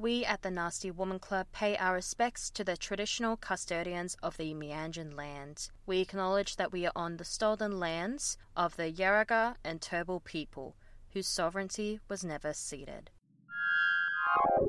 We 0.00 0.24
at 0.24 0.42
the 0.42 0.50
Nasty 0.52 0.92
Woman 0.92 1.18
Club 1.18 1.48
pay 1.50 1.76
our 1.76 1.94
respects 1.94 2.50
to 2.50 2.62
the 2.62 2.76
traditional 2.76 3.36
custodians 3.36 4.16
of 4.22 4.36
the 4.36 4.54
Meanjin 4.54 5.16
land. 5.16 5.70
We 5.86 5.98
acknowledge 5.98 6.54
that 6.54 6.70
we 6.70 6.86
are 6.86 6.92
on 6.94 7.16
the 7.16 7.24
stolen 7.24 7.80
lands 7.80 8.38
of 8.56 8.76
the 8.76 8.92
Yagara 8.92 9.56
and 9.64 9.80
Turrbal 9.80 10.22
people, 10.22 10.76
whose 11.14 11.26
sovereignty 11.26 11.98
was 12.08 12.22
never 12.22 12.52
ceded. 12.52 13.10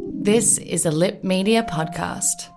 This 0.02 0.58
is 0.58 0.88
a 0.88 0.92
Lip 0.92 1.24
Media 1.24 1.62
podcast. 1.62 2.50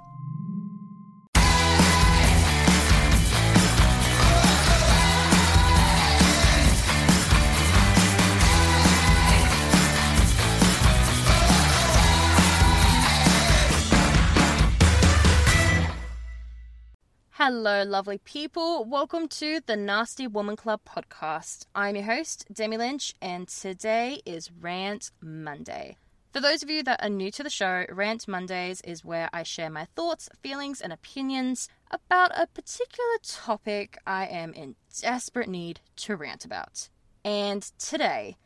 Hello, 17.44 17.82
lovely 17.82 18.18
people. 18.18 18.84
Welcome 18.84 19.26
to 19.26 19.60
the 19.66 19.74
Nasty 19.74 20.28
Woman 20.28 20.54
Club 20.54 20.78
podcast. 20.86 21.66
I'm 21.74 21.96
your 21.96 22.04
host, 22.04 22.44
Demi 22.52 22.76
Lynch, 22.76 23.16
and 23.20 23.48
today 23.48 24.20
is 24.24 24.52
Rant 24.52 25.10
Monday. 25.20 25.96
For 26.32 26.38
those 26.38 26.62
of 26.62 26.70
you 26.70 26.84
that 26.84 27.02
are 27.02 27.08
new 27.08 27.32
to 27.32 27.42
the 27.42 27.50
show, 27.50 27.84
Rant 27.90 28.28
Mondays 28.28 28.80
is 28.82 29.04
where 29.04 29.28
I 29.32 29.42
share 29.42 29.70
my 29.70 29.86
thoughts, 29.96 30.28
feelings, 30.40 30.80
and 30.80 30.92
opinions 30.92 31.68
about 31.90 32.30
a 32.38 32.46
particular 32.46 33.18
topic 33.24 33.98
I 34.06 34.26
am 34.26 34.54
in 34.54 34.76
desperate 35.00 35.48
need 35.48 35.80
to 35.96 36.14
rant 36.14 36.44
about. 36.44 36.90
And 37.24 37.62
today, 37.76 38.36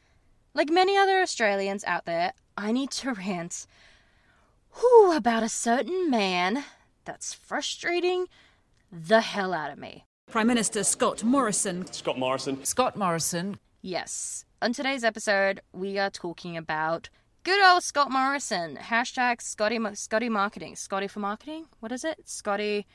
like 0.54 0.70
many 0.70 0.96
other 0.96 1.20
Australians 1.20 1.84
out 1.84 2.06
there, 2.06 2.32
I 2.56 2.72
need 2.72 2.92
to 2.92 3.12
rant 3.12 3.66
whew, 4.72 5.14
about 5.14 5.42
a 5.42 5.50
certain 5.50 6.08
man 6.08 6.64
that's 7.04 7.34
frustrating 7.34 8.26
the 8.90 9.20
hell 9.20 9.52
out 9.52 9.72
of 9.72 9.78
me. 9.78 10.04
Prime 10.30 10.46
Minister 10.46 10.82
Scott 10.84 11.22
Morrison. 11.22 11.86
Scott 11.92 12.18
Morrison. 12.18 12.64
Scott 12.64 12.96
Morrison. 12.96 13.58
Yes. 13.82 14.44
On 14.60 14.72
today's 14.72 15.04
episode, 15.04 15.60
we 15.72 15.98
are 15.98 16.10
talking 16.10 16.56
about 16.56 17.08
good 17.44 17.62
old 17.64 17.82
Scott 17.84 18.10
Morrison. 18.10 18.76
Hashtag 18.76 19.40
Scotty, 19.40 19.78
Scotty 19.94 20.28
Marketing. 20.28 20.74
Scotty 20.74 21.06
for 21.06 21.20
Marketing? 21.20 21.66
What 21.80 21.92
is 21.92 22.04
it? 22.04 22.18
Scotty. 22.24 22.86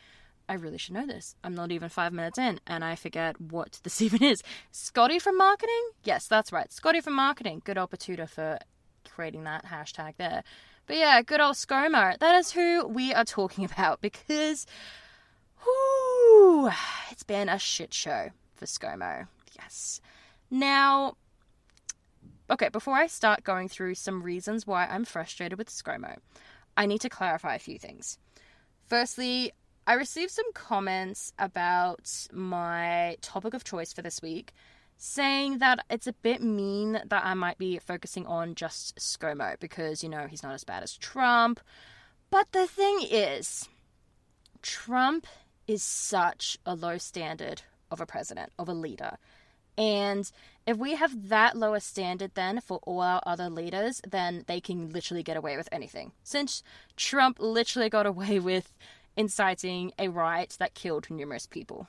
I 0.50 0.56
really 0.56 0.78
should 0.78 0.95
know 0.95 1.08
this. 1.08 1.36
I'm 1.44 1.56
not 1.56 1.72
even 1.72 1.88
five 1.88 2.11
minutes 2.11 2.38
in, 2.38 2.59
and 2.67 2.83
I 2.83 2.95
forget 2.95 3.39
what 3.39 3.80
this 3.83 4.02
even 4.03 4.22
is. 4.23 4.44
Scotty 4.72 5.20
for 5.20 5.31
Marketing? 5.31 5.92
Yes, 6.03 6.28
that's 6.28 6.52
right. 6.52 6.72
Scotty 6.72 7.00
for 7.00 7.11
Marketing. 7.11 7.61
Good 7.64 7.78
old 7.78 7.92
Betoota 7.92 8.28
for 8.28 8.59
creating 9.09 9.45
that 9.45 9.66
hashtag 9.66 10.16
there. 10.17 10.44
But 10.88 10.98
yeah, 10.98 11.22
good 11.22 11.39
old 11.39 11.55
ScoMo. 11.55 12.17
That 12.20 12.36
is 12.36 12.52
who 12.52 12.86
we 12.86 13.14
are 13.14 13.23
talking 13.23 13.64
about 13.72 14.02
because 14.02 14.66
Whew, 15.64 16.70
it's 17.10 17.23
been 17.23 17.49
a 17.49 17.60
shit 17.60 17.94
show 17.94 18.32
for 18.55 18.66
ScoMo. 18.66 19.27
Yes. 19.55 20.02
Now, 20.49 21.16
okay, 22.49 22.70
before 22.70 22.95
I 22.95 23.08
start 23.08 23.44
going 23.44 23.67
through 23.67 23.95
some 23.95 24.23
reasons 24.23 24.67
why 24.67 24.86
I'm 24.86 25.05
frustrated 25.05 25.58
with 25.58 25.70
ScoMo, 25.70 26.17
I 26.76 26.86
need 26.86 27.02
to 27.02 27.10
clarify 27.10 27.55
a 27.55 27.60
few 27.60 27.77
things. 27.77 28.17
Firstly, 28.86 29.52
I 29.88 29.94
received 29.94 30.32
some 30.32 30.52
comments 30.54 31.33
about 31.39 32.27
my 32.32 33.17
topic 33.21 33.54
of 33.54 33.64
choice 33.64 33.94
for 33.94 34.02
this 34.02 34.21
week 34.21 34.54
saying 34.98 35.58
that 35.58 35.83
it's 35.89 36.05
a 36.05 36.14
bit 36.14 36.44
mean 36.44 37.02
that 37.08 37.26
I 37.26 37.33
might 37.33 37.58
be 37.58 37.80
focusing 37.80 38.27
on 38.27 38.54
just 38.54 38.95
ScoMo 38.98 39.60
because, 39.60 40.04
you 40.04 40.10
know, 40.10 40.27
he's 40.27 40.44
not 40.44 40.54
as 40.54 40.64
bad 40.64 40.83
as 40.83 40.95
Trump. 40.95 41.60
But 42.30 42.52
the 42.52 42.67
thing 42.67 43.00
is, 43.10 43.67
Trump 44.61 45.26
is 45.71 45.82
such 45.82 46.58
a 46.65 46.76
low 46.76 46.98
standard 46.98 47.61
of 47.89 48.02
a 48.02 48.05
president, 48.05 48.52
of 48.59 48.67
a 48.67 48.73
leader. 48.73 49.17
And 49.77 50.30
if 50.67 50.77
we 50.77 50.95
have 50.95 51.30
that 51.30 51.55
lower 51.55 51.80
standard 51.80 52.32
then 52.36 52.59
for 52.61 52.80
all 52.83 53.02
our 53.02 53.21
other 53.26 53.49
leaders, 53.49 54.02
then 54.08 54.43
they 54.48 54.59
can 54.59 54.89
literally 54.89 55.23
get 55.23 55.37
away 55.37 55.55
with 55.58 55.70
anything. 55.71 56.11
Since 56.23 56.61
Trump 56.98 57.37
literally 57.39 57.89
got 57.89 58.05
away 58.05 58.39
with 58.52 58.73
inciting 59.15 59.92
a 59.98 60.09
riot 60.09 60.58
that 60.59 60.73
killed 60.73 61.09
numerous 61.09 61.48
people. 61.48 61.88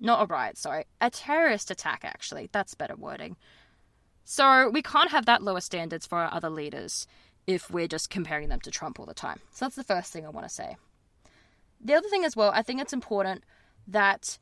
Not 0.00 0.22
a 0.22 0.26
riot, 0.26 0.58
sorry. 0.58 0.84
A 1.00 1.10
terrorist 1.10 1.70
attack, 1.70 2.04
actually. 2.04 2.48
That's 2.52 2.74
better 2.74 2.94
wording. 2.94 3.36
So 4.24 4.68
we 4.68 4.82
can't 4.82 5.10
have 5.10 5.26
that 5.26 5.42
lower 5.42 5.60
standards 5.60 6.06
for 6.06 6.18
our 6.18 6.32
other 6.32 6.50
leaders 6.50 7.06
if 7.46 7.70
we're 7.70 7.88
just 7.88 8.10
comparing 8.10 8.50
them 8.50 8.60
to 8.60 8.70
Trump 8.70 9.00
all 9.00 9.06
the 9.06 9.14
time. 9.14 9.40
So 9.50 9.64
that's 9.64 9.76
the 9.76 9.82
first 9.82 10.12
thing 10.12 10.26
I 10.26 10.28
want 10.28 10.46
to 10.46 10.54
say. 10.54 10.76
The 11.80 11.94
other 11.94 12.08
thing 12.08 12.24
as 12.24 12.36
well, 12.36 12.50
I 12.54 12.62
think 12.62 12.80
it's 12.80 12.92
important 12.92 13.44
that 13.86 14.38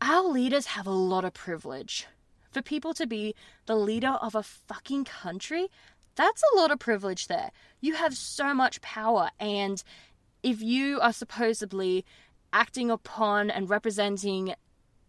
our 0.00 0.22
leaders 0.22 0.66
have 0.66 0.86
a 0.86 0.90
lot 0.90 1.24
of 1.24 1.34
privilege. 1.34 2.06
For 2.50 2.62
people 2.62 2.94
to 2.94 3.06
be 3.06 3.34
the 3.66 3.76
leader 3.76 4.18
of 4.20 4.34
a 4.34 4.42
fucking 4.42 5.04
country, 5.04 5.68
that's 6.16 6.42
a 6.52 6.56
lot 6.56 6.70
of 6.70 6.78
privilege 6.78 7.28
there. 7.28 7.50
You 7.80 7.94
have 7.94 8.16
so 8.16 8.52
much 8.52 8.80
power, 8.80 9.30
and 9.38 9.82
if 10.42 10.60
you 10.60 11.00
are 11.00 11.12
supposedly 11.12 12.04
acting 12.52 12.90
upon 12.90 13.50
and 13.50 13.70
representing 13.70 14.54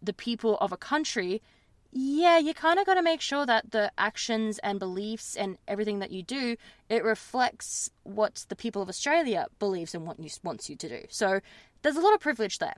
the 0.00 0.12
people 0.12 0.56
of 0.58 0.72
a 0.72 0.76
country, 0.76 1.42
yeah, 1.94 2.38
you 2.38 2.54
kind 2.54 2.78
of 2.78 2.86
got 2.86 2.94
to 2.94 3.02
make 3.02 3.20
sure 3.20 3.44
that 3.44 3.70
the 3.70 3.92
actions 3.98 4.58
and 4.60 4.78
beliefs 4.78 5.36
and 5.36 5.58
everything 5.68 5.98
that 5.98 6.10
you 6.10 6.22
do 6.22 6.56
it 6.88 7.04
reflects 7.04 7.90
what 8.02 8.46
the 8.48 8.56
people 8.56 8.80
of 8.80 8.88
Australia 8.88 9.46
believes 9.58 9.94
and 9.94 10.06
what 10.06 10.18
you 10.18 10.30
wants 10.42 10.70
you 10.70 10.76
to 10.76 10.88
do. 10.88 11.02
So 11.10 11.40
there's 11.82 11.96
a 11.96 12.00
lot 12.00 12.14
of 12.14 12.20
privilege 12.20 12.58
there. 12.58 12.76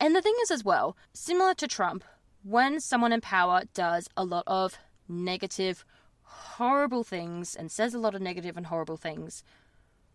And 0.00 0.14
the 0.14 0.22
thing 0.22 0.34
is, 0.42 0.50
as 0.50 0.64
well, 0.64 0.96
similar 1.12 1.54
to 1.54 1.68
Trump, 1.68 2.04
when 2.42 2.80
someone 2.80 3.12
in 3.12 3.20
power 3.20 3.62
does 3.74 4.08
a 4.16 4.24
lot 4.24 4.44
of 4.48 4.76
negative, 5.08 5.84
horrible 6.22 7.04
things 7.04 7.54
and 7.54 7.70
says 7.70 7.94
a 7.94 7.98
lot 7.98 8.16
of 8.16 8.22
negative 8.22 8.56
and 8.56 8.66
horrible 8.66 8.96
things, 8.96 9.44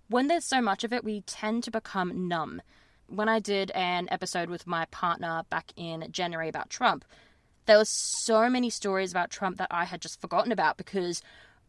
when 0.10 0.28
there's 0.28 0.46
so 0.46 0.62
much 0.62 0.84
of 0.84 0.92
it, 0.92 1.04
we 1.04 1.22
tend 1.22 1.64
to 1.64 1.72
become 1.72 2.28
numb. 2.28 2.62
When 3.08 3.30
I 3.30 3.40
did 3.40 3.72
an 3.72 4.10
episode 4.12 4.50
with 4.50 4.68
my 4.68 4.86
partner 4.86 5.44
back 5.50 5.72
in 5.78 6.08
January 6.12 6.50
about 6.50 6.70
Trump, 6.70 7.06
there 7.66 7.78
were 7.78 7.85
so 7.85 8.50
many 8.50 8.69
stories 8.69 9.12
about 9.12 9.29
Trump 9.29 9.57
that 9.57 9.69
I 9.72 9.85
had 9.85 10.01
just 10.01 10.22
forgotten 10.22 10.51
about 10.51 10.78
because 10.78 11.22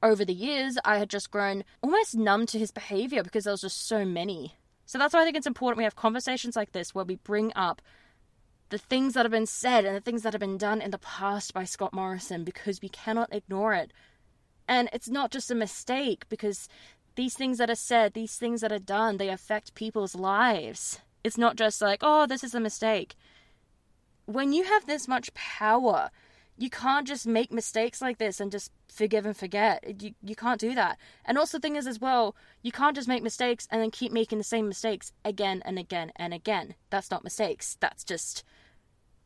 over 0.03 0.25
the 0.25 0.35
years 0.35 0.77
I 0.85 0.99
had 0.99 1.09
just 1.09 1.31
grown 1.31 1.65
almost 1.83 2.15
numb 2.15 2.47
to 2.47 2.59
his 2.59 2.71
behavior 2.71 3.23
because 3.23 3.45
there 3.45 3.53
was 3.53 3.63
just 3.63 3.87
so 3.87 4.05
many 4.05 4.55
so 4.87 4.99
that's 4.99 5.15
why 5.15 5.23
I 5.23 5.25
think 5.25 5.37
it's 5.37 5.47
important 5.47 5.79
we 5.79 5.85
have 5.85 5.97
conversations 5.97 6.57
like 6.57 6.73
this 6.73 6.95
where 6.95 7.05
we 7.05 7.17
bring 7.17 7.53
up 7.57 7.81
the 8.69 8.79
things 8.79 9.15
that 9.15 9.25
have 9.25 9.33
been 9.33 9.47
said 9.47 9.85
and 9.85 9.97
the 9.97 10.01
things 10.01 10.23
that 10.23 10.33
have 10.33 10.41
been 10.41 10.59
done 10.59 10.81
in 10.81 10.91
the 10.91 10.99
past 10.99 11.55
by 11.55 11.65
Scott 11.65 11.93
Morrison 11.93 12.45
because 12.45 12.83
we 12.83 12.89
cannot 12.89 13.33
ignore 13.33 13.75
it. 13.75 13.93
And 14.67 14.89
it's 14.93 15.09
not 15.09 15.31
just 15.31 15.51
a 15.51 15.55
mistake 15.55 16.25
because 16.29 16.69
these 17.15 17.35
things 17.35 17.59
that 17.59 17.71
are 17.71 17.77
said, 17.77 18.15
these 18.15 18.37
things 18.37 18.63
that 18.63 18.73
are 18.73 18.79
done, 18.79 19.17
they 19.17 19.29
affect 19.29 19.75
people's 19.75 20.15
lives. 20.15 21.01
It's 21.23 21.39
not 21.39 21.57
just 21.57 21.81
like, 21.81 22.01
oh, 22.03 22.27
this 22.27 22.43
is 22.43 22.55
a 22.55 22.61
mistake. 22.61 23.15
When 24.27 24.53
you 24.53 24.65
have 24.65 24.87
this 24.87 25.07
much 25.07 25.33
power, 25.35 26.11
you 26.57 26.71
can't 26.71 27.07
just 27.07 27.27
make 27.27 27.53
mistakes 27.53 28.01
like 28.01 28.19
this 28.19 28.41
and 28.41 28.53
just 28.53 28.71
forgive 28.89 29.27
and 29.27 29.37
forget. 29.37 30.03
You, 30.03 30.15
you 30.23 30.37
can't 30.37 30.61
do 30.61 30.75
that. 30.75 30.99
And 31.25 31.37
also, 31.37 31.59
the 31.59 31.63
thing 31.63 31.77
is, 31.77 31.87
as 31.87 32.01
well, 32.01 32.37
you 32.63 32.71
can't 32.71 32.95
just 32.95 33.09
make 33.09 33.23
mistakes 33.23 33.67
and 33.71 33.83
then 33.83 33.91
keep 33.91 34.13
making 34.13 34.39
the 34.39 34.45
same 34.45 34.69
mistakes 34.69 35.13
again 35.25 35.63
and 35.65 35.79
again 35.79 36.13
and 36.17 36.33
again. 36.33 36.75
That's 36.91 37.11
not 37.11 37.25
mistakes. 37.25 37.77
That's 37.81 38.05
just 38.05 38.45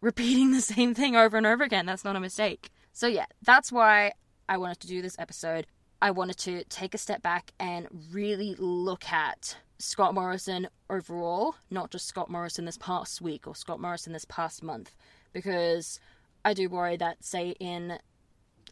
repeating 0.00 0.50
the 0.52 0.60
same 0.60 0.94
thing 0.94 1.16
over 1.16 1.36
and 1.36 1.46
over 1.46 1.64
again. 1.64 1.86
That's 1.86 2.04
not 2.04 2.16
a 2.16 2.20
mistake. 2.20 2.70
So, 2.92 3.06
yeah, 3.06 3.26
that's 3.42 3.70
why 3.70 4.12
I 4.48 4.56
wanted 4.56 4.80
to 4.80 4.88
do 4.88 5.02
this 5.02 5.16
episode. 5.18 5.66
I 6.00 6.10
wanted 6.12 6.38
to 6.38 6.64
take 6.64 6.94
a 6.94 6.98
step 6.98 7.22
back 7.22 7.52
and 7.58 7.88
really 8.10 8.54
look 8.58 9.12
at 9.12 9.56
Scott 9.78 10.14
Morrison 10.14 10.68
overall, 10.90 11.54
not 11.70 11.90
just 11.90 12.06
Scott 12.06 12.30
Morrison 12.30 12.64
this 12.64 12.78
past 12.78 13.20
week 13.20 13.46
or 13.46 13.54
Scott 13.54 13.80
Morrison 13.80 14.12
this 14.12 14.24
past 14.24 14.62
month, 14.62 14.96
because 15.32 16.00
I 16.44 16.52
do 16.52 16.68
worry 16.68 16.96
that, 16.96 17.24
say, 17.24 17.54
in 17.60 17.98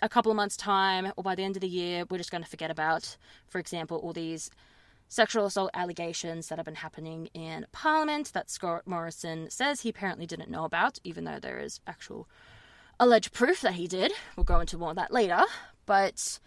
a 0.03 0.08
couple 0.08 0.32
of 0.32 0.37
months' 0.37 0.56
time 0.56 1.12
or 1.17 1.23
by 1.23 1.35
the 1.35 1.44
end 1.44 1.56
of 1.56 1.61
the 1.61 1.69
year, 1.69 2.05
we're 2.11 2.19
just 2.19 2.31
going 2.31 2.43
to 2.43 2.50
forget 2.50 2.70
about, 2.70 3.17
for 3.47 3.58
example, 3.58 3.99
all 3.99 4.12
these 4.12 4.50
sexual 5.08 5.47
assault 5.47 5.70
allegations 5.75 6.49
that 6.49 6.58
have 6.58 6.64
been 6.64 6.75
happening 6.75 7.29
in 7.32 7.67
Parliament 7.70 8.32
that 8.32 8.50
Scott 8.50 8.82
Morrison 8.87 9.49
says 9.49 9.81
he 9.82 9.88
apparently 9.88 10.26
didn't 10.26 10.50
know 10.50 10.64
about, 10.64 10.99
even 11.05 11.25
though 11.25 11.38
there 11.38 11.61
is 11.61 11.81
actual 11.87 12.29
alleged 12.99 13.32
proof 13.32 13.61
that 13.61 13.75
he 13.75 13.87
did. 13.87 14.12
We'll 14.37 14.44
go 14.44 14.58
into 14.58 14.79
more 14.79 14.91
of 14.91 14.97
that 14.97 15.12
later. 15.12 15.43
But 15.87 16.41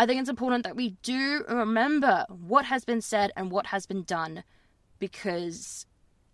I 0.00 0.06
think 0.06 0.18
it's 0.18 0.30
important 0.30 0.64
that 0.64 0.76
we 0.76 0.96
do 1.02 1.44
remember 1.46 2.24
what 2.30 2.64
has 2.64 2.86
been 2.86 3.02
said 3.02 3.32
and 3.36 3.50
what 3.50 3.66
has 3.66 3.84
been 3.84 4.02
done 4.02 4.44
because 4.98 5.84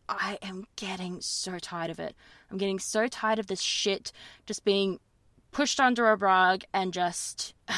I 0.08 0.38
am 0.40 0.66
getting 0.76 1.20
so 1.20 1.58
tired 1.58 1.90
of 1.90 1.98
it. 1.98 2.14
I'm 2.48 2.58
getting 2.58 2.78
so 2.78 3.08
tired 3.08 3.40
of 3.40 3.48
this 3.48 3.60
shit 3.60 4.12
just 4.46 4.64
being 4.64 5.00
pushed 5.50 5.80
under 5.80 6.08
a 6.08 6.14
rug 6.14 6.62
and 6.72 6.92
just. 6.92 7.54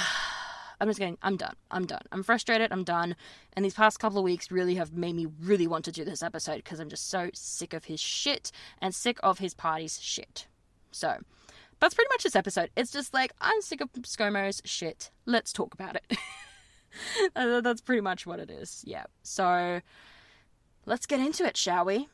I'm 0.79 0.88
just 0.88 0.99
getting, 0.99 1.17
I'm 1.23 1.38
done. 1.38 1.56
I'm 1.70 1.87
done. 1.87 2.02
I'm 2.12 2.23
frustrated. 2.23 2.70
I'm 2.70 2.85
done. 2.85 3.17
And 3.55 3.64
these 3.64 3.73
past 3.73 3.99
couple 3.99 4.19
of 4.19 4.25
weeks 4.25 4.50
really 4.50 4.75
have 4.75 4.93
made 4.93 5.17
me 5.17 5.26
really 5.40 5.67
want 5.67 5.87
to 5.87 5.93
do 5.93 6.05
this 6.05 6.23
episode 6.23 6.56
because 6.56 6.81
I'm 6.81 6.90
just 6.90 7.08
so 7.08 7.31
sick 7.32 7.73
of 7.73 7.87
his 7.87 7.99
shit 7.99 8.52
and 8.82 8.94
sick 8.94 9.19
of 9.23 9.38
his 9.38 9.55
party's 9.55 9.99
shit. 10.02 10.49
So, 10.93 11.17
that's 11.80 11.94
pretty 11.94 12.08
much 12.12 12.22
this 12.25 12.36
episode. 12.36 12.70
It's 12.76 12.90
just 12.90 13.14
like, 13.14 13.32
I'm 13.40 13.60
sick 13.62 13.80
of 13.80 13.90
ScoMo's 13.92 14.60
shit. 14.64 15.10
Let's 15.26 15.52
talk 15.52 15.75
about 15.75 15.96
it. 15.96 16.19
That's 17.34 17.80
pretty 17.80 18.00
much 18.00 18.26
what 18.26 18.40
it 18.40 18.50
is. 18.50 18.82
Yeah. 18.86 19.04
So, 19.22 19.80
let's 20.86 21.06
get 21.06 21.20
into 21.20 21.44
it, 21.44 21.56
shall 21.56 21.84
we? 21.84 22.08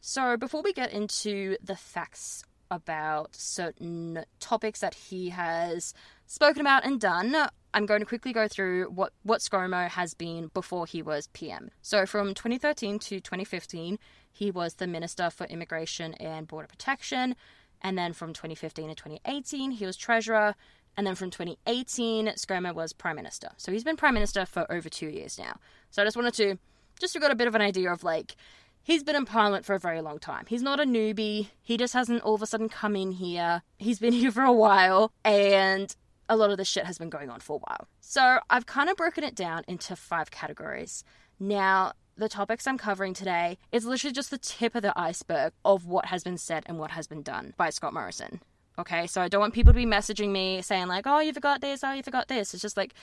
So, 0.00 0.36
before 0.36 0.62
we 0.62 0.72
get 0.72 0.92
into 0.92 1.56
the 1.62 1.74
facts 1.74 2.44
about 2.70 3.34
certain 3.34 4.24
topics 4.40 4.80
that 4.80 4.94
he 4.94 5.30
has 5.30 5.94
spoken 6.26 6.60
about 6.60 6.84
and 6.84 7.00
done, 7.00 7.48
I'm 7.74 7.86
going 7.86 8.00
to 8.00 8.06
quickly 8.06 8.32
go 8.32 8.48
through 8.48 8.90
what, 8.90 9.12
what 9.22 9.40
ScoMo 9.40 9.88
has 9.88 10.14
been 10.14 10.50
before 10.52 10.86
he 10.86 11.02
was 11.02 11.28
PM. 11.28 11.70
So, 11.80 12.04
from 12.04 12.34
2013 12.34 12.98
to 12.98 13.20
2015, 13.20 13.98
he 14.30 14.50
was 14.50 14.74
the 14.74 14.86
Minister 14.86 15.30
for 15.30 15.46
Immigration 15.46 16.14
and 16.14 16.46
Border 16.46 16.68
Protection. 16.68 17.34
And 17.80 17.96
then 17.96 18.12
from 18.12 18.32
2015 18.32 18.88
to 18.88 18.94
2018, 18.94 19.72
he 19.72 19.86
was 19.86 19.96
Treasurer. 19.96 20.54
And 20.96 21.06
then 21.06 21.14
from 21.14 21.30
2018, 21.30 22.26
ScoMo 22.28 22.74
was 22.74 22.92
Prime 22.92 23.16
Minister. 23.16 23.48
So, 23.56 23.72
he's 23.72 23.84
been 23.84 23.96
Prime 23.96 24.14
Minister 24.14 24.44
for 24.44 24.70
over 24.70 24.88
two 24.88 25.08
years 25.08 25.38
now. 25.38 25.56
So, 25.90 26.02
I 26.02 26.04
just 26.04 26.16
wanted 26.16 26.34
to, 26.34 26.58
just 27.00 27.14
to 27.14 27.20
get 27.20 27.30
a 27.30 27.36
bit 27.36 27.48
of 27.48 27.54
an 27.54 27.62
idea 27.62 27.90
of 27.90 28.04
like, 28.04 28.36
He's 28.84 29.04
been 29.04 29.14
in 29.14 29.26
Parliament 29.26 29.64
for 29.64 29.76
a 29.76 29.78
very 29.78 30.00
long 30.00 30.18
time. 30.18 30.44
He's 30.48 30.60
not 30.60 30.80
a 30.80 30.84
newbie. 30.84 31.50
He 31.62 31.76
just 31.76 31.94
hasn't 31.94 32.22
all 32.22 32.34
of 32.34 32.42
a 32.42 32.46
sudden 32.46 32.68
come 32.68 32.96
in 32.96 33.12
here. 33.12 33.62
He's 33.78 34.00
been 34.00 34.12
here 34.12 34.32
for 34.32 34.42
a 34.42 34.52
while, 34.52 35.12
and 35.24 35.94
a 36.32 36.36
lot 36.36 36.50
of 36.50 36.56
this 36.56 36.68
shit 36.68 36.86
has 36.86 36.98
been 36.98 37.10
going 37.10 37.30
on 37.30 37.40
for 37.40 37.56
a 37.56 37.58
while. 37.58 37.88
So 38.00 38.38
I've 38.48 38.66
kind 38.66 38.88
of 38.88 38.96
broken 38.96 39.22
it 39.22 39.34
down 39.34 39.64
into 39.68 39.94
five 39.94 40.30
categories. 40.30 41.04
Now, 41.38 41.92
the 42.16 42.28
topics 42.28 42.66
I'm 42.66 42.78
covering 42.78 43.14
today 43.14 43.58
is 43.70 43.84
literally 43.84 44.12
just 44.12 44.30
the 44.30 44.38
tip 44.38 44.74
of 44.74 44.82
the 44.82 44.98
iceberg 44.98 45.52
of 45.64 45.86
what 45.86 46.06
has 46.06 46.24
been 46.24 46.38
said 46.38 46.64
and 46.66 46.78
what 46.78 46.92
has 46.92 47.06
been 47.06 47.22
done 47.22 47.52
by 47.56 47.70
Scott 47.70 47.92
Morrison. 47.92 48.40
Okay, 48.78 49.06
so 49.06 49.20
I 49.20 49.28
don't 49.28 49.40
want 49.40 49.52
people 49.52 49.74
to 49.74 49.78
be 49.78 49.84
messaging 49.84 50.30
me 50.30 50.62
saying, 50.62 50.88
like, 50.88 51.06
oh, 51.06 51.20
you 51.20 51.34
forgot 51.34 51.60
this, 51.60 51.84
oh, 51.84 51.92
you 51.92 52.02
forgot 52.02 52.28
this. 52.28 52.54
It's 52.54 52.62
just 52.62 52.76
like, 52.76 52.94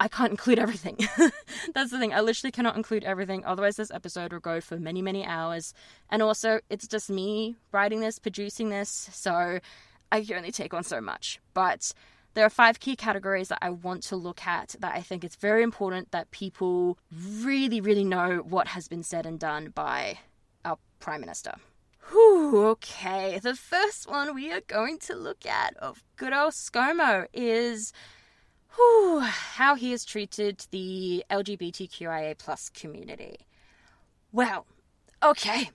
I 0.00 0.08
can't 0.08 0.30
include 0.30 0.58
everything. 0.58 0.96
That's 1.74 1.90
the 1.90 1.98
thing. 1.98 2.14
I 2.14 2.20
literally 2.20 2.50
cannot 2.50 2.76
include 2.76 3.04
everything. 3.04 3.44
Otherwise, 3.44 3.76
this 3.76 3.90
episode 3.90 4.32
will 4.32 4.40
go 4.40 4.60
for 4.60 4.78
many, 4.78 5.02
many 5.02 5.24
hours. 5.24 5.74
And 6.08 6.22
also, 6.22 6.60
it's 6.70 6.88
just 6.88 7.10
me 7.10 7.56
writing 7.72 8.00
this, 8.00 8.18
producing 8.18 8.70
this. 8.70 9.10
So 9.12 9.60
I 10.10 10.24
can 10.24 10.36
only 10.36 10.50
take 10.52 10.74
on 10.74 10.82
so 10.82 11.00
much. 11.00 11.40
But 11.54 11.92
there 12.34 12.44
are 12.44 12.50
five 12.50 12.80
key 12.80 12.96
categories 12.96 13.48
that 13.48 13.58
I 13.62 13.70
want 13.70 14.02
to 14.04 14.16
look 14.16 14.46
at 14.46 14.74
that 14.80 14.94
I 14.94 15.00
think 15.00 15.24
it's 15.24 15.36
very 15.36 15.62
important 15.62 16.10
that 16.12 16.30
people 16.30 16.98
really, 17.12 17.80
really 17.80 18.04
know 18.04 18.38
what 18.38 18.68
has 18.68 18.88
been 18.88 19.02
said 19.02 19.26
and 19.26 19.38
done 19.38 19.70
by 19.74 20.18
our 20.64 20.78
Prime 21.00 21.20
Minister. 21.20 21.54
Whew, 22.10 22.66
okay. 22.68 23.38
The 23.38 23.54
first 23.54 24.10
one 24.10 24.34
we 24.34 24.52
are 24.52 24.62
going 24.66 24.98
to 25.00 25.14
look 25.14 25.46
at 25.46 25.76
of 25.76 26.02
good 26.16 26.32
old 26.32 26.52
ScoMo 26.52 27.26
is 27.32 27.92
whew, 28.74 29.20
how 29.20 29.74
he 29.74 29.90
has 29.92 30.04
treated 30.04 30.66
the 30.70 31.24
LGBTQIA 31.30 32.38
plus 32.38 32.68
community. 32.70 33.36
Well, 34.32 34.66
okay. 35.22 35.70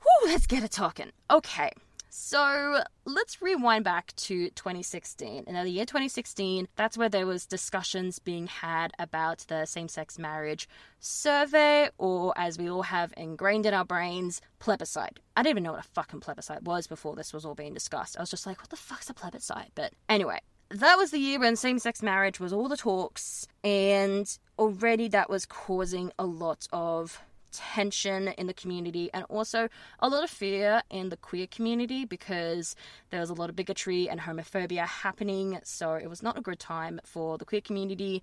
Whew, 0.00 0.28
let's 0.30 0.46
get 0.46 0.62
it 0.62 0.70
talking. 0.70 1.10
Okay. 1.30 1.70
So 2.18 2.82
let's 3.04 3.42
rewind 3.42 3.84
back 3.84 4.16
to 4.16 4.48
2016. 4.48 5.44
In 5.46 5.54
the 5.54 5.68
year 5.68 5.84
2016, 5.84 6.66
that's 6.74 6.96
where 6.96 7.10
there 7.10 7.26
was 7.26 7.44
discussions 7.44 8.18
being 8.18 8.46
had 8.46 8.92
about 8.98 9.44
the 9.48 9.66
same-sex 9.66 10.18
marriage 10.18 10.66
survey, 10.98 11.90
or 11.98 12.32
as 12.34 12.56
we 12.56 12.70
all 12.70 12.82
have 12.84 13.12
ingrained 13.18 13.66
in 13.66 13.74
our 13.74 13.84
brains, 13.84 14.40
plebiscite. 14.60 15.20
I 15.36 15.42
didn't 15.42 15.50
even 15.50 15.62
know 15.64 15.72
what 15.72 15.84
a 15.84 15.88
fucking 15.88 16.20
plebiscite 16.20 16.62
was 16.62 16.86
before 16.86 17.14
this 17.14 17.34
was 17.34 17.44
all 17.44 17.54
being 17.54 17.74
discussed. 17.74 18.16
I 18.16 18.22
was 18.22 18.30
just 18.30 18.46
like, 18.46 18.60
what 18.60 18.70
the 18.70 18.76
fuck's 18.76 19.10
a 19.10 19.14
plebiscite? 19.14 19.72
But 19.74 19.92
anyway, 20.08 20.40
that 20.70 20.96
was 20.96 21.10
the 21.10 21.18
year 21.18 21.38
when 21.38 21.54
same 21.54 21.78
sex 21.78 22.02
marriage 22.02 22.40
was 22.40 22.50
all 22.50 22.70
the 22.70 22.78
talks, 22.78 23.46
and 23.62 24.26
already 24.58 25.08
that 25.08 25.28
was 25.28 25.44
causing 25.44 26.10
a 26.18 26.24
lot 26.24 26.66
of 26.72 27.22
tension 27.56 28.28
in 28.28 28.46
the 28.46 28.54
community 28.54 29.10
and 29.12 29.24
also 29.24 29.68
a 29.98 30.08
lot 30.08 30.22
of 30.22 30.30
fear 30.30 30.82
in 30.90 31.08
the 31.08 31.16
queer 31.16 31.46
community 31.46 32.04
because 32.04 32.76
there 33.10 33.20
was 33.20 33.30
a 33.30 33.34
lot 33.34 33.50
of 33.50 33.56
bigotry 33.56 34.08
and 34.08 34.20
homophobia 34.20 34.86
happening. 34.86 35.58
So 35.64 35.94
it 35.94 36.08
was 36.08 36.22
not 36.22 36.38
a 36.38 36.40
good 36.40 36.58
time 36.58 37.00
for 37.04 37.38
the 37.38 37.44
queer 37.44 37.60
community. 37.60 38.22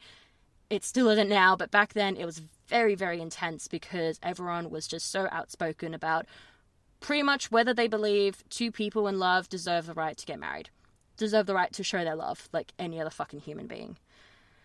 It 0.69 0.83
still 0.83 1.09
isn't 1.09 1.30
now, 1.30 1.56
but 1.56 1.71
back 1.71 1.94
then 1.94 2.15
it 2.15 2.25
was 2.25 2.41
very, 2.68 2.95
very 2.95 3.19
intense 3.21 3.68
because 3.68 4.19
everyone 4.24 4.69
was 4.69 4.88
just 4.88 5.12
so 5.12 5.27
outspoken 5.31 5.94
about 5.94 6.25
pretty 7.00 7.24
much 7.24 7.51
whether 7.51 7.74
they 7.74 7.88
believe 7.88 8.44
two 8.50 8.71
people 8.71 9.07
in 9.07 9.19
love 9.19 9.50
deserve 9.50 9.88
the 9.88 9.94
right 9.94 10.18
to 10.18 10.25
get 10.25 10.39
married 10.39 10.69
deserve 11.18 11.45
the 11.45 11.53
right 11.53 11.71
to 11.74 11.83
show 11.83 12.03
their 12.03 12.15
love 12.15 12.50
like 12.51 12.74
any 12.79 13.00
other 13.00 13.09
fucking 13.09 13.41
human 13.41 13.68
being. 13.68 13.97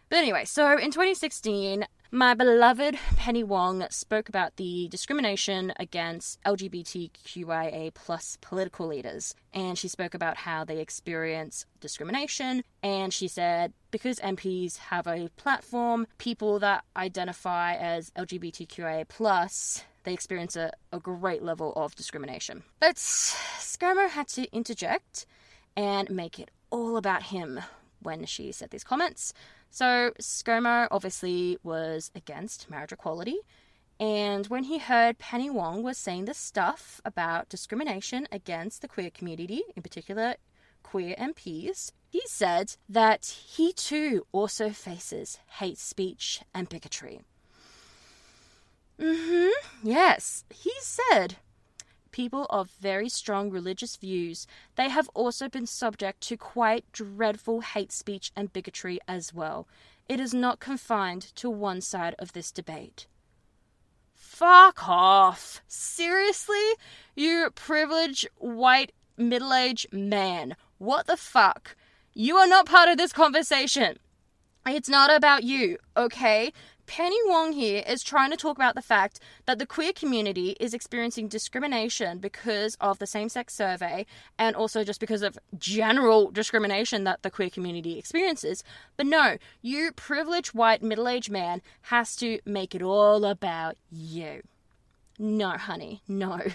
But 0.09 0.19
anyway, 0.19 0.45
so 0.45 0.79
in 0.79 0.91
2016, 0.91 1.85
my 2.11 2.35
beloved 2.35 2.97
Penny 3.17 3.45
Wong 3.45 3.87
spoke 3.91 4.29
about 4.29 4.57
the 4.57 4.89
discrimination 4.89 5.73
against 5.79 6.43
LGBTQIA 6.43 7.93
plus 7.93 8.39
political 8.41 8.87
leaders. 8.87 9.35
And 9.53 9.77
she 9.77 9.89
spoke 9.89 10.15
about 10.15 10.39
how 10.39 10.65
they 10.65 10.81
experience 10.81 11.67
discrimination. 11.81 12.63
And 12.83 13.13
she 13.13 13.29
said, 13.29 13.73
because 13.91 14.21
MPs 14.21 14.79
have 14.79 15.07
a 15.07 15.29
platform, 15.37 16.07
people 16.17 16.59
that 16.61 16.85
identify 16.97 17.75
as 17.75 18.11
LGBTQIA 18.13 19.09
plus 19.09 19.85
they 20.05 20.15
experience 20.15 20.57
a, 20.57 20.73
a 20.91 20.99
great 20.99 21.43
level 21.43 21.75
of 21.75 21.95
discrimination. 21.95 22.63
But 22.81 22.97
ScoMo 22.97 24.09
had 24.09 24.27
to 24.29 24.51
interject 24.55 25.27
and 25.77 26.09
make 26.09 26.39
it 26.39 26.51
all 26.71 26.97
about 26.97 27.25
him 27.25 27.61
when 28.01 28.25
she 28.25 28.53
said 28.53 28.71
these 28.71 28.85
comments. 28.85 29.35
So, 29.71 30.13
ScoMo 30.21 30.89
obviously 30.91 31.59
was 31.63 32.11
against 32.15 32.71
marriage 32.71 32.93
equality. 32.93 33.39
And 34.01 34.47
when 34.47 34.65
he 34.65 34.79
heard 34.79 35.19
Penny 35.19 35.51
Wong 35.51 35.83
was 35.83 35.99
saying 35.99 36.25
this 36.25 36.39
stuff 36.39 37.01
about 37.05 37.49
discrimination 37.49 38.29
against 38.31 38.81
the 38.81 38.89
queer 38.89 39.11
community, 39.11 39.63
in 39.75 39.83
particular 39.83 40.37
queer 40.83 41.15
MPs, 41.19 41.93
he 42.09 42.23
said 42.27 42.77
that 42.89 43.27
he 43.27 43.73
too 43.73 44.27
also 44.33 44.71
faces 44.71 45.39
hate 45.59 45.79
speech 45.79 46.43
and 46.55 46.69
bigotry. 46.69 47.21
Mm 48.99 49.17
hmm, 49.29 49.89
yes, 49.89 50.45
he 50.51 50.73
said 50.81 51.37
people 52.11 52.47
of 52.51 52.71
very 52.81 53.09
strong 53.09 53.51
religious 53.51 53.97
views, 53.97 54.47
they 54.77 54.89
have 54.89 55.09
also 55.15 55.49
been 55.49 55.67
subject 55.67 56.21
to 56.23 56.37
quite 56.37 56.91
dreadful 56.93 57.61
hate 57.61 57.93
speech 57.93 58.33
and 58.35 58.53
bigotry 58.53 58.99
as 59.07 59.33
well. 59.35 59.69
It 60.09 60.21
is 60.21 60.33
not 60.33 60.61
confined 60.61 61.35
to 61.37 61.51
one 61.51 61.81
side 61.81 62.15
of 62.19 62.33
this 62.33 62.51
debate. 62.51 63.07
Fuck 64.15 64.89
off. 64.89 65.63
Seriously? 65.67 66.75
You 67.17 67.51
privileged 67.55 68.29
white 68.37 68.93
middle 69.17 69.53
aged 69.53 69.93
man. 69.93 70.57
What 70.79 71.07
the 71.07 71.17
fuck? 71.17 71.77
You 72.15 72.37
are 72.37 72.47
not 72.47 72.67
part 72.67 72.89
of 72.89 72.97
this 72.97 73.13
conversation. 73.13 73.99
It's 74.67 74.89
not 74.89 75.15
about 75.15 75.45
you, 75.45 75.79
okay? 75.97 76.53
Penny 76.89 77.19
Wong 77.27 77.53
here 77.53 77.85
is 77.87 78.03
trying 78.03 78.31
to 78.31 78.37
talk 78.37 78.57
about 78.57 78.75
the 78.75 78.81
fact 78.83 79.21
that 79.45 79.59
the 79.59 79.67
queer 79.67 79.93
community 79.93 80.57
is 80.59 80.73
experiencing 80.73 81.29
discrimination 81.29 82.19
because 82.19 82.77
of 82.81 82.99
the 82.99 83.07
same 83.07 83.29
sex 83.29 83.55
survey 83.55 84.07
and 84.39 84.57
also 84.57 84.83
just 84.83 84.99
because 84.99 85.21
of 85.21 85.39
general 85.59 86.31
discrimination 86.31 87.05
that 87.05 87.23
the 87.23 87.31
queer 87.31 87.51
community 87.51 87.99
experiences. 87.99 88.65
But 88.97 89.05
no, 89.05 89.37
you 89.61 89.93
privileged 89.93 90.55
white 90.55 90.83
middle 90.83 91.09
aged 91.09 91.31
man 91.31 91.61
has 91.83 92.17
to 92.17 92.41
make 92.47 92.75
it 92.75 92.83
all 92.83 93.27
about 93.27 93.77
you. 93.93 94.41
No, 95.19 95.51
honey, 95.51 96.03
no. 96.09 96.41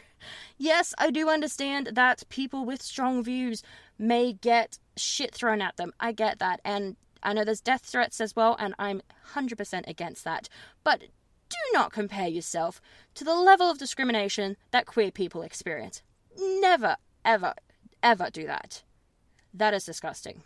Yes, 0.57 0.93
I 0.97 1.11
do 1.11 1.29
understand 1.29 1.89
that 1.93 2.23
people 2.29 2.63
with 2.63 2.81
strong 2.81 3.25
views 3.25 3.61
may 3.99 4.31
get 4.31 4.79
shit 4.95 5.35
thrown 5.35 5.61
at 5.61 5.75
them. 5.75 5.91
I 5.99 6.13
get 6.13 6.39
that. 6.39 6.61
And 6.63 6.95
I 7.23 7.33
know 7.33 7.43
there's 7.43 7.61
death 7.61 7.81
threats 7.81 8.21
as 8.21 8.35
well, 8.35 8.55
and 8.59 8.75
I'm 8.77 9.01
100% 9.33 9.87
against 9.87 10.23
that. 10.23 10.49
But 10.83 11.01
do 11.49 11.57
not 11.73 11.91
compare 11.91 12.27
yourself 12.27 12.81
to 13.15 13.23
the 13.23 13.35
level 13.35 13.69
of 13.69 13.77
discrimination 13.77 14.57
that 14.71 14.85
queer 14.85 15.11
people 15.11 15.41
experience. 15.41 16.01
Never, 16.37 16.97
ever, 17.23 17.53
ever 18.01 18.29
do 18.31 18.45
that. 18.47 18.83
That 19.53 19.73
is 19.73 19.85
disgusting. 19.85 20.41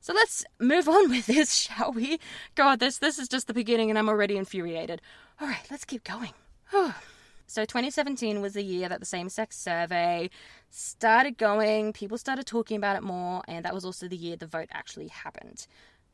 So 0.00 0.12
let's 0.12 0.44
move 0.58 0.88
on 0.88 1.10
with 1.10 1.26
this, 1.26 1.54
shall 1.56 1.92
we? 1.92 2.18
God, 2.54 2.80
this 2.80 2.98
this 2.98 3.18
is 3.18 3.28
just 3.28 3.46
the 3.46 3.54
beginning 3.54 3.90
and 3.90 3.98
I'm 3.98 4.08
already 4.08 4.36
infuriated. 4.36 5.00
All 5.40 5.48
right, 5.48 5.66
let's 5.70 5.84
keep 5.84 6.04
going. 6.04 6.32
so 7.46 7.64
2017 7.64 8.40
was 8.40 8.54
the 8.54 8.62
year 8.62 8.88
that 8.88 9.00
the 9.00 9.06
same-sex 9.06 9.56
survey 9.58 10.30
started 10.70 11.38
going, 11.38 11.92
people 11.92 12.18
started 12.18 12.46
talking 12.46 12.76
about 12.76 12.96
it 12.96 13.02
more, 13.02 13.42
and 13.48 13.64
that 13.64 13.74
was 13.74 13.84
also 13.84 14.08
the 14.08 14.16
year 14.16 14.36
the 14.36 14.46
vote 14.46 14.68
actually 14.72 15.08
happened. 15.08 15.66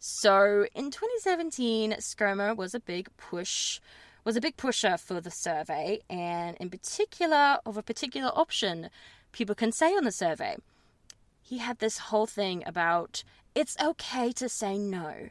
So 0.06 0.66
in 0.74 0.90
2017, 0.90 1.92
ScoMo 1.92 2.54
was 2.54 2.74
a 2.74 2.80
big 2.80 3.08
push 3.16 3.80
was 4.22 4.36
a 4.36 4.40
big 4.40 4.58
pusher 4.58 4.98
for 4.98 5.18
the 5.18 5.30
survey 5.30 6.00
and 6.10 6.58
in 6.58 6.68
particular 6.68 7.58
of 7.64 7.78
a 7.78 7.82
particular 7.82 8.30
option 8.34 8.90
people 9.32 9.54
can 9.54 9.72
say 9.72 9.94
on 9.94 10.04
the 10.04 10.12
survey. 10.12 10.56
He 11.40 11.56
had 11.56 11.78
this 11.78 11.96
whole 11.96 12.26
thing 12.26 12.62
about 12.66 13.24
it's 13.54 13.78
okay 13.82 14.30
to 14.32 14.46
say 14.46 14.76
no. 14.76 15.30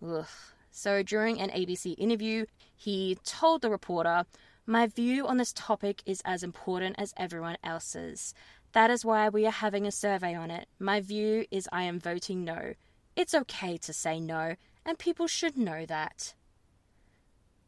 Ugh. 0.00 0.26
So 0.70 1.02
during 1.02 1.40
an 1.40 1.50
ABC 1.50 1.96
interview, 1.98 2.46
he 2.76 3.18
told 3.24 3.62
the 3.62 3.70
reporter, 3.70 4.26
My 4.64 4.86
view 4.86 5.26
on 5.26 5.38
this 5.38 5.52
topic 5.52 6.04
is 6.06 6.22
as 6.24 6.44
important 6.44 6.94
as 7.00 7.14
everyone 7.16 7.56
else's. 7.64 8.32
That 8.74 8.92
is 8.92 9.04
why 9.04 9.28
we 9.28 9.44
are 9.44 9.50
having 9.50 9.88
a 9.88 9.90
survey 9.90 10.36
on 10.36 10.52
it. 10.52 10.68
My 10.78 11.00
view 11.00 11.46
is 11.50 11.68
I 11.72 11.82
am 11.82 11.98
voting 11.98 12.44
no. 12.44 12.74
It's 13.18 13.34
okay 13.34 13.76
to 13.78 13.92
say 13.92 14.20
no, 14.20 14.54
and 14.86 14.96
people 14.96 15.26
should 15.26 15.56
know 15.58 15.84
that. 15.86 16.34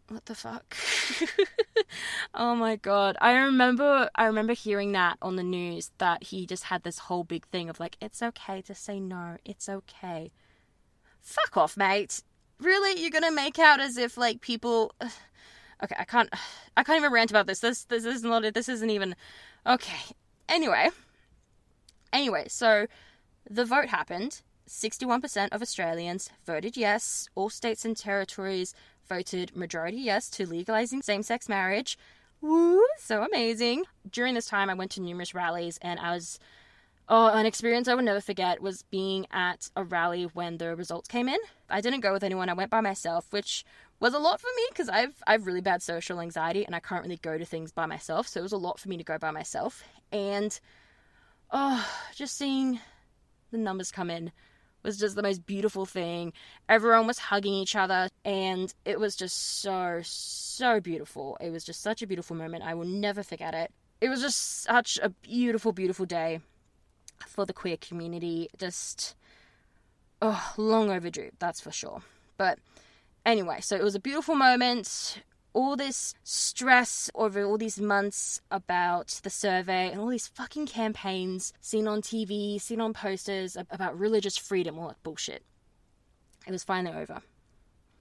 What 0.06 0.26
the 0.26 0.36
fuck? 0.36 0.76
oh 2.34 2.54
my 2.54 2.76
god. 2.76 3.16
I 3.20 3.32
remember 3.32 4.08
I 4.14 4.26
remember 4.26 4.52
hearing 4.52 4.92
that 4.92 5.18
on 5.20 5.34
the 5.34 5.42
news 5.42 5.90
that 5.98 6.22
he 6.22 6.46
just 6.46 6.64
had 6.64 6.84
this 6.84 6.98
whole 6.98 7.24
big 7.24 7.46
thing 7.48 7.68
of 7.68 7.80
like 7.80 7.96
it's 8.00 8.22
okay 8.22 8.62
to 8.62 8.76
say 8.76 9.00
no. 9.00 9.38
It's 9.44 9.68
okay. 9.68 10.30
Fuck 11.20 11.56
off, 11.56 11.76
mate. 11.76 12.22
Really? 12.60 13.00
You're 13.00 13.10
going 13.10 13.24
to 13.24 13.32
make 13.32 13.58
out 13.58 13.80
as 13.80 13.96
if 13.96 14.16
like 14.16 14.40
people 14.40 14.94
Okay, 15.82 15.96
I 15.98 16.04
can't 16.04 16.30
I 16.76 16.84
can't 16.84 16.98
even 16.98 17.12
rant 17.12 17.30
about 17.32 17.48
this. 17.48 17.58
This 17.58 17.84
this 17.86 18.04
is 18.04 18.22
not 18.22 18.54
this 18.54 18.68
isn't 18.68 18.90
even 18.90 19.16
Okay. 19.66 20.14
Anyway. 20.48 20.90
Anyway, 22.12 22.46
so 22.46 22.86
the 23.50 23.64
vote 23.64 23.88
happened. 23.88 24.42
61% 24.70 25.48
of 25.50 25.62
Australians 25.62 26.30
voted 26.46 26.76
yes. 26.76 27.28
All 27.34 27.50
states 27.50 27.84
and 27.84 27.96
territories 27.96 28.72
voted 29.08 29.56
majority 29.56 29.96
yes 29.96 30.30
to 30.30 30.46
legalizing 30.46 31.02
same 31.02 31.24
sex 31.24 31.48
marriage. 31.48 31.98
Woo, 32.40 32.80
so 32.96 33.24
amazing. 33.24 33.82
During 34.08 34.34
this 34.34 34.46
time, 34.46 34.70
I 34.70 34.74
went 34.74 34.92
to 34.92 35.00
numerous 35.00 35.34
rallies 35.34 35.78
and 35.82 35.98
I 35.98 36.12
was. 36.12 36.38
Oh, 37.12 37.26
an 37.26 37.44
experience 37.44 37.88
I 37.88 37.96
will 37.96 38.04
never 38.04 38.20
forget 38.20 38.62
was 38.62 38.82
being 38.82 39.26
at 39.32 39.68
a 39.74 39.82
rally 39.82 40.26
when 40.32 40.58
the 40.58 40.76
results 40.76 41.08
came 41.08 41.28
in. 41.28 41.38
I 41.68 41.80
didn't 41.80 42.02
go 42.02 42.12
with 42.12 42.22
anyone, 42.22 42.48
I 42.48 42.52
went 42.52 42.70
by 42.70 42.80
myself, 42.80 43.26
which 43.32 43.64
was 43.98 44.14
a 44.14 44.20
lot 44.20 44.40
for 44.40 44.46
me 44.56 44.62
because 44.68 44.88
I've 44.88 45.20
I've 45.26 45.46
really 45.46 45.60
bad 45.60 45.82
social 45.82 46.20
anxiety 46.20 46.64
and 46.64 46.76
I 46.76 46.78
can't 46.78 47.02
really 47.02 47.16
go 47.16 47.36
to 47.36 47.44
things 47.44 47.72
by 47.72 47.86
myself. 47.86 48.28
So 48.28 48.38
it 48.38 48.44
was 48.44 48.52
a 48.52 48.56
lot 48.56 48.78
for 48.78 48.88
me 48.88 48.96
to 48.96 49.02
go 49.02 49.18
by 49.18 49.32
myself. 49.32 49.82
And 50.12 50.58
oh, 51.50 51.84
just 52.14 52.36
seeing 52.36 52.78
the 53.50 53.58
numbers 53.58 53.90
come 53.90 54.08
in 54.08 54.30
was 54.82 54.98
just 54.98 55.16
the 55.16 55.22
most 55.22 55.46
beautiful 55.46 55.86
thing. 55.86 56.32
Everyone 56.68 57.06
was 57.06 57.18
hugging 57.18 57.54
each 57.54 57.76
other, 57.76 58.08
and 58.24 58.72
it 58.84 58.98
was 58.98 59.16
just 59.16 59.60
so, 59.60 60.00
so 60.02 60.80
beautiful. 60.80 61.36
It 61.40 61.50
was 61.50 61.64
just 61.64 61.80
such 61.82 62.02
a 62.02 62.06
beautiful 62.06 62.36
moment. 62.36 62.64
I 62.64 62.74
will 62.74 62.86
never 62.86 63.22
forget 63.22 63.54
it. 63.54 63.72
It 64.00 64.08
was 64.08 64.20
just 64.20 64.62
such 64.62 64.98
a 65.02 65.10
beautiful, 65.10 65.72
beautiful 65.72 66.06
day 66.06 66.40
for 67.26 67.44
the 67.44 67.52
queer 67.52 67.76
community. 67.76 68.48
Just, 68.58 69.14
oh, 70.22 70.52
long 70.56 70.90
overdue, 70.90 71.30
that's 71.38 71.60
for 71.60 71.70
sure. 71.70 72.02
But 72.36 72.58
anyway, 73.26 73.60
so 73.60 73.76
it 73.76 73.82
was 73.82 73.94
a 73.94 74.00
beautiful 74.00 74.34
moment 74.34 75.22
all 75.52 75.76
this 75.76 76.14
stress 76.22 77.10
over 77.14 77.44
all 77.44 77.58
these 77.58 77.80
months 77.80 78.40
about 78.50 79.20
the 79.22 79.30
survey 79.30 79.90
and 79.90 80.00
all 80.00 80.08
these 80.08 80.28
fucking 80.28 80.66
campaigns 80.66 81.52
seen 81.60 81.86
on 81.86 82.02
TV, 82.02 82.60
seen 82.60 82.80
on 82.80 82.92
posters 82.92 83.56
about 83.56 83.98
religious 83.98 84.36
freedom, 84.36 84.78
all 84.78 84.88
that 84.88 85.02
bullshit. 85.02 85.42
It 86.46 86.52
was 86.52 86.64
finally 86.64 86.96
over. 86.96 87.20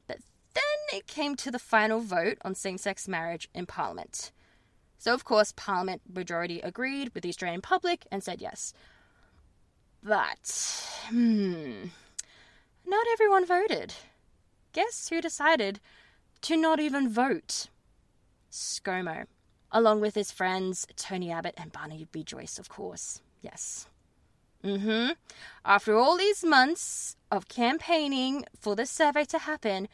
But 0.08 0.20
then 0.54 0.64
it 1.00 1.08
came 1.08 1.36
to 1.38 1.52
the 1.52 1.60
final 1.60 2.00
vote 2.00 2.38
on 2.44 2.56
same 2.56 2.78
sex 2.78 3.08
marriage 3.08 3.50
in 3.54 3.66
Parliament. 3.66 4.32
So, 4.98 5.14
of 5.14 5.24
course, 5.24 5.54
Parliament 5.56 6.02
majority 6.14 6.60
agreed 6.60 7.14
with 7.14 7.24
the 7.24 7.30
Australian 7.30 7.62
public 7.62 8.06
and 8.12 8.24
said 8.24 8.42
yes. 8.42 8.74
But, 10.04 11.08
hmm, 11.10 11.86
not 12.86 13.08
everyone 13.14 13.46
voted. 13.46 13.94
Guess 14.74 15.10
who 15.10 15.22
decided 15.22 15.80
to 16.42 16.56
not 16.56 16.80
even 16.80 17.10
vote. 17.10 17.68
ScoMo, 18.52 19.26
along 19.72 20.02
with 20.02 20.16
his 20.16 20.32
friends 20.32 20.88
Tony 20.96 21.32
Abbott 21.32 21.56
and 21.58 21.72
Barnaby 21.72 22.24
Joyce, 22.24 22.58
of 22.60 22.70
course. 22.70 23.22
Yes. 23.42 23.88
Mm-hmm. 24.64 25.12
After 25.64 25.96
all 25.96 26.18
these 26.18 26.44
months 26.44 27.16
of 27.32 27.48
campaigning 27.48 28.46
for 28.60 28.76
the 28.76 28.86
survey 28.86 29.24
to 29.26 29.40
happen, 29.40 29.88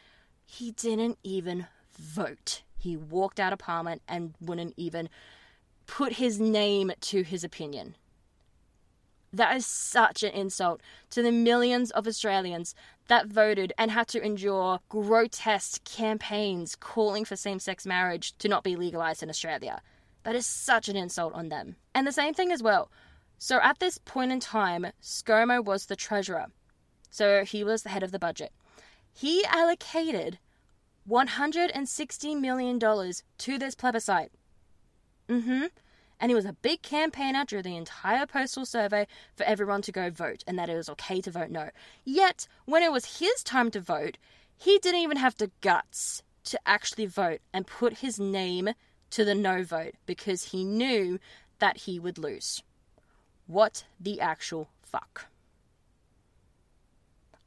he 0.45 0.71
didn't 0.71 1.17
even 1.23 1.67
vote. 1.97 2.63
He 2.77 2.97
walked 2.97 3.39
out 3.39 3.53
of 3.53 3.59
Parliament 3.59 4.01
and 4.07 4.33
wouldn't 4.39 4.73
even 4.77 5.09
put 5.87 6.13
his 6.13 6.39
name 6.39 6.91
to 7.01 7.23
his 7.23 7.43
opinion. 7.43 7.95
That 9.35 9.57
is 9.57 9.65
such 9.65 10.23
an 10.23 10.31
insult 10.31 10.79
to 11.09 11.21
the 11.21 11.31
millions 11.31 11.91
of 11.91 12.07
Australians 12.07 12.73
that 13.09 13.27
voted 13.27 13.73
and 13.77 13.91
had 13.91 14.07
to 14.07 14.25
endure 14.25 14.79
grotesque 14.87 15.83
campaigns 15.83 16.77
calling 16.77 17.25
for 17.25 17.35
same 17.35 17.59
sex 17.59 17.85
marriage 17.85 18.37
to 18.37 18.47
not 18.47 18.63
be 18.63 18.77
legalized 18.77 19.21
in 19.21 19.29
Australia. 19.29 19.81
That 20.23 20.35
is 20.35 20.45
such 20.45 20.87
an 20.87 20.95
insult 20.95 21.33
on 21.33 21.49
them. 21.49 21.75
And 21.93 22.07
the 22.07 22.13
same 22.13 22.33
thing 22.33 22.49
as 22.49 22.63
well. 22.63 22.89
So 23.37 23.59
at 23.61 23.79
this 23.79 23.97
point 23.97 24.31
in 24.31 24.39
time, 24.39 24.87
ScoMo 25.03 25.63
was 25.63 25.87
the 25.87 25.97
treasurer. 25.97 26.45
So 27.11 27.43
he 27.43 27.61
was 27.61 27.83
the 27.83 27.89
head 27.89 28.03
of 28.03 28.11
the 28.13 28.19
budget. 28.19 28.53
He 29.11 29.43
allocated 29.45 30.39
$160 31.09 32.39
million 32.39 32.79
to 32.79 33.57
this 33.57 33.75
plebiscite. 33.75 34.31
Mm 35.27 35.43
hmm 35.43 35.65
and 36.19 36.31
he 36.31 36.35
was 36.35 36.45
a 36.45 36.53
big 36.53 36.81
campaigner 36.81 37.45
during 37.45 37.63
the 37.63 37.75
entire 37.75 38.25
postal 38.25 38.65
survey 38.65 39.07
for 39.35 39.43
everyone 39.43 39.81
to 39.83 39.91
go 39.91 40.09
vote 40.09 40.43
and 40.47 40.57
that 40.57 40.69
it 40.69 40.75
was 40.75 40.89
okay 40.89 41.21
to 41.21 41.31
vote 41.31 41.49
no. 41.49 41.69
Yet, 42.03 42.47
when 42.65 42.83
it 42.83 42.91
was 42.91 43.19
his 43.19 43.43
time 43.43 43.71
to 43.71 43.79
vote, 43.79 44.17
he 44.57 44.79
didn't 44.79 45.01
even 45.01 45.17
have 45.17 45.35
the 45.37 45.51
guts 45.61 46.23
to 46.45 46.59
actually 46.65 47.05
vote 47.05 47.41
and 47.53 47.67
put 47.67 47.99
his 47.99 48.19
name 48.19 48.69
to 49.11 49.25
the 49.25 49.35
no 49.35 49.63
vote 49.63 49.95
because 50.05 50.51
he 50.51 50.63
knew 50.63 51.19
that 51.59 51.77
he 51.77 51.99
would 51.99 52.17
lose. 52.17 52.63
What 53.47 53.85
the 53.99 54.21
actual 54.21 54.69
fuck? 54.83 55.27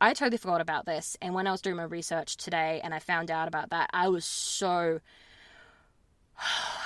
I 0.00 0.14
totally 0.14 0.38
forgot 0.38 0.60
about 0.60 0.87
this, 0.87 1.16
and 1.20 1.34
when 1.34 1.48
I 1.48 1.50
was 1.50 1.60
doing 1.60 1.76
my 1.76 1.82
research 1.82 2.37
today 2.37 2.80
and 2.84 2.94
I 2.94 3.00
found 3.00 3.32
out 3.32 3.48
about 3.48 3.70
that, 3.70 3.90
I 3.92 4.08
was 4.08 4.25
so 4.25 5.00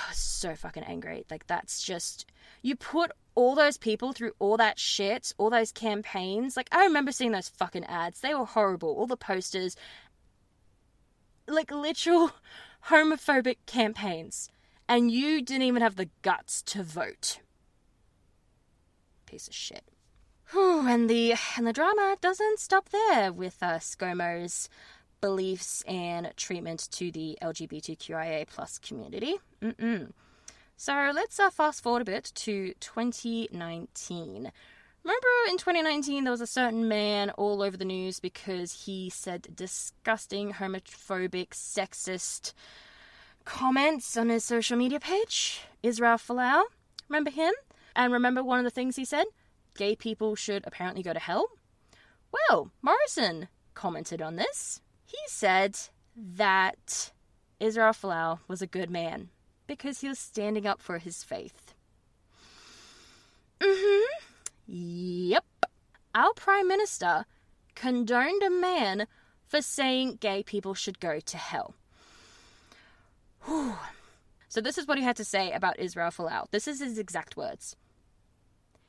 so 0.43 0.55
fucking 0.55 0.83
angry. 0.83 1.25
Like 1.31 1.47
that's 1.47 1.81
just 1.81 2.25
you 2.61 2.75
put 2.75 3.11
all 3.33 3.55
those 3.55 3.77
people 3.77 4.11
through 4.11 4.33
all 4.39 4.57
that 4.57 4.77
shit, 4.77 5.33
all 5.37 5.49
those 5.49 5.71
campaigns. 5.71 6.57
Like 6.57 6.67
I 6.71 6.83
remember 6.83 7.13
seeing 7.13 7.31
those 7.31 7.47
fucking 7.49 7.85
ads. 7.85 8.19
They 8.19 8.33
were 8.35 8.45
horrible. 8.45 8.89
All 8.89 9.07
the 9.07 9.17
posters 9.17 9.77
like 11.47 11.71
literal 11.71 12.31
homophobic 12.89 13.57
campaigns. 13.65 14.49
And 14.87 15.09
you 15.09 15.41
didn't 15.41 15.63
even 15.63 15.81
have 15.81 15.95
the 15.95 16.09
guts 16.21 16.61
to 16.63 16.83
vote. 16.83 17.39
Piece 19.25 19.47
of 19.47 19.55
shit. 19.55 19.85
Whew, 20.51 20.85
and 20.87 21.09
the 21.09 21.35
and 21.57 21.65
the 21.65 21.73
drama 21.73 22.17
doesn't 22.19 22.59
stop 22.59 22.89
there 22.89 23.31
with 23.31 23.63
uh, 23.63 23.79
ScoMo's 23.79 24.67
beliefs 25.21 25.83
and 25.87 26.33
treatment 26.35 26.89
to 26.91 27.09
the 27.09 27.37
LGBTQIA 27.41 28.45
plus 28.45 28.77
community. 28.77 29.37
Mm-mm. 29.61 30.11
So 30.85 31.11
let's 31.15 31.39
uh, 31.39 31.49
fast 31.49 31.81
forward 31.81 32.01
a 32.01 32.11
bit 32.11 32.33
to 32.35 32.73
2019. 32.81 34.51
Remember 35.05 35.27
in 35.49 35.57
2019 35.57 36.25
there 36.25 36.31
was 36.31 36.41
a 36.41 36.45
certain 36.45 36.89
man 36.89 37.29
all 37.37 37.63
over 37.63 37.77
the 37.77 37.85
news 37.85 38.19
because 38.19 38.83
he 38.83 39.09
said 39.09 39.47
disgusting, 39.55 40.51
homophobic, 40.51 41.51
sexist, 41.51 42.51
comments 43.45 44.17
on 44.17 44.27
his 44.27 44.43
social 44.43 44.75
media 44.75 44.99
page. 44.99 45.61
Israel 45.83 46.17
Folau, 46.17 46.63
remember 47.07 47.31
him? 47.31 47.53
And 47.95 48.11
remember 48.11 48.43
one 48.43 48.59
of 48.59 48.65
the 48.65 48.69
things 48.69 48.97
he 48.97 49.05
said? 49.05 49.27
Gay 49.75 49.95
people 49.95 50.35
should 50.35 50.67
apparently 50.67 51.01
go 51.01 51.13
to 51.13 51.19
hell. 51.19 51.47
Well, 52.49 52.71
Morrison 52.81 53.47
commented 53.73 54.21
on 54.21 54.35
this. 54.35 54.81
He 55.05 55.19
said 55.27 55.79
that 56.17 57.13
Israel 57.61 57.93
Folau 57.93 58.39
was 58.49 58.61
a 58.61 58.67
good 58.67 58.89
man 58.89 59.29
because 59.67 60.01
he 60.01 60.07
was 60.07 60.19
standing 60.19 60.65
up 60.65 60.81
for 60.81 60.97
his 60.97 61.23
faith. 61.23 61.73
Mm 63.59 63.75
hmm. 63.77 64.21
Yep. 64.67 65.45
Our 66.15 66.33
Prime 66.33 66.67
Minister 66.67 67.25
condoned 67.75 68.43
a 68.43 68.49
man 68.49 69.07
for 69.47 69.61
saying 69.61 70.17
gay 70.19 70.43
people 70.43 70.73
should 70.73 70.99
go 70.99 71.19
to 71.19 71.37
hell. 71.37 71.75
Whew. 73.45 73.75
So, 74.47 74.61
this 74.61 74.77
is 74.77 74.87
what 74.87 74.97
he 74.97 75.03
had 75.03 75.15
to 75.17 75.25
say 75.25 75.51
about 75.51 75.79
Israel 75.79 76.11
Folau. 76.11 76.49
This 76.51 76.67
is 76.67 76.79
his 76.79 76.99
exact 76.99 77.35
words. 77.35 77.75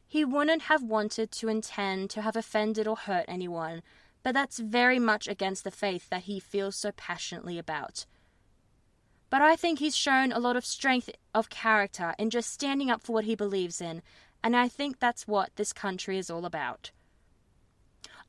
He 0.06 0.24
wouldn't 0.24 0.62
have 0.62 0.82
wanted 0.82 1.32
to 1.32 1.48
intend 1.48 2.10
to 2.10 2.22
have 2.22 2.36
offended 2.36 2.86
or 2.86 2.96
hurt 2.96 3.24
anyone, 3.26 3.82
but 4.22 4.32
that's 4.32 4.58
very 4.58 4.98
much 4.98 5.26
against 5.26 5.64
the 5.64 5.70
faith 5.70 6.08
that 6.10 6.24
he 6.24 6.38
feels 6.38 6.76
so 6.76 6.92
passionately 6.92 7.58
about. 7.58 8.06
But 9.34 9.42
I 9.42 9.56
think 9.56 9.80
he's 9.80 9.96
shown 9.96 10.30
a 10.30 10.38
lot 10.38 10.54
of 10.54 10.64
strength 10.64 11.10
of 11.34 11.50
character 11.50 12.14
in 12.20 12.30
just 12.30 12.52
standing 12.52 12.88
up 12.88 13.02
for 13.02 13.14
what 13.14 13.24
he 13.24 13.34
believes 13.34 13.80
in, 13.80 14.00
and 14.44 14.54
I 14.54 14.68
think 14.68 15.00
that's 15.00 15.26
what 15.26 15.50
this 15.56 15.72
country 15.72 16.18
is 16.18 16.30
all 16.30 16.44
about. 16.44 16.92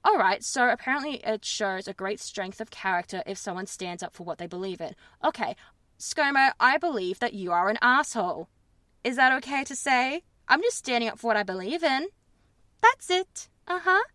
Alright, 0.03 0.43
so 0.43 0.67
apparently 0.67 1.17
it 1.23 1.45
shows 1.45 1.87
a 1.87 1.93
great 1.93 2.19
strength 2.19 2.59
of 2.59 2.71
character 2.71 3.21
if 3.27 3.37
someone 3.37 3.67
stands 3.67 4.01
up 4.01 4.15
for 4.15 4.23
what 4.23 4.39
they 4.39 4.47
believe 4.47 4.81
in. 4.81 4.95
Okay, 5.23 5.55
ScoMo, 5.99 6.53
I 6.59 6.79
believe 6.79 7.19
that 7.19 7.35
you 7.35 7.51
are 7.51 7.69
an 7.69 7.77
asshole. 7.83 8.49
Is 9.03 9.15
that 9.15 9.31
okay 9.43 9.63
to 9.63 9.75
say? 9.75 10.23
I'm 10.47 10.63
just 10.63 10.77
standing 10.77 11.07
up 11.07 11.19
for 11.19 11.27
what 11.27 11.37
I 11.37 11.43
believe 11.43 11.83
in. 11.83 12.07
That's 12.81 13.11
it. 13.11 13.47
Uh 13.67 13.81
huh. 13.83 14.05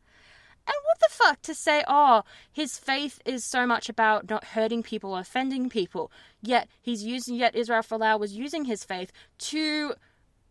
And 0.70 0.84
what 0.84 1.00
the 1.00 1.08
fuck 1.10 1.42
to 1.42 1.54
say, 1.54 1.82
oh, 1.88 2.22
his 2.52 2.78
faith 2.78 3.20
is 3.24 3.44
so 3.44 3.66
much 3.66 3.88
about 3.88 4.30
not 4.30 4.44
hurting 4.44 4.84
people 4.84 5.16
offending 5.16 5.68
people, 5.68 6.12
yet 6.40 6.68
he's 6.80 7.02
using, 7.02 7.34
yet 7.34 7.56
Israel 7.56 7.82
Folau 7.82 8.20
was 8.20 8.36
using 8.36 8.66
his 8.66 8.84
faith 8.84 9.10
to 9.38 9.94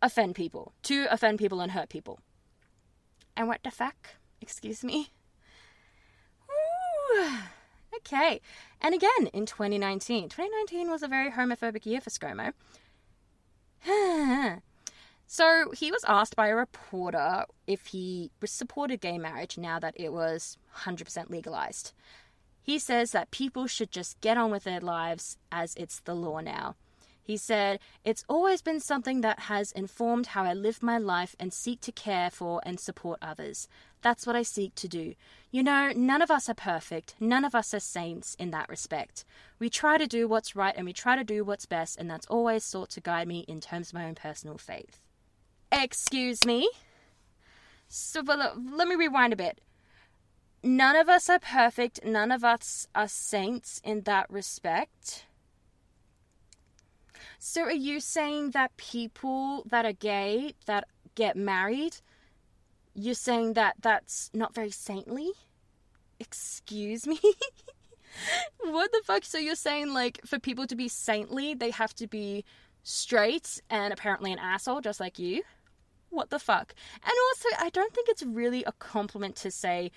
offend 0.01 0.35
people, 0.35 0.73
to 0.83 1.07
offend 1.09 1.39
people 1.39 1.61
and 1.61 1.71
hurt 1.71 1.87
people. 1.87 2.19
And 3.37 3.47
what 3.47 3.63
the 3.63 3.71
fuck? 3.71 4.09
Excuse 4.41 4.83
me? 4.83 5.09
Ooh. 6.51 7.37
Okay. 7.95 8.41
And 8.81 8.93
again, 8.93 9.27
in 9.31 9.45
2019. 9.45 10.27
2019 10.27 10.91
was 10.91 11.01
a 11.01 11.07
very 11.07 11.31
homophobic 11.31 11.85
year 11.85 12.01
for 12.01 12.09
ScoMo. 12.09 12.51
So 15.31 15.69
he 15.73 15.91
was 15.91 16.03
asked 16.07 16.35
by 16.35 16.47
a 16.47 16.55
reporter 16.55 17.45
if 17.67 17.85
he 17.85 18.31
supported 18.43 18.99
gay 18.99 19.19
marriage 19.19 19.59
now 19.59 19.77
that 19.77 19.93
it 19.95 20.11
was 20.11 20.57
100% 20.77 21.29
legalized. 21.29 21.93
He 22.63 22.79
says 22.79 23.11
that 23.11 23.29
people 23.29 23.67
should 23.67 23.91
just 23.91 24.19
get 24.21 24.39
on 24.39 24.49
with 24.49 24.63
their 24.63 24.79
lives 24.79 25.37
as 25.51 25.75
it's 25.75 25.99
the 25.99 26.15
law 26.15 26.39
now. 26.39 26.77
He 27.21 27.37
said, 27.37 27.77
It's 28.03 28.25
always 28.27 28.63
been 28.63 28.79
something 28.79 29.21
that 29.21 29.41
has 29.41 29.71
informed 29.71 30.25
how 30.25 30.45
I 30.45 30.53
live 30.55 30.81
my 30.81 30.97
life 30.97 31.35
and 31.39 31.53
seek 31.53 31.79
to 31.81 31.91
care 31.91 32.31
for 32.31 32.59
and 32.65 32.79
support 32.79 33.19
others. 33.21 33.67
That's 34.01 34.25
what 34.25 34.35
I 34.35 34.41
seek 34.41 34.73
to 34.73 34.87
do. 34.87 35.13
You 35.51 35.61
know, 35.61 35.91
none 35.95 36.23
of 36.23 36.31
us 36.31 36.49
are 36.49 36.55
perfect. 36.55 37.13
None 37.19 37.45
of 37.45 37.53
us 37.53 37.71
are 37.75 37.79
saints 37.79 38.35
in 38.39 38.49
that 38.49 38.67
respect. 38.67 39.25
We 39.59 39.69
try 39.69 39.99
to 39.99 40.07
do 40.07 40.27
what's 40.27 40.55
right 40.55 40.73
and 40.75 40.87
we 40.87 40.93
try 40.93 41.15
to 41.15 41.23
do 41.23 41.43
what's 41.43 41.67
best, 41.67 41.99
and 41.99 42.09
that's 42.09 42.25
always 42.25 42.63
sought 42.63 42.89
to 42.89 42.99
guide 42.99 43.27
me 43.27 43.45
in 43.47 43.61
terms 43.61 43.89
of 43.89 43.93
my 43.93 44.05
own 44.05 44.15
personal 44.15 44.57
faith. 44.57 44.99
Excuse 45.71 46.45
me. 46.45 46.69
So 47.87 48.21
let 48.21 48.87
me 48.87 48.95
rewind 48.95 49.33
a 49.33 49.35
bit. 49.35 49.61
None 50.61 50.95
of 50.95 51.07
us 51.07 51.29
are 51.29 51.39
perfect. 51.39 52.03
None 52.03 52.31
of 52.31 52.43
us 52.43 52.87
are 52.93 53.07
saints 53.07 53.79
in 53.83 54.01
that 54.01 54.29
respect. 54.29 55.25
So 57.39 57.63
are 57.63 57.71
you 57.71 57.99
saying 57.99 58.51
that 58.51 58.75
people 58.75 59.63
that 59.67 59.85
are 59.85 59.93
gay 59.93 60.55
that 60.65 60.85
get 61.15 61.37
married, 61.37 61.97
you're 62.93 63.13
saying 63.13 63.53
that 63.53 63.75
that's 63.79 64.29
not 64.33 64.53
very 64.53 64.71
saintly? 64.71 65.31
Excuse 66.19 67.07
me? 67.07 67.19
what 68.59 68.91
the 68.91 69.01
fuck? 69.05 69.23
So 69.23 69.37
you're 69.37 69.55
saying 69.55 69.93
like 69.93 70.19
for 70.25 70.37
people 70.37 70.67
to 70.67 70.75
be 70.75 70.89
saintly, 70.89 71.53
they 71.53 71.71
have 71.71 71.95
to 71.95 72.07
be 72.07 72.43
straight 72.83 73.61
and 73.69 73.93
apparently 73.93 74.33
an 74.33 74.39
asshole 74.39 74.81
just 74.81 74.99
like 74.99 75.17
you? 75.17 75.43
What 76.09 76.29
the 76.29 76.39
fuck? 76.39 76.73
And 77.03 77.13
also, 77.29 77.49
I 77.59 77.69
don't 77.69 77.93
think 77.93 78.09
it's 78.09 78.23
really 78.23 78.63
a 78.63 78.71
compliment 78.73 79.35
to 79.37 79.51
say 79.51 79.91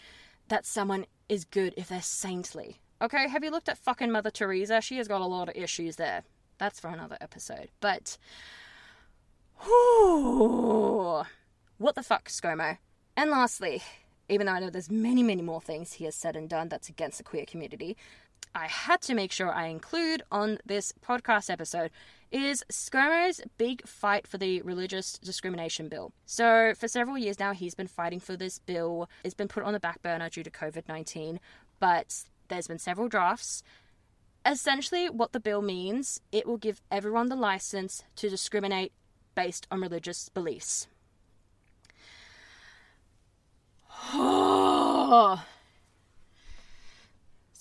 that 0.49 0.67
someone 0.67 1.07
is 1.29 1.45
good 1.45 1.75
if 1.77 1.89
they're 1.89 2.03
saintly. 2.03 2.81
Okay, 3.01 3.29
have 3.29 3.43
you 3.43 3.51
looked 3.51 3.69
at 3.69 3.79
fucking 3.79 4.11
Mother 4.11 4.31
Teresa? 4.31 4.81
She 4.81 4.99
has 4.99 5.09
got 5.09 5.21
a 5.21 5.27
lot 5.27 5.49
of 5.49 5.57
issues 5.57 5.97
there. 5.97 6.23
That's 6.59 6.79
for 6.79 6.89
another 6.89 7.17
episode. 7.21 7.71
But, 7.81 8.17
whew, 9.61 11.25
what 11.79 11.95
the 11.95 12.03
fuck, 12.03 12.29
ScoMo? 12.29 12.79
And 13.17 13.31
lastly, 13.31 13.83
even 14.29 14.47
though 14.47 14.53
I 14.53 14.61
know 14.61 14.71
there's 14.71 14.91
many, 14.91 15.23
many 15.23 15.43
more 15.43 15.61
things 15.61 15.95
he 15.95 16.05
has 16.05 16.15
said 16.15 16.37
and 16.37 16.49
done 16.49 16.69
that's 16.69 16.89
against 16.89 17.19
the 17.19 17.25
queer 17.25 17.45
community, 17.45 17.97
I 18.55 18.67
had 18.67 19.01
to 19.03 19.15
make 19.15 19.33
sure 19.33 19.53
I 19.53 19.67
include 19.67 20.23
on 20.31 20.59
this 20.67 20.93
podcast 21.05 21.49
episode 21.49 21.91
is 22.31 22.65
ScoMo's 22.71 23.41
big 23.59 23.87
fight 23.87 24.27
for 24.27 24.39
the 24.39 24.63
religious 24.63 25.19
discrimination 25.19 25.89
bill. 25.89 26.13
So, 26.27 26.75
for 26.79 26.89
several 26.89 27.19
years 27.19 27.39
now, 27.39 27.53
he's 27.53 27.75
been 27.75 27.87
fighting 27.87 28.21
for 28.21 28.37
this 28.37 28.59
bill. 28.59 29.09
It's 29.25 29.35
been 29.35 29.49
put 29.49 29.65
on 29.65 29.73
the 29.73 29.81
back 29.81 30.03
burner 30.03 30.29
due 30.29 30.43
to 30.43 30.51
COVID 30.51 30.89
19, 30.89 31.41
but 31.81 32.25
there's 32.49 32.69
been 32.69 32.79
several 32.79 33.09
drafts. 33.09 33.63
Essentially, 34.45 35.09
what 35.09 35.33
the 35.33 35.41
bill 35.41 35.63
means, 35.63 36.21
it 36.33 36.47
will 36.47 36.57
give 36.57 36.83
everyone 36.91 37.29
the 37.29 37.37
license 37.37 38.03
to 38.17 38.29
discriminate 38.29 38.93
based 39.35 39.67
on 39.71 39.81
religious 39.81 40.29
beliefs. 40.29 40.89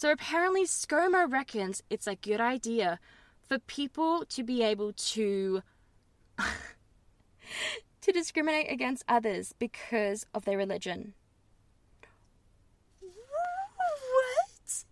So 0.02 0.12
apparently, 0.12 0.64
ScoMo 0.64 1.32
reckons 1.32 1.84
it's 1.92 2.08
a 2.08 2.16
good 2.16 2.42
idea 2.42 3.00
for 3.48 3.60
people 3.60 4.26
to 4.30 4.44
be 4.44 4.64
able 4.64 4.94
to 4.94 5.62
to 8.02 8.12
discriminate 8.12 8.72
against 8.72 9.04
others 9.08 9.54
because 9.60 10.26
of 10.34 10.44
their 10.44 10.58
religion. 10.58 11.14
What? 13.00 14.86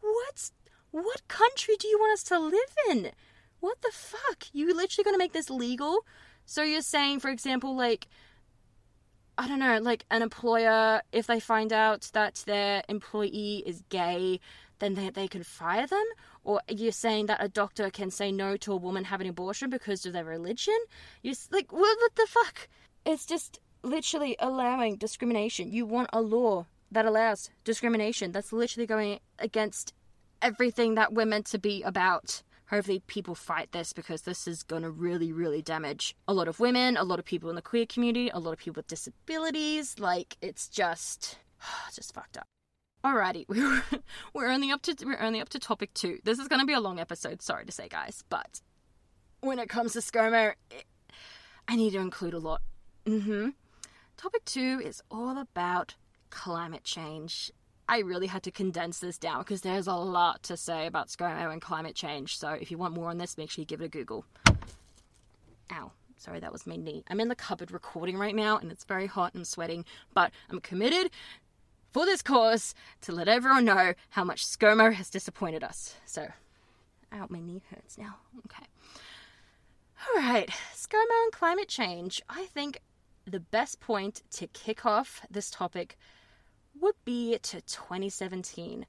What? 0.00 0.50
What 0.92 1.26
country 1.26 1.74
do 1.76 1.88
you 1.88 1.98
want 1.98 2.12
us 2.12 2.22
to 2.22 2.38
live 2.38 2.76
in? 2.88 3.10
What 3.58 3.82
the 3.82 3.90
fuck? 3.92 4.44
You 4.52 4.72
literally 4.72 5.04
gonna 5.04 5.18
make 5.18 5.32
this 5.32 5.50
legal? 5.50 6.06
So 6.46 6.62
you're 6.62 6.82
saying, 6.82 7.18
for 7.18 7.30
example, 7.30 7.74
like 7.74 8.06
I 9.38 9.48
don't 9.48 9.58
know, 9.58 9.78
like 9.78 10.04
an 10.10 10.22
employer, 10.22 11.02
if 11.10 11.26
they 11.26 11.40
find 11.40 11.72
out 11.72 12.10
that 12.12 12.42
their 12.46 12.82
employee 12.88 13.62
is 13.64 13.82
gay, 13.88 14.40
then 14.78 14.94
they, 14.94 15.10
they 15.10 15.28
could 15.28 15.46
fire 15.46 15.86
them? 15.86 16.04
Or 16.44 16.60
you're 16.68 16.92
saying 16.92 17.26
that 17.26 17.42
a 17.42 17.48
doctor 17.48 17.88
can 17.88 18.10
say 18.10 18.30
no 18.30 18.56
to 18.58 18.72
a 18.72 18.76
woman 18.76 19.04
having 19.04 19.26
an 19.26 19.30
abortion 19.30 19.70
because 19.70 20.04
of 20.04 20.12
their 20.12 20.24
religion? 20.24 20.76
You're 21.22 21.34
like, 21.50 21.72
what, 21.72 21.98
what 21.98 22.14
the 22.14 22.26
fuck? 22.28 22.68
It's 23.06 23.24
just 23.24 23.60
literally 23.82 24.36
allowing 24.38 24.96
discrimination. 24.96 25.72
You 25.72 25.86
want 25.86 26.10
a 26.12 26.20
law 26.20 26.66
that 26.90 27.06
allows 27.06 27.50
discrimination. 27.64 28.32
That's 28.32 28.52
literally 28.52 28.86
going 28.86 29.20
against 29.38 29.94
everything 30.42 30.94
that 30.96 31.14
we're 31.14 31.26
meant 31.26 31.46
to 31.46 31.58
be 31.58 31.82
about 31.82 32.42
hopefully 32.72 33.02
people 33.06 33.34
fight 33.34 33.70
this 33.72 33.92
because 33.92 34.22
this 34.22 34.48
is 34.48 34.62
going 34.62 34.82
to 34.82 34.90
really 34.90 35.32
really 35.32 35.60
damage 35.60 36.16
a 36.26 36.32
lot 36.32 36.48
of 36.48 36.58
women 36.58 36.96
a 36.96 37.04
lot 37.04 37.18
of 37.18 37.24
people 37.24 37.50
in 37.50 37.56
the 37.56 37.62
queer 37.62 37.84
community 37.86 38.30
a 38.30 38.38
lot 38.38 38.52
of 38.52 38.58
people 38.58 38.78
with 38.78 38.86
disabilities 38.86 39.98
like 39.98 40.36
it's 40.40 40.68
just 40.68 41.38
just 41.94 42.14
fucked 42.14 42.38
up 42.38 42.46
Alrighty, 43.04 43.46
we're 43.48 43.82
we're 44.32 44.48
only 44.48 44.70
up 44.70 44.82
to 44.82 44.94
we're 45.04 45.20
only 45.20 45.40
up 45.40 45.48
to 45.50 45.58
topic 45.58 45.92
two. 45.92 46.20
This 46.22 46.38
is 46.38 46.46
going 46.46 46.60
to 46.60 46.66
be 46.66 46.72
a 46.72 46.80
long 46.80 47.00
episode. 47.00 47.42
Sorry 47.42 47.66
to 47.66 47.72
say, 47.72 47.88
guys, 47.88 48.22
but 48.28 48.60
when 49.40 49.58
it 49.58 49.68
comes 49.68 49.94
to 49.94 49.98
ScoMo, 49.98 50.52
it, 50.70 50.84
I 51.66 51.74
need 51.74 51.94
to 51.94 51.98
include 51.98 52.34
a 52.34 52.38
lot. 52.38 52.60
Mm-hmm. 53.04 53.50
Topic 54.16 54.44
two 54.44 54.80
is 54.84 55.02
all 55.10 55.36
about 55.36 55.96
climate 56.30 56.84
change 56.84 57.50
I 57.92 57.98
really 57.98 58.26
had 58.26 58.42
to 58.44 58.50
condense 58.50 59.00
this 59.00 59.18
down 59.18 59.40
because 59.40 59.60
there's 59.60 59.86
a 59.86 59.92
lot 59.92 60.42
to 60.44 60.56
say 60.56 60.86
about 60.86 61.08
ScoMo 61.08 61.52
and 61.52 61.60
climate 61.60 61.94
change. 61.94 62.38
So 62.38 62.48
if 62.48 62.70
you 62.70 62.78
want 62.78 62.94
more 62.94 63.10
on 63.10 63.18
this, 63.18 63.36
make 63.36 63.50
sure 63.50 63.60
you 63.60 63.66
give 63.66 63.82
it 63.82 63.84
a 63.84 63.88
Google. 63.88 64.24
Ow. 65.70 65.92
Sorry, 66.16 66.40
that 66.40 66.54
was 66.54 66.66
my 66.66 66.76
knee. 66.76 67.04
I'm 67.10 67.20
in 67.20 67.28
the 67.28 67.34
cupboard 67.34 67.70
recording 67.70 68.16
right 68.16 68.34
now 68.34 68.56
and 68.56 68.72
it's 68.72 68.84
very 68.84 69.04
hot 69.04 69.34
and 69.34 69.46
sweating, 69.46 69.84
but 70.14 70.30
I'm 70.48 70.60
committed 70.60 71.10
for 71.90 72.06
this 72.06 72.22
course 72.22 72.74
to 73.02 73.12
let 73.12 73.28
everyone 73.28 73.66
know 73.66 73.92
how 74.08 74.24
much 74.24 74.46
ScoMo 74.46 74.94
has 74.94 75.10
disappointed 75.10 75.62
us. 75.62 75.94
So 76.06 76.28
Ow, 77.12 77.26
my 77.28 77.40
knee 77.40 77.60
hurts 77.68 77.98
now. 77.98 78.16
Okay. 78.46 78.64
All 80.08 80.22
right, 80.22 80.48
ScoMo 80.74 81.24
and 81.24 81.32
climate 81.32 81.68
change. 81.68 82.22
I 82.30 82.46
think 82.46 82.80
the 83.26 83.40
best 83.40 83.80
point 83.80 84.22
to 84.30 84.46
kick 84.46 84.86
off 84.86 85.20
this 85.30 85.50
topic 85.50 85.98
would 86.80 86.94
be 87.04 87.38
to 87.42 87.60
2017, 87.60 88.86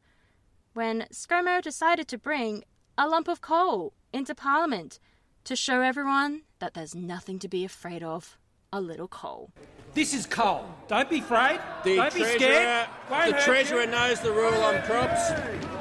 when 0.74 1.06
ScoMo 1.12 1.62
decided 1.62 2.08
to 2.08 2.18
bring 2.18 2.64
a 2.98 3.08
lump 3.08 3.28
of 3.28 3.42
coal 3.42 3.94
into 4.12 4.36
Parliament 4.36 5.00
to 5.44 5.56
show 5.56 5.82
everyone 5.82 6.44
that 6.60 6.74
there's 6.74 6.96
nothing 6.96 7.40
to 7.40 7.48
be 7.48 7.66
afraid 7.66 8.04
of 8.04 8.38
a 8.72 8.82
little 8.82 9.08
coal. 9.08 9.52
This 9.94 10.14
is 10.14 10.26
coal. 10.26 10.66
Don't 10.88 11.10
be 11.10 11.20
afraid. 11.20 11.60
The 11.84 11.98
Don't 11.98 12.14
be 12.14 12.24
scared. 12.24 12.88
Won't 13.12 13.36
the 13.36 13.42
treasurer 13.42 13.82
you. 13.82 13.92
knows 13.92 14.20
the 14.22 14.32
rule 14.32 14.64
on 14.64 14.82
crops. 14.84 15.30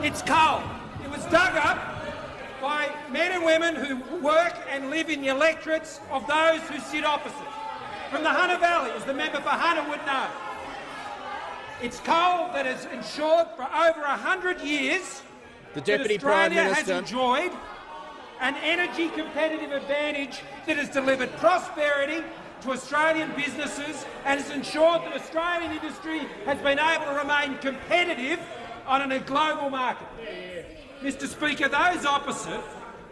It's 0.03 0.21
coal. 0.23 0.61
It 1.03 1.11
was 1.11 1.25
dug 1.27 1.57
up 1.57 2.03
by 2.61 2.95
men 3.11 3.33
and 3.33 3.45
women 3.45 3.75
who 3.75 3.97
work 4.21 4.55
and 4.69 4.91
live 4.91 5.09
in 5.09 5.23
the 5.23 5.29
electorates 5.29 6.01
of 6.11 6.27
those 6.27 6.61
who 6.63 6.79
sit 6.79 7.05
opposite. 7.05 7.39
From 8.11 8.23
the 8.23 8.29
Hunter 8.29 8.59
Valley, 8.59 8.91
as 8.91 9.05
the 9.05 9.15
member 9.15 9.41
for 9.41 9.49
Hunter 9.49 9.89
would 9.89 10.05
know. 10.05 10.52
It's 11.83 11.99
coal 11.99 12.47
that 12.53 12.65
has 12.65 12.85
ensured 12.85 13.49
for 13.57 13.65
over 13.65 14.03
a 14.03 14.17
hundred 14.17 14.61
years 14.61 15.21
The 15.75 15.81
that 15.81 15.85
Deputy 15.85 16.17
Prime 16.17 16.55
Minister. 16.55 16.75
has 16.75 16.89
enjoyed 16.89 17.51
an 18.41 18.55
energy 18.63 19.09
competitive 19.09 19.73
advantage 19.73 20.43
that 20.67 20.77
has 20.77 20.89
delivered 20.91 21.37
prosperity 21.39 22.23
to 22.61 22.71
Australian 22.71 23.33
businesses 23.35 24.07
and 24.25 24.39
has 24.41 24.49
ensured 24.53 25.03
that 25.03 25.13
Australian 25.15 25.73
industry 25.73 26.21
has 26.45 26.57
been 26.59 26.79
able 26.79 27.07
to 27.07 27.15
remain 27.19 27.59
competitive 27.59 28.39
on 28.87 29.11
a 29.11 29.19
global 29.19 29.69
market. 29.69 30.07
Mr 31.03 31.27
Speaker, 31.27 31.69
those 31.69 32.07
opposite 32.07 32.61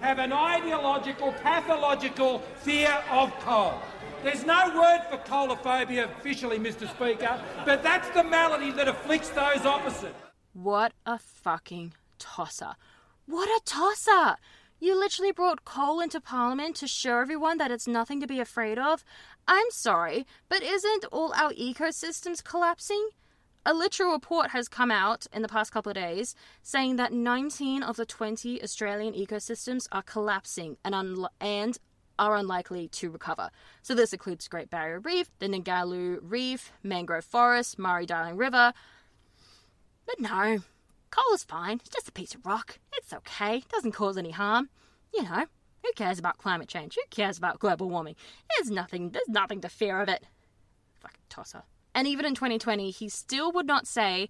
have 0.01 0.21
an 0.21 0.33
ideological, 0.33 1.33
pathological 1.43 2.39
fear 2.61 3.03
of 3.11 3.37
coal. 3.41 3.83
There's 4.23 4.45
no 4.45 4.69
word 4.79 5.01
for 5.09 5.17
coalophobia 5.17 6.05
officially, 6.05 6.59
Mr 6.59 6.89
Speaker, 6.91 7.41
but 7.65 7.83
that's 7.83 8.09
the 8.11 8.23
malady 8.23 8.71
that 8.73 8.87
afflicts 8.87 9.31
those 9.31 9.65
opposite. 9.65 10.15
What 10.53 10.93
a 11.07 11.19
fucking 11.19 11.95
tosser. 12.19 12.75
What 13.27 13.49
a 13.49 13.61
tosser! 13.65 14.37
You 14.79 14.99
literally 14.99 15.33
brought 15.33 15.65
coal 15.65 16.01
into 16.01 16.21
Parliament 16.21 16.77
to 16.77 16.87
show 16.87 17.19
everyone 17.19 17.59
that 17.59 17.71
it's 17.71 17.87
nothing 17.87 18.21
to 18.21 18.27
be 18.27 18.41
afraid 18.41 18.79
of. 18.79 19.05
I'm 19.49 19.71
sorry, 19.71 20.27
but 20.49 20.63
isn't 20.63 21.07
all 21.13 21.33
our 21.35 21.53
ecosystems 21.53 22.45
collapsing? 22.45 23.11
A 23.65 23.75
literal 23.75 24.13
report 24.13 24.51
has 24.51 24.69
come 24.69 24.91
out 24.91 25.27
in 25.33 25.43
the 25.43 25.49
past 25.49 25.71
couple 25.73 25.91
of 25.91 25.97
days 25.97 26.35
saying 26.63 26.97
that 26.97 27.13
19 27.13 27.83
of 27.83 27.97
the 27.97 28.07
20 28.07 28.63
Australian 28.63 29.13
ecosystems 29.15 29.87
are 29.93 30.03
collapsing 30.03 30.79
and, 30.85 30.95
unli- 30.95 31.29
and 31.41 31.79
are 32.21 32.37
unlikely 32.37 32.87
to 32.89 33.11
recover. 33.11 33.51
So 33.83 33.95
this 33.95 34.13
includes 34.13 34.47
Great 34.47 34.71
Barrier 34.71 35.01
Reef, 35.01 35.31
the 35.41 35.49
Ningaloo 35.49 36.19
Reef, 36.23 36.71
mangrove 36.85 37.25
forest, 37.25 37.79
Murray-Darling 37.79 38.37
River, 38.37 38.73
but 40.07 40.21
no, 40.21 40.59
coal 41.11 41.35
is 41.35 41.45
fine. 41.45 41.79
It's 41.79 41.89
just 41.89 42.09
a 42.09 42.13
piece 42.13 42.35
of 42.35 42.45
rock. 42.45 42.79
It's 42.97 43.13
okay. 43.13 43.59
It 43.59 43.69
doesn't 43.69 43.93
cause 43.93 44.19
any 44.19 44.33
harm. 44.33 44.69
You 45.15 45.23
know, 45.23 45.47
who 45.85 45.93
cares 45.95 46.19
about 46.19 46.39
climate 46.39 46.69
change? 46.69 46.97
Who 46.97 47.03
cares 47.11 47.39
about 47.39 47.59
global 47.59 47.89
warming? 47.89 48.17
There's 48.51 48.71
nothing. 48.71 49.11
There's 49.11 49.29
nothing 49.29 49.61
to 49.63 49.69
fear 49.69 50.01
of 50.01 50.09
it. 50.09 50.25
Fucking 51.01 51.21
tosser. 51.29 51.63
And 51.95 52.07
even 52.07 52.25
in 52.27 52.35
2020, 52.35 52.91
he 52.91 53.09
still 53.09 53.53
would 53.53 53.67
not 53.67 53.87
say 53.87 54.29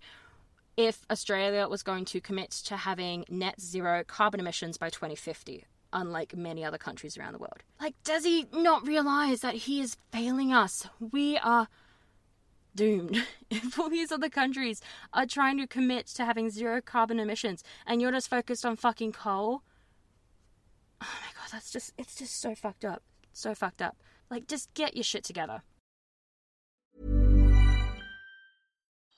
if 0.77 1.05
Australia 1.11 1.67
was 1.69 1.83
going 1.83 2.05
to 2.07 2.21
commit 2.21 2.51
to 2.51 2.77
having 2.77 3.25
net 3.29 3.61
zero 3.61 4.05
carbon 4.07 4.41
emissions 4.41 4.79
by 4.79 4.89
2050, 4.89 5.65
unlike 5.93 6.37
many 6.37 6.65
other 6.65 6.79
countries 6.79 7.17
around 7.17 7.33
the 7.33 7.39
world. 7.39 7.63
Like, 7.81 7.95
does 8.05 8.25
he 8.25 8.47
not 8.53 8.87
realize 8.87 9.41
that 9.41 9.55
he 9.55 9.81
is 9.81 9.97
failing 10.13 10.53
us? 10.53 10.87
We 11.01 11.39
are 11.39 11.69
doomed. 12.75 13.25
If 13.51 13.79
all 13.81 13.91
these 13.91 14.13
other 14.13 14.29
countries 14.29 14.81
are 15.13 15.27
trying 15.27 15.59
to 15.59 15.67
commit 15.67 16.07
to 16.09 16.25
having 16.25 16.51
zero 16.51 16.81
carbon 16.81 17.19
emissions 17.19 17.65
and 17.87 18.01
you're 18.01 18.13
just 18.13 18.29
focused 18.29 18.65
on 18.65 18.77
fucking 18.77 19.13
coal, 19.13 19.63
oh 21.01 21.19
my 21.21 21.33
god, 21.35 21.51
that's 21.53 21.71
just, 21.71 21.93
it's 21.99 22.15
just 22.15 22.41
so 22.41 22.55
fucked 22.55 22.85
up. 22.85 23.03
So 23.33 23.55
fucked 23.55 23.83
up. 23.83 23.97
Like, 24.31 24.47
just 24.47 24.73
get 24.75 24.95
your 24.97 25.05
shit 25.05 25.25
together. 25.25 25.63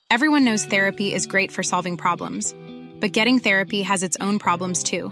Everyone 0.09 0.45
knows 0.45 0.63
therapy 0.65 1.11
is 1.11 1.25
great 1.25 1.51
for 1.51 1.63
solving 1.63 1.97
problems, 1.97 2.53
but 2.99 3.13
getting 3.13 3.39
therapy 3.39 3.81
has 3.81 4.03
its 4.03 4.15
own 4.21 4.37
problems 4.37 4.83
too, 4.83 5.11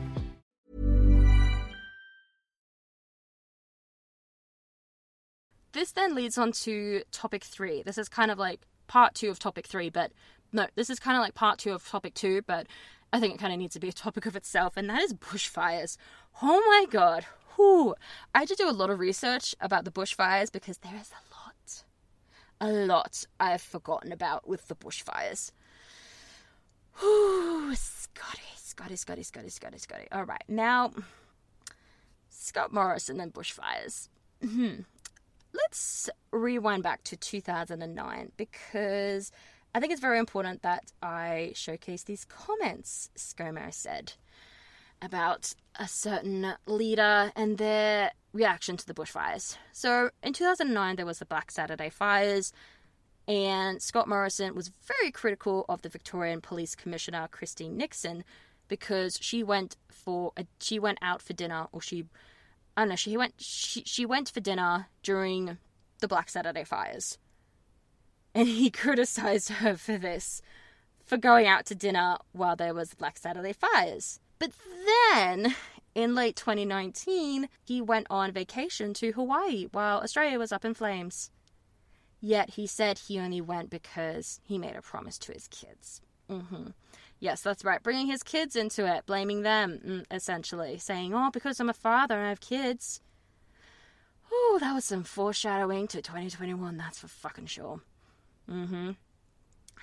This 5.91 6.03
then 6.05 6.15
leads 6.15 6.37
on 6.37 6.53
to 6.53 7.03
topic 7.11 7.43
three. 7.43 7.83
This 7.83 7.97
is 7.97 8.07
kind 8.07 8.31
of 8.31 8.39
like 8.39 8.61
part 8.87 9.13
two 9.13 9.29
of 9.29 9.39
topic 9.39 9.67
three, 9.67 9.89
but 9.89 10.13
no, 10.53 10.67
this 10.75 10.89
is 10.89 11.01
kind 11.01 11.17
of 11.17 11.21
like 11.21 11.33
part 11.33 11.59
two 11.59 11.73
of 11.73 11.85
topic 11.85 12.13
two, 12.13 12.43
but 12.43 12.67
I 13.11 13.19
think 13.19 13.35
it 13.35 13.39
kind 13.41 13.51
of 13.51 13.59
needs 13.59 13.73
to 13.73 13.79
be 13.81 13.89
a 13.89 13.93
topic 13.93 14.25
of 14.25 14.37
itself, 14.37 14.77
and 14.77 14.89
that 14.89 15.01
is 15.01 15.13
bushfires. 15.13 15.97
Oh 16.41 16.63
my 16.65 16.85
god. 16.89 17.25
Whew. 17.55 17.95
I 18.33 18.39
had 18.39 18.47
to 18.47 18.55
do 18.55 18.69
a 18.69 18.71
lot 18.71 18.89
of 18.89 18.99
research 18.99 19.53
about 19.59 19.83
the 19.83 19.91
bushfires 19.91 20.49
because 20.49 20.77
there 20.77 20.95
is 20.95 21.11
a 21.11 21.35
lot, 21.35 21.83
a 22.61 22.71
lot 22.71 23.25
I've 23.37 23.61
forgotten 23.61 24.13
about 24.13 24.47
with 24.47 24.69
the 24.69 24.75
bushfires. 24.75 25.51
Whew, 26.99 27.75
Scotty, 27.75 28.41
Scotty, 28.55 28.95
Scotty, 28.95 29.23
Scotty, 29.23 29.49
Scotty, 29.49 29.77
Scotty. 29.77 30.07
All 30.13 30.23
right, 30.23 30.43
now 30.47 30.93
Scott 32.29 32.71
Morrison 32.71 33.19
and 33.19 33.33
then 33.33 33.43
bushfires. 33.43 34.07
Hmm. 34.41 34.83
Let's 35.53 36.09
rewind 36.31 36.83
back 36.83 37.03
to 37.05 37.17
2009 37.17 38.31
because 38.37 39.31
I 39.73 39.79
think 39.79 39.91
it's 39.91 40.01
very 40.01 40.19
important 40.19 40.61
that 40.63 40.91
I 41.01 41.51
showcase 41.55 42.03
these 42.03 42.25
comments 42.25 43.09
ScoMo 43.17 43.73
said 43.73 44.13
about 45.01 45.55
a 45.77 45.87
certain 45.87 46.53
leader 46.65 47.31
and 47.35 47.57
their 47.57 48.11
reaction 48.33 48.77
to 48.77 48.85
the 48.85 48.93
bushfires. 48.93 49.57
So 49.71 50.09
in 50.23 50.33
2009, 50.33 50.95
there 50.95 51.05
was 51.05 51.19
the 51.19 51.25
Black 51.25 51.51
Saturday 51.51 51.89
fires, 51.89 52.53
and 53.27 53.81
Scott 53.81 54.07
Morrison 54.07 54.55
was 54.55 54.69
very 54.69 55.11
critical 55.11 55.65
of 55.69 55.81
the 55.81 55.89
Victorian 55.89 56.41
Police 56.41 56.75
Commissioner 56.75 57.27
Christine 57.31 57.77
Nixon 57.77 58.23
because 58.67 59.17
she 59.21 59.43
went 59.43 59.75
for 59.89 60.31
a, 60.37 60.45
she 60.59 60.79
went 60.79 60.97
out 61.01 61.21
for 61.21 61.33
dinner 61.33 61.67
or 61.71 61.81
she 61.81 62.05
I 62.75 62.81
don't 62.81 62.89
know 62.89 62.95
she 62.95 63.17
went 63.17 63.33
she 63.37 63.83
she 63.85 64.05
went 64.05 64.29
for 64.29 64.39
dinner 64.39 64.87
during 65.03 65.57
the 65.99 66.07
Black 66.07 66.29
Saturday 66.29 66.63
fires. 66.63 67.17
And 68.33 68.47
he 68.47 68.69
criticized 68.83 69.49
her 69.49 69.75
for 69.75 69.97
this 69.97 70.41
for 71.03 71.17
going 71.17 71.47
out 71.47 71.65
to 71.65 71.75
dinner 71.75 72.17
while 72.31 72.55
there 72.55 72.73
was 72.73 72.93
Black 72.93 73.17
Saturday 73.17 73.53
fires. 73.53 74.19
But 74.39 74.51
then 75.11 75.55
in 75.93 76.15
late 76.15 76.35
2019, 76.35 77.49
he 77.63 77.81
went 77.81 78.07
on 78.09 78.31
vacation 78.31 78.93
to 78.95 79.11
Hawaii 79.11 79.67
while 79.71 79.99
Australia 79.99 80.39
was 80.39 80.51
up 80.51 80.63
in 80.63 80.73
flames. 80.73 81.29
Yet 82.21 82.51
he 82.51 82.67
said 82.67 82.99
he 82.99 83.19
only 83.19 83.41
went 83.41 83.69
because 83.69 84.39
he 84.43 84.57
made 84.57 84.75
a 84.75 84.81
promise 84.81 85.17
to 85.19 85.33
his 85.33 85.47
kids. 85.47 86.01
hmm 86.29 86.67
Yes, 87.21 87.41
that's 87.41 87.63
right. 87.63 87.83
Bringing 87.83 88.07
his 88.07 88.23
kids 88.23 88.55
into 88.55 88.83
it, 88.91 89.05
blaming 89.05 89.43
them, 89.43 89.79
mm, 89.85 90.05
essentially. 90.09 90.79
Saying, 90.79 91.13
oh, 91.13 91.29
because 91.31 91.59
I'm 91.59 91.69
a 91.69 91.73
father 91.73 92.15
and 92.15 92.25
I 92.25 92.29
have 92.29 92.41
kids. 92.41 92.99
Oh, 94.33 94.57
that 94.59 94.73
was 94.73 94.85
some 94.85 95.03
foreshadowing 95.03 95.87
to 95.89 96.01
2021, 96.01 96.77
that's 96.77 96.99
for 96.99 97.07
fucking 97.07 97.45
sure. 97.45 97.81
Mm 98.49 98.67
hmm. 98.67 98.91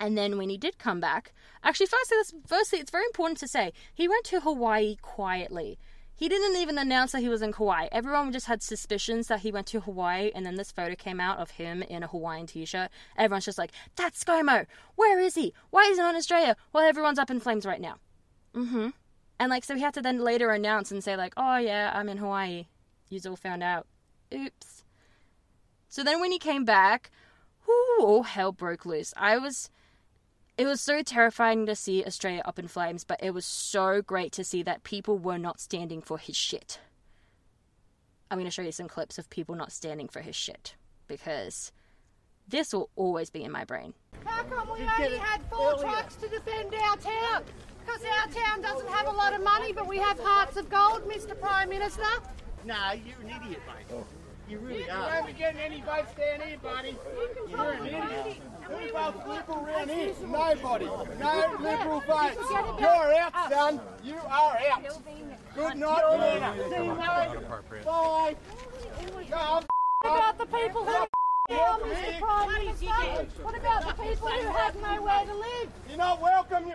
And 0.01 0.17
then 0.17 0.37
when 0.37 0.49
he 0.49 0.57
did 0.57 0.79
come 0.79 0.99
back, 0.99 1.33
actually, 1.63 1.85
firstly, 1.85 2.39
firstly, 2.45 2.79
it's 2.79 2.91
very 2.91 3.05
important 3.05 3.39
to 3.39 3.47
say 3.47 3.71
he 3.93 4.07
went 4.07 4.25
to 4.25 4.41
Hawaii 4.41 4.97
quietly. 5.01 5.79
He 6.19 6.27
didn't 6.27 6.57
even 6.57 6.77
announce 6.77 7.13
that 7.13 7.21
he 7.21 7.29
was 7.29 7.41
in 7.41 7.53
Hawaii. 7.53 7.87
Everyone 7.93 8.33
just 8.33 8.47
had 8.47 8.61
suspicions 8.61 9.27
that 9.27 9.39
he 9.39 9.53
went 9.53 9.67
to 9.67 9.79
Hawaii, 9.79 10.31
and 10.35 10.45
then 10.45 10.55
this 10.55 10.69
photo 10.69 10.93
came 10.93 11.21
out 11.21 11.37
of 11.37 11.51
him 11.51 11.81
in 11.81 12.03
a 12.03 12.07
Hawaiian 12.07 12.45
t-shirt. 12.45 12.89
Everyone's 13.15 13.45
just 13.45 13.57
like, 13.57 13.71
"That's 13.95 14.21
ScoMo. 14.21 14.65
Where 14.97 15.17
is 15.21 15.35
he? 15.35 15.53
Why 15.69 15.83
is 15.83 15.95
he 15.95 16.03
not 16.03 16.09
on 16.09 16.15
Australia?" 16.17 16.57
Well, 16.73 16.83
everyone's 16.85 17.19
up 17.19 17.31
in 17.31 17.39
flames 17.39 17.65
right 17.65 17.79
now. 17.79 17.95
Mm-hmm. 18.53 18.89
And 19.39 19.49
like, 19.49 19.63
so 19.63 19.75
he 19.75 19.81
had 19.81 19.93
to 19.93 20.01
then 20.01 20.19
later 20.19 20.51
announce 20.51 20.91
and 20.91 21.01
say 21.01 21.15
like, 21.15 21.33
"Oh 21.37 21.55
yeah, 21.55 21.93
I'm 21.95 22.09
in 22.09 22.17
Hawaii." 22.17 22.67
You 23.07 23.21
all 23.25 23.37
found 23.37 23.63
out. 23.63 23.87
Oops. 24.33 24.83
So 25.87 26.03
then 26.03 26.19
when 26.19 26.33
he 26.33 26.37
came 26.37 26.65
back, 26.65 27.11
whoo, 27.65 28.05
all 28.05 28.23
hell 28.23 28.51
broke 28.51 28.85
loose. 28.85 29.13
I 29.15 29.37
was 29.37 29.69
it 30.59 30.65
was 30.65 30.81
so 30.81 31.01
terrifying 31.01 31.65
to 31.65 31.73
see 31.73 32.03
Australia 32.03 32.41
up 32.43 32.59
in 32.59 32.67
flames, 32.67 33.05
but 33.05 33.23
it 33.23 33.33
was 33.33 33.45
so 33.45 34.01
great 34.01 34.33
to 34.33 34.43
see 34.43 34.61
that 34.63 34.83
people 34.83 35.17
were 35.17 35.37
not 35.37 35.61
standing 35.61 36.01
for 36.01 36.17
his 36.17 36.35
shit. 36.35 36.81
I'm 38.29 38.37
going 38.37 38.45
to 38.45 38.51
show 38.51 38.61
you 38.61 38.73
some 38.73 38.89
clips 38.89 39.17
of 39.17 39.29
people 39.29 39.55
not 39.55 39.71
standing 39.71 40.09
for 40.09 40.19
his 40.19 40.35
shit 40.35 40.75
because 41.07 41.71
this 42.45 42.73
will 42.73 42.89
always 42.97 43.29
be 43.29 43.41
in 43.41 43.53
my 43.53 43.63
brain. 43.63 43.93
How 44.25 44.43
come 44.43 44.67
we 44.73 44.81
only 44.81 45.17
had 45.17 45.41
four 45.49 45.77
trucks 45.77 46.15
to 46.15 46.27
defend 46.27 46.73
our 46.75 46.97
town? 46.97 47.43
Because 47.85 48.01
our 48.03 48.27
town 48.27 48.61
doesn't 48.61 48.89
have 48.89 49.07
a 49.07 49.11
lot 49.11 49.33
of 49.33 49.41
money, 49.41 49.71
but 49.71 49.87
we 49.87 49.97
have 49.97 50.19
hearts 50.19 50.57
of 50.57 50.69
gold, 50.69 51.07
Mr 51.07 51.39
Prime 51.39 51.69
Minister. 51.69 52.03
Nah, 52.65 52.91
you're 52.91 53.21
an 53.21 53.41
idiot, 53.41 53.61
mate. 53.65 53.85
Oh. 53.93 54.05
You 54.49 54.57
really 54.57 54.83
You 54.83 54.91
are. 54.91 55.09
can 55.09 55.27
You 55.27 55.33
getting 55.33 55.61
any 55.61 55.81
votes 55.81 56.11
down 56.15 56.47
here, 56.47 56.57
buddy. 56.57 56.95
You're 57.49 57.71
an 57.71 57.85
idiot. 57.85 58.37
Who 58.63 58.91
votes 58.91 59.27
liberal 59.27 59.65
around 59.65 59.89
here? 59.89 60.13
Nobody. 60.25 60.85
No 60.85 61.57
liberal 61.59 61.99
votes. 62.01 62.37
You're 62.79 63.13
out, 63.13 63.51
son. 63.51 63.79
You 64.03 64.15
are 64.15 64.57
out. 64.71 65.03
Good 65.55 65.77
night, 65.77 66.19
Lena. 66.19 66.55
See 66.69 66.83
you, 66.83 66.95
mate. 66.95 67.85
Bye. 67.85 68.35
Go 69.29 69.35
on. 69.37 69.65
What 70.01 70.15
about 70.17 70.37
the 70.39 70.45
people 70.45 70.83
who 70.85 71.07
now, 71.49 71.79
Mr 71.79 72.19
Prime 72.19 72.53
Minister? 72.53 72.85
What 73.43 73.57
about 73.57 73.81
the 73.87 74.03
people 74.03 74.27
who 74.29 74.47
have 74.47 74.75
nowhere 74.75 75.25
to 75.25 75.33
live? 75.35 75.69
You're 75.89 75.97
not 75.97 76.21
welcome, 76.21 76.67
you 76.67 76.73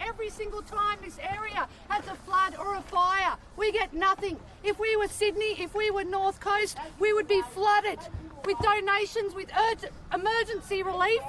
Every 0.00 0.30
single 0.30 0.62
time 0.62 0.98
this 1.04 1.18
area 1.18 1.68
has 1.88 2.06
a 2.06 2.14
flood 2.14 2.56
or 2.58 2.74
a 2.74 2.82
fire, 2.82 3.36
we 3.56 3.72
get 3.72 3.92
nothing. 3.94 4.38
If 4.64 4.78
we 4.78 4.96
were 4.96 5.08
Sydney, 5.08 5.60
if 5.60 5.74
we 5.74 5.90
were 5.90 6.04
North 6.04 6.40
Coast, 6.40 6.78
we 6.98 7.12
would 7.12 7.28
be 7.28 7.42
flooded 7.52 7.98
with 8.44 8.58
donations, 8.60 9.34
with 9.34 9.50
urgent 9.56 9.92
emergency 10.12 10.82
relief. 10.82 11.22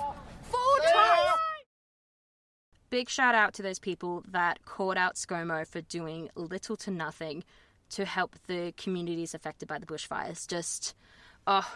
Four 0.44 0.92
trucks. 0.92 1.40
Big 2.90 3.10
shout 3.10 3.36
out 3.36 3.54
to 3.54 3.62
those 3.62 3.78
people 3.78 4.24
that 4.28 4.66
called 4.66 4.98
out 4.98 5.16
ScoMo 5.16 5.68
for 5.68 5.82
doing 5.82 6.30
little 6.36 6.76
to 6.78 6.90
nothing 6.90 7.44
to 7.90 8.06
help 8.06 8.36
the 8.48 8.74
communities 8.78 9.36
affected 9.36 9.68
by 9.68 9.78
the 9.78 9.86
bushfires. 9.86 10.48
Just, 10.48 10.96
oh, 11.46 11.70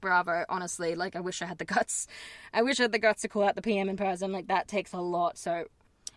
bravo, 0.00 0.44
honestly. 0.48 0.94
Like, 0.94 1.16
I 1.16 1.20
wish 1.20 1.42
I 1.42 1.46
had 1.46 1.58
the 1.58 1.64
guts. 1.64 2.06
I 2.54 2.62
wish 2.62 2.80
I 2.80 2.84
had 2.84 2.92
the 2.92 2.98
guts 2.98 3.22
to 3.22 3.28
call 3.28 3.44
out 3.44 3.54
the 3.56 3.62
PM 3.62 3.88
in 3.88 3.96
person. 3.96 4.32
Like, 4.32 4.48
that 4.48 4.68
takes 4.68 4.92
a 4.92 5.00
lot. 5.00 5.38
So, 5.38 5.66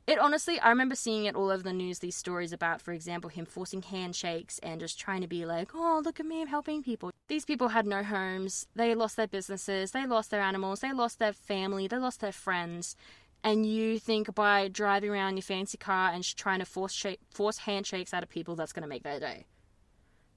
it 0.05 0.19
honestly, 0.19 0.59
I 0.59 0.69
remember 0.69 0.95
seeing 0.95 1.25
it 1.25 1.35
all 1.35 1.49
over 1.49 1.63
the 1.63 1.71
news, 1.71 1.99
these 1.99 2.15
stories 2.15 2.51
about, 2.51 2.81
for 2.81 2.91
example, 2.91 3.29
him 3.29 3.45
forcing 3.45 3.81
handshakes 3.81 4.59
and 4.59 4.81
just 4.81 4.99
trying 4.99 5.21
to 5.21 5.27
be 5.27 5.45
like, 5.45 5.71
oh, 5.73 6.01
look 6.03 6.19
at 6.19 6.25
me, 6.25 6.41
I'm 6.41 6.47
helping 6.47 6.83
people. 6.83 7.09
These 7.29 7.45
people 7.45 7.69
had 7.69 7.87
no 7.87 8.03
homes, 8.03 8.67
they 8.75 8.95
lost 8.95 9.15
their 9.15 9.27
businesses, 9.27 9.91
they 9.91 10.05
lost 10.05 10.29
their 10.29 10.41
animals, 10.41 10.81
they 10.81 10.91
lost 10.91 11.19
their 11.19 11.31
family, 11.31 11.87
they 11.87 11.97
lost 11.97 12.19
their 12.19 12.33
friends. 12.33 12.97
And 13.45 13.65
you 13.65 13.97
think 13.97 14.35
by 14.35 14.67
driving 14.67 15.09
around 15.09 15.37
your 15.37 15.43
fancy 15.43 15.77
car 15.77 16.11
and 16.11 16.23
trying 16.35 16.59
to 16.59 16.65
force, 16.65 17.05
force 17.33 17.59
handshakes 17.59 18.13
out 18.13 18.23
of 18.23 18.29
people, 18.29 18.55
that's 18.55 18.73
going 18.73 18.83
to 18.83 18.89
make 18.89 19.03
their 19.03 19.21
day. 19.21 19.45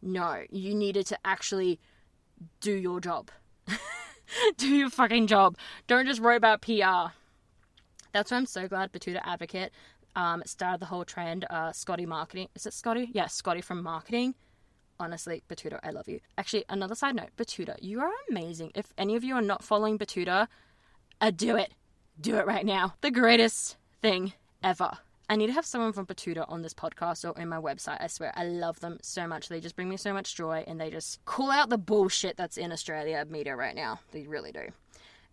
No, 0.01 0.45
you 0.51 0.75
needed 0.75 1.07
to 1.07 1.19
actually 1.25 1.81
do 2.61 2.73
your 2.73 3.01
job. 3.01 3.31
do 4.57 4.69
your 4.69 4.91
fucking 4.91 5.27
job. 5.27 5.57
Don't 5.87 6.07
just 6.07 6.21
worry 6.21 6.37
about 6.37 6.63
PR. 6.63 7.13
That's 8.13 8.31
why 8.31 8.37
I'm 8.39 8.47
so 8.47 8.67
glad 8.69 8.93
Betoota 8.93 9.21
Advocate 9.25 9.73
um, 10.15 10.43
started 10.47 10.81
the 10.81 10.87
whole 10.87 11.05
trend. 11.05 11.45
Uh, 11.51 11.73
Scotty 11.73 12.07
Marketing. 12.07 12.49
Is 12.55 12.67
it 12.67 12.73
Scotty? 12.73 13.11
Yeah, 13.13 13.27
Scotty 13.27 13.61
from 13.61 13.83
Marketing. 13.83 14.35
Honestly, 14.99 15.43
Betoota, 15.49 15.79
I 15.83 15.91
love 15.91 16.09
you. 16.09 16.21
Actually, 16.39 16.65
another 16.71 16.95
side 16.95 17.15
note 17.15 17.29
Betoota, 17.37 17.77
you 17.83 18.01
are 18.01 18.11
amazing. 18.31 18.73
If 18.75 18.95
any 18.97 19.15
of 19.15 19.23
you 19.25 19.35
are 19.35 19.43
not 19.43 19.63
following 19.63 19.99
Betoota, 19.99 20.49
uh, 21.21 21.31
do 21.31 21.57
it. 21.57 21.73
Do 22.19 22.37
it 22.37 22.47
right 22.47 22.65
now. 22.65 22.95
The 23.03 23.11
greatest 23.11 23.77
thing 24.01 24.33
ever. 24.63 24.99
I 25.29 25.37
need 25.37 25.49
to 25.49 25.53
have 25.53 25.67
someone 25.67 25.93
from 25.93 26.07
Betoota 26.07 26.45
on 26.49 26.63
this 26.63 26.75
podcast 26.75 27.29
or 27.29 27.41
in 27.41 27.49
my 27.49 27.57
website. 27.57 27.97
I 28.01 28.07
swear, 28.07 28.33
I 28.37 28.45
love 28.45 28.79
them 28.81 28.99
so 29.03 29.27
much. 29.27 29.49
They 29.49 29.61
just 29.61 29.75
bring 29.75 29.89
me 29.89 29.97
so 29.97 30.13
much 30.13 30.37
joy 30.37 30.63
and 30.67 30.81
they 30.81 30.89
just 30.91 31.25
call 31.25 31.51
out 31.51 31.69
the 31.69 31.79
bullshit 31.79 32.37
that's 32.37 32.57
in 32.57 32.71
Australia 32.71 33.27
media 33.29 33.57
right 33.57 33.75
now. 33.75 34.01
They 34.13 34.23
really 34.23 34.53
do. 34.53 34.69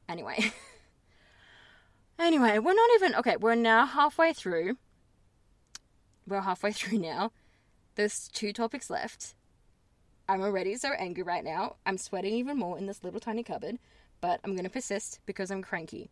Anyway. 0.10 0.52
Anyway, 2.20 2.60
we're 2.60 2.74
not 2.74 2.90
even 2.96 3.16
okay. 3.16 3.38
We're 3.38 3.56
now 3.56 3.86
halfway 3.86 4.34
through. 4.34 4.78
We're 6.28 6.42
halfway 6.42 6.72
through 6.74 7.00
now. 7.00 7.32
There's 7.96 8.30
two 8.30 8.54
topics 8.54 8.90
left. 8.90 9.36
I'm 10.28 10.42
already 10.42 10.76
so 10.76 10.94
angry 10.94 11.24
right 11.24 11.44
now. 11.44 11.76
I'm 11.86 11.98
sweating 11.98 12.34
even 12.34 12.58
more 12.58 12.78
in 12.78 12.86
this 12.86 13.04
little 13.04 13.20
tiny 13.20 13.44
cupboard, 13.44 13.78
but 14.22 14.40
I'm 14.44 14.56
gonna 14.56 14.70
persist 14.70 15.20
because 15.26 15.52
I'm 15.52 15.62
cranky. 15.62 16.12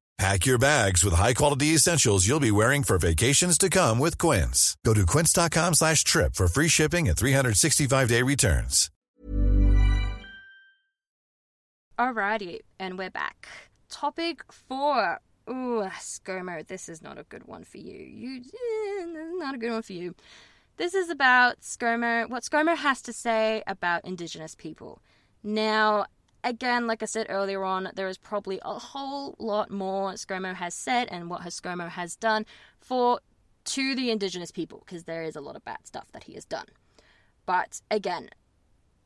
Pack 0.21 0.45
your 0.45 0.59
bags 0.59 1.03
with 1.03 1.15
high-quality 1.15 1.73
essentials 1.73 2.27
you'll 2.27 2.39
be 2.39 2.51
wearing 2.51 2.83
for 2.83 2.99
vacations 2.99 3.57
to 3.57 3.71
come 3.71 3.97
with 3.97 4.19
Quince. 4.19 4.77
Go 4.85 4.93
to 4.93 5.03
quince.com 5.03 5.73
slash 5.73 6.03
trip 6.03 6.35
for 6.35 6.47
free 6.47 6.67
shipping 6.67 7.09
and 7.09 7.17
365-day 7.17 8.21
returns. 8.21 8.91
Alrighty, 11.97 12.59
and 12.77 12.99
we're 12.99 13.09
back. 13.09 13.47
Topic 13.89 14.43
four. 14.53 15.19
Ooh, 15.49 15.89
ScoMo, 15.99 16.67
this 16.67 16.87
is 16.87 17.01
not 17.01 17.17
a 17.17 17.23
good 17.23 17.47
one 17.47 17.63
for 17.63 17.79
you. 17.79 17.97
You, 17.97 18.41
eh, 18.43 19.05
not 19.39 19.55
a 19.55 19.57
good 19.57 19.71
one 19.71 19.81
for 19.81 19.93
you. 19.93 20.13
This 20.77 20.93
is 20.93 21.09
about 21.09 21.61
ScoMo, 21.61 22.29
what 22.29 22.43
ScoMo 22.43 22.77
has 22.77 23.01
to 23.01 23.11
say 23.11 23.63
about 23.65 24.05
Indigenous 24.05 24.53
people. 24.53 25.01
Now, 25.43 26.05
again, 26.43 26.87
like 26.87 27.01
I 27.01 27.05
said 27.05 27.27
earlier 27.29 27.63
on, 27.63 27.89
there 27.95 28.07
is 28.07 28.17
probably 28.17 28.59
a 28.63 28.79
whole 28.79 29.35
lot 29.39 29.71
more 29.71 30.13
ScoMo 30.13 30.55
has 30.55 30.73
said 30.73 31.07
and 31.11 31.29
what 31.29 31.41
ScoMo 31.41 31.89
has 31.89 32.15
done 32.15 32.45
for 32.79 33.19
to 33.63 33.95
the 33.95 34.09
Indigenous 34.09 34.51
people, 34.51 34.83
because 34.85 35.03
there 35.03 35.23
is 35.23 35.35
a 35.35 35.41
lot 35.41 35.55
of 35.55 35.63
bad 35.63 35.85
stuff 35.85 36.07
that 36.13 36.23
he 36.23 36.33
has 36.33 36.45
done. 36.45 36.67
But 37.45 37.81
again, 37.91 38.29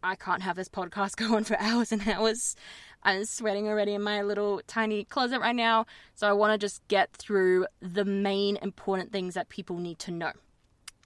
I 0.03 0.15
can't 0.15 0.43
have 0.43 0.55
this 0.55 0.69
podcast 0.69 1.15
go 1.17 1.35
on 1.35 1.43
for 1.43 1.59
hours 1.59 1.91
and 1.91 2.07
hours. 2.07 2.55
I'm 3.03 3.25
sweating 3.25 3.67
already 3.67 3.93
in 3.93 4.01
my 4.01 4.21
little 4.21 4.61
tiny 4.67 5.03
closet 5.03 5.39
right 5.39 5.55
now. 5.55 5.85
So 6.15 6.27
I 6.27 6.33
want 6.33 6.53
to 6.53 6.57
just 6.57 6.87
get 6.87 7.11
through 7.13 7.67
the 7.81 8.05
main 8.05 8.57
important 8.57 9.11
things 9.11 9.33
that 9.33 9.49
people 9.49 9.77
need 9.77 9.99
to 9.99 10.11
know. 10.11 10.31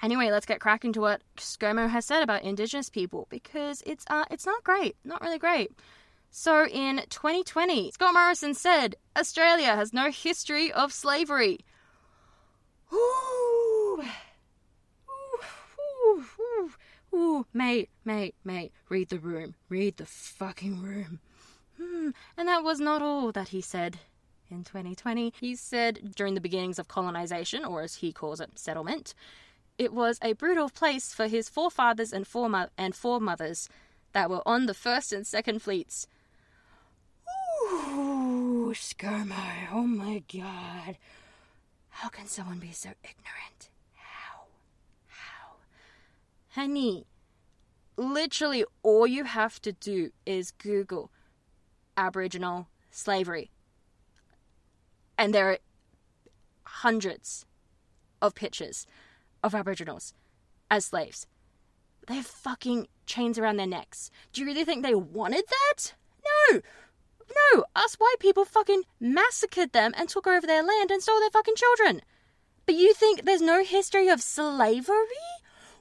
Anyway, 0.02 0.32
let's 0.32 0.46
get 0.46 0.62
cracking 0.62 0.94
to 0.94 1.02
what 1.02 1.22
ScoMo 1.36 1.90
has 1.90 2.06
said 2.06 2.24
about 2.24 2.44
Indigenous 2.44 2.90
people 2.90 3.28
because 3.30 3.84
it's 3.86 4.06
uh 4.10 4.24
it's 4.32 4.46
not 4.46 4.64
great, 4.64 4.96
not 5.04 5.22
really 5.22 5.40
great. 5.40 5.72
So 6.32 6.66
in 6.66 7.02
2020, 7.10 7.92
Scott 7.92 8.14
Morrison 8.14 8.54
said 8.54 8.96
Australia 9.18 9.76
has 9.76 9.94
no 9.94 10.12
history 10.12 10.72
of 10.72 10.94
slavery. 10.94 11.60
Ooh. 12.94 14.04
Ooh, 15.10 16.24
ooh, 16.40 16.72
ooh. 17.14 17.46
Mate, 17.54 17.90
mate, 18.06 18.36
mate, 18.44 18.72
read 18.90 19.10
the 19.10 19.20
room. 19.20 19.56
Read 19.70 19.98
the 19.98 20.06
fucking 20.06 20.82
room. 20.82 21.20
Hmm. 21.78 22.10
And 22.38 22.48
that 22.48 22.64
was 22.64 22.80
not 22.80 23.02
all 23.02 23.32
that 23.32 23.50
he 23.50 23.62
said 23.62 24.00
in 24.50 24.64
2020. 24.64 25.34
He 25.40 25.56
said 25.56 26.14
during 26.16 26.36
the 26.36 26.42
beginnings 26.42 26.80
of 26.80 26.88
colonization, 26.88 27.66
or 27.66 27.82
as 27.82 27.96
he 27.96 28.12
calls 28.12 28.40
it, 28.40 28.58
settlement, 28.58 29.14
it 29.78 29.94
was 29.94 30.20
a 30.22 30.34
brutal 30.34 30.70
place 30.70 31.14
for 31.14 31.28
his 31.28 31.50
forefathers 31.50 32.12
and 32.12 32.26
foremo- 32.26 32.70
and 32.78 32.96
foremothers 32.96 33.70
that 34.14 34.30
were 34.30 34.48
on 34.48 34.66
the 34.66 34.74
first 34.74 35.14
and 35.14 35.26
second 35.26 35.62
fleets. 35.62 36.08
Ooh, 37.72 38.74
ScoMo, 38.74 39.68
oh 39.72 39.84
my 39.84 40.24
god. 40.32 40.98
How 41.90 42.10
can 42.10 42.28
someone 42.28 42.60
be 42.60 42.72
so 42.72 42.90
ignorant? 43.04 43.70
How? 43.96 44.44
How? 45.08 45.56
Honey, 46.50 47.06
literally 47.98 48.64
all 48.82 49.06
you 49.06 49.26
have 49.26 49.62
to 49.62 49.72
do 49.72 50.12
is 50.26 50.52
Google 50.52 51.12
Aboriginal 51.98 52.70
slavery. 52.92 53.52
And 55.18 55.34
there 55.34 55.52
are 55.52 55.58
hundreds 56.64 57.46
of 58.22 58.36
pictures 58.36 58.88
of 59.44 59.54
Aboriginals 59.54 60.14
as 60.72 60.86
slaves. 60.86 61.28
They 62.08 62.16
have 62.16 62.26
fucking 62.26 62.88
chains 63.06 63.38
around 63.38 63.58
their 63.58 63.68
necks. 63.68 64.10
Do 64.32 64.42
you 64.42 64.48
really 64.48 64.64
think 64.64 64.84
they 64.84 64.96
wanted 64.96 65.44
that? 65.48 65.94
No! 66.52 66.62
No, 67.30 67.66
us 67.76 67.96
white 67.96 68.20
people 68.20 68.46
fucking 68.46 68.84
massacred 69.00 69.72
them 69.72 69.94
and 69.98 70.10
took 70.10 70.28
over 70.28 70.46
their 70.48 70.64
land 70.64 70.92
and 70.92 71.02
stole 71.02 71.20
their 71.20 71.30
fucking 71.30 71.56
children. 71.56 72.02
But 72.66 72.76
you 72.76 72.94
think 72.94 73.24
there's 73.24 73.42
no 73.42 73.64
history 73.64 74.10
of 74.10 74.22
slavery? 74.22 75.06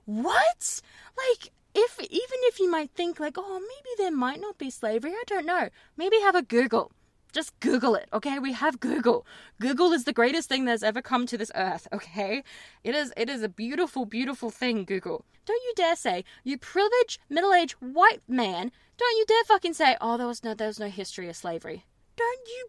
What? 0.05 0.81
Like, 1.17 1.53
if 1.75 2.01
even 2.01 2.39
if 2.43 2.59
you 2.59 2.71
might 2.71 2.91
think 2.93 3.21
like, 3.21 3.37
oh, 3.37 3.61
maybe 3.61 3.95
there 3.99 4.11
might 4.11 4.41
not 4.41 4.59
be 4.59 4.71
slavery, 4.71 5.13
I 5.13 5.23
don't 5.27 5.47
know. 5.47 5.69
Maybe 5.97 6.21
have 6.21 6.35
a 6.35 6.43
Google. 6.43 6.93
Just 7.33 7.59
Google 7.61 7.95
it, 7.95 8.09
okay? 8.13 8.39
We 8.39 8.53
have 8.55 8.81
Google. 8.81 9.27
Google 9.61 9.93
is 9.93 10.05
the 10.05 10.13
greatest 10.13 10.49
thing 10.49 10.65
that's 10.65 10.83
ever 10.83 11.03
come 11.03 11.27
to 11.27 11.37
this 11.37 11.53
earth, 11.55 11.87
okay? 11.93 12.43
It 12.85 12.95
is 12.95 13.13
it 13.17 13.29
is 13.29 13.43
a 13.43 13.49
beautiful, 13.49 14.07
beautiful 14.07 14.51
thing, 14.51 14.85
Google. 14.85 15.25
Don't 15.45 15.63
you 15.63 15.73
dare 15.77 15.97
say, 15.97 16.25
you 16.45 16.59
privileged, 16.59 17.21
middle-aged 17.29 17.77
white 17.81 18.23
man, 18.29 18.73
don't 18.97 19.17
you 19.17 19.25
dare 19.27 19.45
fucking 19.45 19.75
say, 19.75 19.97
oh, 20.01 20.17
there 20.17 20.27
was 20.27 20.43
no 20.43 20.55
there 20.55 20.69
was 20.69 20.81
no 20.81 20.89
history 20.89 21.29
of 21.29 21.37
slavery. 21.37 21.85
Don't 22.17 22.49
you 22.49 22.69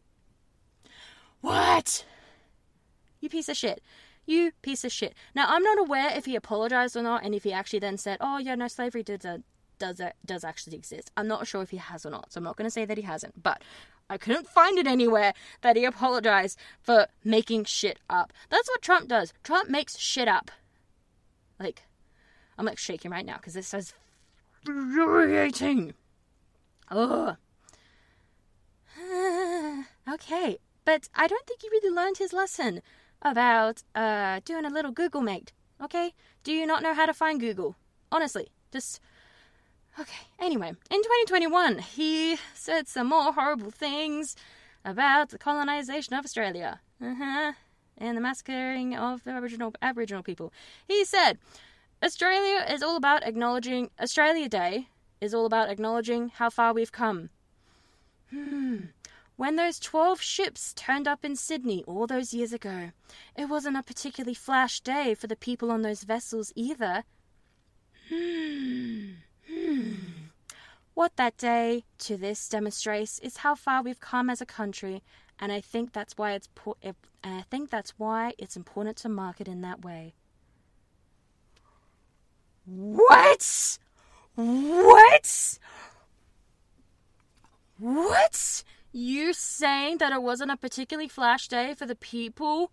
What? 1.42 2.06
You 3.20 3.30
piece 3.30 3.50
of 3.50 3.58
shit. 3.58 3.82
You 4.26 4.52
piece 4.62 4.84
of 4.84 4.92
shit. 4.92 5.16
Now 5.34 5.46
I'm 5.48 5.64
not 5.64 5.80
aware 5.80 6.12
if 6.16 6.26
he 6.26 6.36
apologized 6.36 6.96
or 6.96 7.02
not, 7.02 7.24
and 7.24 7.34
if 7.34 7.44
he 7.44 7.52
actually 7.54 7.80
then 7.80 7.98
said, 7.98 8.18
"Oh 8.22 8.38
yeah, 8.38 8.56
no, 8.56 8.68
slavery 8.68 9.04
did 9.04 9.26
uh, 9.26 9.40
does 9.80 10.00
uh, 10.00 10.12
does 10.26 10.44
actually 10.44 10.76
exist." 10.76 11.12
I'm 11.18 11.28
not 11.28 11.48
sure 11.48 11.64
if 11.64 11.72
he 11.72 11.78
has 11.78 12.06
or 12.06 12.12
not, 12.12 12.32
so 12.32 12.38
I'm 12.38 12.44
not 12.44 12.56
going 12.56 12.68
to 12.68 12.72
say 12.72 12.86
that 12.86 12.98
he 12.98 13.04
hasn't. 13.04 13.42
But 13.42 13.64
I 14.10 14.18
couldn't 14.18 14.48
find 14.48 14.78
it 14.78 14.88
anywhere 14.88 15.34
that 15.62 15.76
he 15.76 15.86
apologized 15.86 16.58
for 16.82 17.08
making 17.24 17.66
shit 17.66 18.00
up. 18.10 18.34
That's 18.50 18.68
what 18.70 18.82
Trump 18.82 19.08
does. 19.08 19.34
Trump 19.44 19.70
makes 19.70 19.98
shit 19.98 20.28
up. 20.28 20.52
Like, 21.60 21.84
I'm 22.58 22.66
like 22.66 22.78
shaking 22.78 23.12
right 23.12 23.26
now 23.26 23.38
because 23.38 23.54
this 23.54 23.74
is 23.74 23.94
infuriating. 24.68 25.94
Ugh. 26.90 27.38
okay, 30.12 30.58
but 30.86 31.10
I 31.14 31.28
don't 31.28 31.46
think 31.46 31.62
he 31.62 31.70
really 31.70 31.94
learned 31.96 32.18
his 32.18 32.34
lesson 32.34 32.82
about 33.22 33.84
uh 33.94 34.40
doing 34.46 34.66
a 34.66 34.70
little 34.70 34.92
Google 34.92 35.22
mate. 35.22 35.52
Okay? 35.82 36.14
Do 36.44 36.52
you 36.52 36.66
not 36.66 36.84
know 36.84 36.94
how 36.94 37.06
to 37.06 37.14
find 37.14 37.40
Google? 37.40 37.76
Honestly, 38.12 38.50
just 38.72 39.00
Okay, 40.00 40.28
anyway, 40.40 40.70
in 40.70 41.02
2021, 41.02 41.80
he 41.80 42.38
said 42.54 42.88
some 42.88 43.08
more 43.08 43.34
horrible 43.34 43.70
things 43.70 44.36
about 44.86 45.30
the 45.30 45.38
colonization 45.38 46.14
of 46.14 46.24
Australia. 46.24 46.80
Uh-huh. 47.04 47.52
And 47.98 48.16
the 48.16 48.22
massacring 48.22 48.96
of 48.96 49.26
the 49.26 49.32
Aboriginal 49.32 49.74
Aboriginal 49.82 50.24
people. 50.24 50.54
He 50.88 51.04
said, 51.04 51.38
Australia 52.02 52.66
is 52.70 52.82
all 52.82 52.96
about 52.96 53.24
acknowledging 53.24 53.90
Australia 54.00 54.48
Day 54.48 54.88
is 55.20 55.34
all 55.34 55.46
about 55.46 55.70
acknowledging 55.70 56.30
how 56.30 56.50
far 56.50 56.74
we've 56.74 56.94
come. 56.94 57.30
Hmm. 58.30 58.78
When 59.36 59.58
those 59.58 59.80
12 59.80 60.22
ships 60.22 60.74
turned 60.74 61.10
up 61.10 61.26
in 61.26 61.36
Sydney 61.36 61.84
all 61.88 62.08
those 62.08 62.34
years 62.34 62.54
ago, 62.54 62.92
it 63.38 63.46
wasn't 63.46 63.78
a 63.78 63.84
particularly 63.84 64.34
flash 64.34 64.80
day 64.80 65.14
for 65.14 65.28
the 65.28 65.36
people 65.36 65.72
on 65.72 65.82
those 65.82 66.04
vessels 66.04 66.54
either. 66.56 67.04
Hmm. 68.08 69.10
Hmm. 69.60 69.92
What 70.94 71.16
that 71.16 71.38
day 71.38 71.86
to 72.00 72.18
this 72.18 72.48
demonstrates 72.50 73.20
is 73.20 73.38
how 73.38 73.56
far 73.56 73.82
we've 73.82 74.00
come 74.00 74.30
as 74.30 74.42
a 74.42 74.46
country, 74.46 75.02
and 75.40 75.52
I 75.52 75.62
think 75.62 75.94
that's 75.94 76.18
why 76.18 76.34
it's 76.34 76.50
po- 76.56 76.78
and 76.84 76.96
I 77.24 77.42
think 77.50 77.70
that's 77.70 77.92
why 77.98 78.34
it's 78.38 78.56
important 78.56 78.98
to 78.98 79.10
mark 79.10 79.42
it 79.42 79.48
in 79.48 79.62
that 79.62 79.84
way. 79.84 80.14
What? 82.66 83.80
What? 84.36 85.60
What? 87.78 88.64
You 88.92 89.34
saying 89.34 89.98
that 90.00 90.14
it 90.14 90.22
wasn't 90.22 90.52
a 90.52 90.58
particularly 90.58 91.08
flash 91.08 91.48
day 91.48 91.74
for 91.74 91.86
the 91.86 91.96
people 91.96 92.72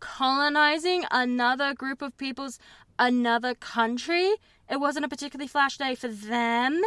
colonizing 0.00 1.04
another 1.10 1.74
group 1.74 2.02
of 2.02 2.16
people's 2.16 2.58
another 2.98 3.54
country? 3.54 4.34
It 4.72 4.80
wasn't 4.80 5.04
a 5.04 5.08
particularly 5.08 5.48
flash 5.48 5.76
day 5.76 5.94
for 5.94 6.08
them. 6.08 6.80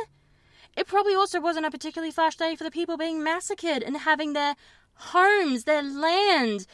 It 0.75 0.87
probably 0.87 1.13
also 1.13 1.39
wasn't 1.39 1.67
a 1.67 1.71
particularly 1.71 2.11
flash 2.11 2.35
day 2.35 2.55
for 2.55 2.63
the 2.63 2.71
people 2.71 2.97
being 2.97 3.23
massacred 3.23 3.83
and 3.83 3.97
having 3.97 4.33
their 4.33 4.55
homes, 4.95 5.65
their 5.65 5.83
land 5.83 6.65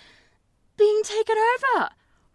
being 0.78 1.02
taken 1.04 1.36
over. 1.38 1.90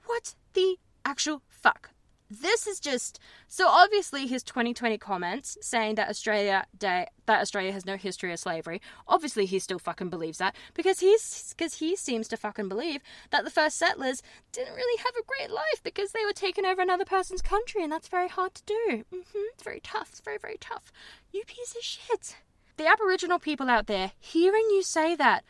What 0.05 0.35
the 0.53 0.77
actual 1.07 1.41
fuck? 1.49 1.93
This 2.31 2.67
is 2.67 2.81
just 2.81 3.21
so 3.47 3.69
obviously 3.69 4.27
his 4.27 4.43
2020 4.43 4.99
comments 4.99 5.57
saying 5.61 5.95
that 5.95 6.09
Australia 6.09 6.67
Day 6.77 7.07
that 7.27 7.41
Australia 7.41 7.73
has 7.73 7.87
no 7.87 7.97
history 7.97 8.33
of 8.33 8.39
slavery. 8.39 8.81
Obviously, 9.07 9.47
he 9.47 9.59
still 9.59 9.79
fucking 9.79 10.11
believes 10.11 10.39
that 10.39 10.57
because 10.75 11.01
he's 11.01 11.55
because 11.57 11.75
he 11.75 11.97
seems 11.97 12.29
to 12.29 12.37
fucking 12.37 12.69
believe 12.69 13.03
that 13.31 13.45
the 13.45 13.51
first 13.51 13.79
settlers 13.79 14.23
didn't 14.53 14.75
really 14.75 14.99
have 14.99 15.15
a 15.17 15.27
great 15.27 15.51
life 15.51 15.83
because 15.83 16.13
they 16.13 16.25
were 16.25 16.33
taking 16.33 16.65
over 16.65 16.83
another 16.83 17.05
person's 17.05 17.43
country, 17.43 17.83
and 17.83 17.93
that's 17.93 18.09
very 18.09 18.29
hard 18.29 18.55
to 18.55 18.63
do. 18.65 19.05
Mm-hmm. 19.15 19.39
It's 19.55 19.63
very 19.63 19.81
tough. 19.81 20.09
It's 20.11 20.21
very 20.21 20.39
very 20.39 20.59
tough. 20.61 20.93
You 21.33 21.45
piece 21.47 21.75
of 21.77 21.83
shit. 21.83 22.37
The 22.77 22.87
Aboriginal 22.87 23.39
people 23.39 23.71
out 23.71 23.87
there 23.87 24.13
hearing 24.19 24.67
you 24.71 24.83
say 24.83 25.15
that. 25.17 25.45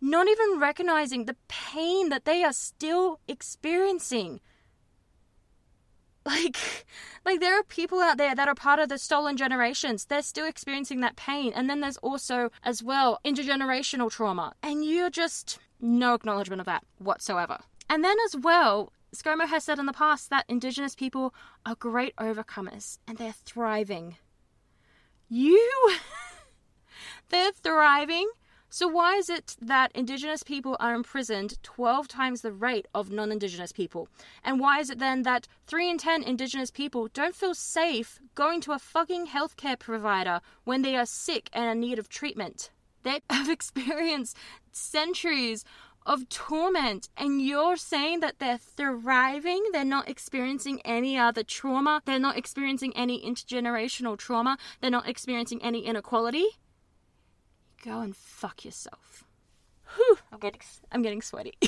Not 0.00 0.28
even 0.28 0.60
recognizing 0.60 1.24
the 1.24 1.34
pain 1.48 2.08
that 2.10 2.24
they 2.24 2.44
are 2.44 2.52
still 2.52 3.18
experiencing 3.26 4.40
like 6.28 6.56
like 7.24 7.40
there 7.40 7.58
are 7.58 7.64
people 7.64 8.00
out 8.00 8.18
there 8.18 8.34
that 8.34 8.48
are 8.48 8.54
part 8.54 8.78
of 8.78 8.88
the 8.88 8.98
stolen 8.98 9.36
generations. 9.36 10.04
They're 10.04 10.22
still 10.22 10.46
experiencing 10.46 11.00
that 11.00 11.16
pain. 11.16 11.52
And 11.54 11.68
then 11.68 11.80
there's 11.80 11.96
also 11.98 12.50
as 12.62 12.82
well 12.82 13.18
intergenerational 13.24 14.10
trauma. 14.10 14.54
And 14.62 14.84
you're 14.84 15.10
just 15.10 15.58
no 15.80 16.14
acknowledgement 16.14 16.60
of 16.60 16.66
that 16.66 16.84
whatsoever. 16.98 17.58
And 17.90 18.04
then 18.04 18.16
as 18.26 18.36
well 18.36 18.92
ScoMo 19.14 19.48
has 19.48 19.64
said 19.64 19.78
in 19.78 19.86
the 19.86 19.92
past 19.92 20.28
that 20.28 20.44
indigenous 20.48 20.94
people 20.94 21.34
are 21.64 21.74
great 21.74 22.14
overcomers 22.16 22.98
and 23.06 23.16
they're 23.16 23.32
thriving. 23.32 24.16
You 25.28 25.96
they're 27.30 27.52
thriving 27.52 28.28
so, 28.70 28.86
why 28.86 29.14
is 29.14 29.30
it 29.30 29.56
that 29.62 29.92
Indigenous 29.94 30.42
people 30.42 30.76
are 30.78 30.94
imprisoned 30.94 31.62
12 31.62 32.06
times 32.06 32.42
the 32.42 32.52
rate 32.52 32.86
of 32.94 33.10
non 33.10 33.32
Indigenous 33.32 33.72
people? 33.72 34.08
And 34.44 34.60
why 34.60 34.80
is 34.80 34.90
it 34.90 34.98
then 34.98 35.22
that 35.22 35.48
3 35.66 35.88
in 35.88 35.96
10 35.96 36.22
Indigenous 36.22 36.70
people 36.70 37.08
don't 37.08 37.34
feel 37.34 37.54
safe 37.54 38.20
going 38.34 38.60
to 38.62 38.72
a 38.72 38.78
fucking 38.78 39.28
healthcare 39.28 39.78
provider 39.78 40.42
when 40.64 40.82
they 40.82 40.96
are 40.96 41.06
sick 41.06 41.48
and 41.54 41.70
in 41.70 41.80
need 41.80 41.98
of 41.98 42.10
treatment? 42.10 42.70
They 43.04 43.20
have 43.30 43.48
experienced 43.48 44.36
centuries 44.70 45.64
of 46.04 46.28
torment, 46.28 47.08
and 47.16 47.40
you're 47.40 47.76
saying 47.76 48.20
that 48.20 48.38
they're 48.38 48.58
thriving, 48.58 49.64
they're 49.72 49.84
not 49.84 50.08
experiencing 50.08 50.80
any 50.84 51.18
other 51.18 51.42
trauma, 51.42 52.02
they're 52.04 52.18
not 52.18 52.36
experiencing 52.36 52.94
any 52.96 53.22
intergenerational 53.22 54.16
trauma, 54.18 54.58
they're 54.80 54.90
not 54.90 55.08
experiencing 55.08 55.62
any 55.62 55.86
inequality? 55.86 56.58
Go 57.88 58.00
and 58.00 58.14
fuck 58.14 58.64
yourself. 58.64 59.24
Whew, 59.96 60.18
I'm 60.32 60.38
getting, 60.38 60.60
I'm 60.92 61.02
getting 61.02 61.22
sweaty. 61.22 61.54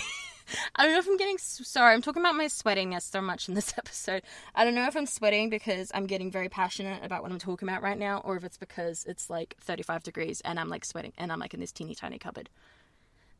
I 0.76 0.84
don't 0.84 0.92
know 0.92 0.98
if 0.98 1.06
I'm 1.06 1.16
getting 1.16 1.38
sorry. 1.38 1.94
I'm 1.94 2.02
talking 2.02 2.22
about 2.22 2.34
my 2.34 2.46
sweatiness 2.46 3.02
so 3.02 3.22
much 3.22 3.48
in 3.48 3.54
this 3.54 3.72
episode. 3.78 4.22
I 4.54 4.64
don't 4.64 4.74
know 4.74 4.86
if 4.86 4.96
I'm 4.96 5.06
sweating 5.06 5.48
because 5.48 5.90
I'm 5.94 6.06
getting 6.06 6.30
very 6.30 6.48
passionate 6.48 7.02
about 7.04 7.22
what 7.22 7.32
I'm 7.32 7.38
talking 7.38 7.68
about 7.68 7.82
right 7.82 7.98
now, 7.98 8.18
or 8.18 8.36
if 8.36 8.44
it's 8.44 8.58
because 8.58 9.04
it's 9.06 9.30
like 9.30 9.56
35 9.60 10.02
degrees 10.02 10.42
and 10.42 10.60
I'm 10.60 10.68
like 10.68 10.84
sweating 10.84 11.12
and 11.16 11.32
I'm 11.32 11.38
like 11.38 11.54
in 11.54 11.60
this 11.60 11.72
teeny 11.72 11.94
tiny 11.94 12.18
cupboard. 12.18 12.50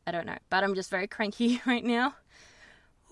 I 0.06 0.12
don't 0.12 0.26
know, 0.26 0.38
but 0.48 0.64
I'm 0.64 0.74
just 0.74 0.90
very 0.90 1.06
cranky 1.06 1.60
right 1.66 1.84
now. 1.84 2.14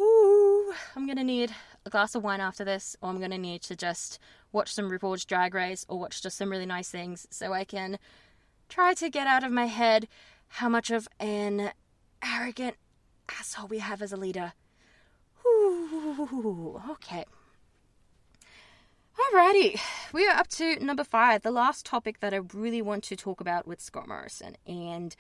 Ooh, 0.01 0.73
I'm 0.97 1.07
gonna 1.07 1.25
need 1.25 1.53
a 1.85 1.91
glass 1.91 2.15
of 2.15 2.23
wine 2.23 2.41
after 2.41 2.65
this, 2.65 2.97
or 3.03 3.11
I'm 3.11 3.21
gonna 3.21 3.37
need 3.37 3.63
to 3.63 3.77
just 3.77 4.19
watch 4.53 4.73
some 4.73 4.89
RuPaul's 4.91 5.25
Drag 5.25 5.53
Race 5.53 5.85
or 5.89 5.99
watch 5.99 6.23
just 6.23 6.39
some 6.39 6.51
really 6.51 6.67
nice 6.67 6.89
things 6.89 7.27
so 7.31 7.53
I 7.53 7.65
can 7.65 7.99
try 8.69 8.95
to 8.95 9.09
get 9.09 9.27
out 9.27 9.45
of 9.45 9.53
my 9.53 9.67
head 9.67 10.09
how 10.49 10.69
much 10.69 10.91
of 10.91 11.09
an 11.21 11.73
arrogant 12.25 12.77
asshole 13.29 13.69
we 13.69 13.79
have 13.79 14.03
as 14.03 14.13
a 14.13 14.17
leader. 14.17 14.53
Ooh, 15.47 16.81
okay. 16.91 17.25
Alrighty, 19.19 19.81
we 20.13 20.29
are 20.29 20.37
up 20.37 20.47
to 20.49 20.83
number 20.85 21.05
five, 21.05 21.43
the 21.43 21.51
last 21.51 21.85
topic 21.85 22.21
that 22.21 22.33
I 22.33 22.39
really 22.55 22.81
want 22.81 23.03
to 23.05 23.17
talk 23.17 23.41
about 23.41 23.67
with 23.67 23.81
Scott 23.81 24.07
Morrison. 24.07 24.57
And 24.67 25.15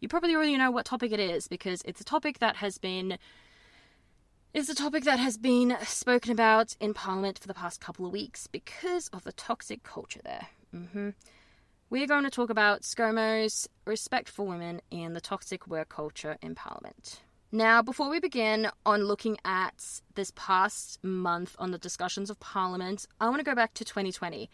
you 0.00 0.08
probably 0.08 0.34
already 0.34 0.56
know 0.56 0.70
what 0.70 0.86
topic 0.86 1.12
it 1.12 1.20
is 1.20 1.46
because 1.46 1.82
it's 1.84 2.00
a 2.00 2.04
topic 2.04 2.38
that 2.38 2.56
has 2.56 2.78
been 2.78 3.18
it's 4.54 4.68
a 4.68 4.74
topic 4.74 5.02
that 5.02 5.18
has 5.18 5.36
been 5.36 5.76
spoken 5.82 6.30
about 6.30 6.76
in 6.78 6.94
Parliament 6.94 7.40
for 7.40 7.48
the 7.48 7.54
past 7.54 7.80
couple 7.80 8.06
of 8.06 8.12
weeks 8.12 8.46
because 8.46 9.08
of 9.08 9.24
the 9.24 9.32
toxic 9.32 9.82
culture 9.82 10.20
there. 10.22 10.46
Mm-hmm 10.74 11.10
we're 11.94 12.08
going 12.08 12.24
to 12.24 12.30
talk 12.30 12.50
about 12.50 12.82
ScoMo's 12.82 13.68
respect 13.86 14.28
for 14.28 14.44
women 14.44 14.80
and 14.90 15.14
the 15.14 15.20
toxic 15.20 15.68
work 15.68 15.88
culture 15.88 16.36
in 16.42 16.52
Parliament. 16.56 17.20
Now, 17.52 17.82
before 17.82 18.10
we 18.10 18.18
begin 18.18 18.66
on 18.84 19.04
looking 19.04 19.38
at 19.44 20.00
this 20.16 20.32
past 20.34 20.98
month 21.04 21.54
on 21.56 21.70
the 21.70 21.78
discussions 21.78 22.30
of 22.30 22.40
Parliament, 22.40 23.06
I 23.20 23.28
want 23.28 23.38
to 23.38 23.44
go 23.44 23.54
back 23.54 23.74
to 23.74 23.84
2020 23.84 24.50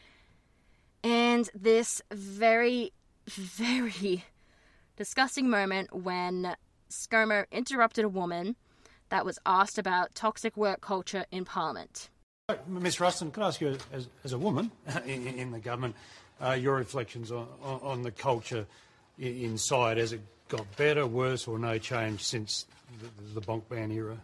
and 1.02 1.48
this 1.54 2.02
very, 2.12 2.92
very 3.26 4.22
disgusting 4.98 5.48
moment 5.48 5.96
when 5.96 6.54
ScoMo 6.90 7.46
interrupted 7.50 8.04
a 8.04 8.10
woman 8.10 8.54
that 9.08 9.24
was 9.24 9.38
asked 9.46 9.78
about 9.78 10.14
toxic 10.14 10.58
work 10.58 10.82
culture 10.82 11.24
in 11.30 11.46
Parliament. 11.46 12.10
Ms 12.66 13.00
Ruston, 13.00 13.30
can 13.30 13.42
I 13.42 13.48
ask 13.48 13.60
you, 13.60 13.78
as, 13.92 14.08
as 14.24 14.32
a 14.34 14.38
woman 14.38 14.70
in, 15.06 15.26
in, 15.26 15.50
the 15.52 15.58
government, 15.58 15.94
uh, 16.42 16.52
your 16.52 16.76
reflections 16.76 17.30
on, 17.30 17.46
on, 17.62 17.80
on 17.82 18.02
the 18.02 18.10
culture 18.10 18.66
inside? 19.18 19.96
Has 19.98 20.12
it 20.12 20.20
got 20.48 20.64
better, 20.76 21.06
worse, 21.06 21.46
or 21.46 21.58
no 21.58 21.78
change 21.78 22.22
since 22.22 22.66
the, 23.00 23.40
the 23.40 23.46
bonk 23.46 23.62
ban 23.68 23.90
era? 23.90 24.16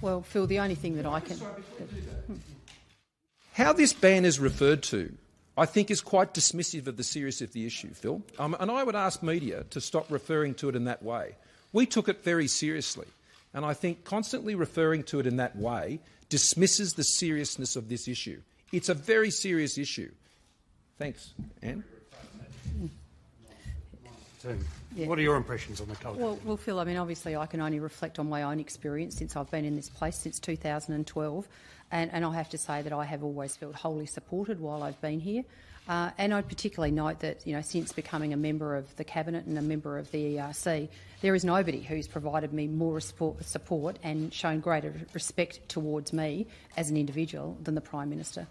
Well, 0.00 0.22
Phil, 0.22 0.46
the 0.46 0.58
only 0.58 0.74
thing 0.74 0.96
that 0.96 1.06
I 1.06 1.20
can. 1.20 1.38
How 3.52 3.72
this 3.72 3.92
ban 3.92 4.24
is 4.24 4.40
referred 4.40 4.82
to, 4.84 5.12
I 5.56 5.66
think, 5.66 5.90
is 5.90 6.00
quite 6.00 6.34
dismissive 6.34 6.86
of 6.86 6.96
the 6.96 7.04
seriousness 7.04 7.48
of 7.48 7.52
the 7.52 7.66
issue, 7.66 7.92
Phil. 7.94 8.22
Um, 8.38 8.56
and 8.58 8.70
I 8.70 8.82
would 8.82 8.96
ask 8.96 9.22
media 9.22 9.64
to 9.70 9.80
stop 9.80 10.10
referring 10.10 10.54
to 10.54 10.68
it 10.68 10.76
in 10.76 10.84
that 10.84 11.02
way. 11.02 11.36
We 11.72 11.86
took 11.86 12.08
it 12.08 12.24
very 12.24 12.48
seriously. 12.48 13.06
And 13.54 13.64
I 13.64 13.74
think 13.74 14.04
constantly 14.04 14.54
referring 14.54 15.02
to 15.04 15.20
it 15.20 15.26
in 15.26 15.36
that 15.36 15.56
way 15.56 16.00
dismisses 16.30 16.94
the 16.94 17.04
seriousness 17.04 17.76
of 17.76 17.88
this 17.88 18.08
issue. 18.08 18.40
It's 18.72 18.88
a 18.88 18.94
very 18.94 19.30
serious 19.30 19.76
issue. 19.76 20.10
Thanks, 21.02 21.34
Anne. 21.62 21.82
Yeah. 24.94 25.08
What 25.08 25.18
are 25.18 25.22
your 25.22 25.34
impressions 25.34 25.80
on 25.80 25.88
the 25.88 25.96
culture? 25.96 26.20
Well, 26.20 26.38
well, 26.44 26.56
Phil, 26.56 26.78
I 26.78 26.84
mean, 26.84 26.96
obviously, 26.96 27.34
I 27.34 27.46
can 27.46 27.60
only 27.60 27.80
reflect 27.80 28.20
on 28.20 28.28
my 28.28 28.44
own 28.44 28.60
experience 28.60 29.16
since 29.16 29.34
I've 29.34 29.50
been 29.50 29.64
in 29.64 29.74
this 29.74 29.88
place 29.88 30.16
since 30.16 30.38
2012, 30.38 31.48
and, 31.90 32.10
and 32.12 32.24
I 32.24 32.32
have 32.34 32.50
to 32.50 32.58
say 32.58 32.82
that 32.82 32.92
I 32.92 33.04
have 33.04 33.24
always 33.24 33.56
felt 33.56 33.74
wholly 33.74 34.06
supported 34.06 34.60
while 34.60 34.84
I've 34.84 35.00
been 35.00 35.18
here. 35.18 35.42
Uh, 35.88 36.10
and 36.18 36.32
I'd 36.32 36.48
particularly 36.48 36.92
note 36.92 37.18
that, 37.20 37.44
you 37.48 37.52
know, 37.52 37.62
since 37.62 37.92
becoming 37.92 38.32
a 38.32 38.36
member 38.36 38.76
of 38.76 38.94
the 38.94 39.02
Cabinet 39.02 39.46
and 39.46 39.58
a 39.58 39.62
member 39.62 39.98
of 39.98 40.08
the 40.12 40.36
ERC, 40.36 40.88
there 41.20 41.34
is 41.34 41.44
nobody 41.44 41.80
who's 41.80 42.06
provided 42.06 42.52
me 42.52 42.68
more 42.68 43.00
support 43.00 43.98
and 44.04 44.32
shown 44.32 44.60
greater 44.60 44.94
respect 45.14 45.68
towards 45.68 46.12
me 46.12 46.46
as 46.76 46.90
an 46.90 46.96
individual 46.96 47.58
than 47.60 47.74
the 47.74 47.80
Prime 47.80 48.08
Minister. 48.08 48.46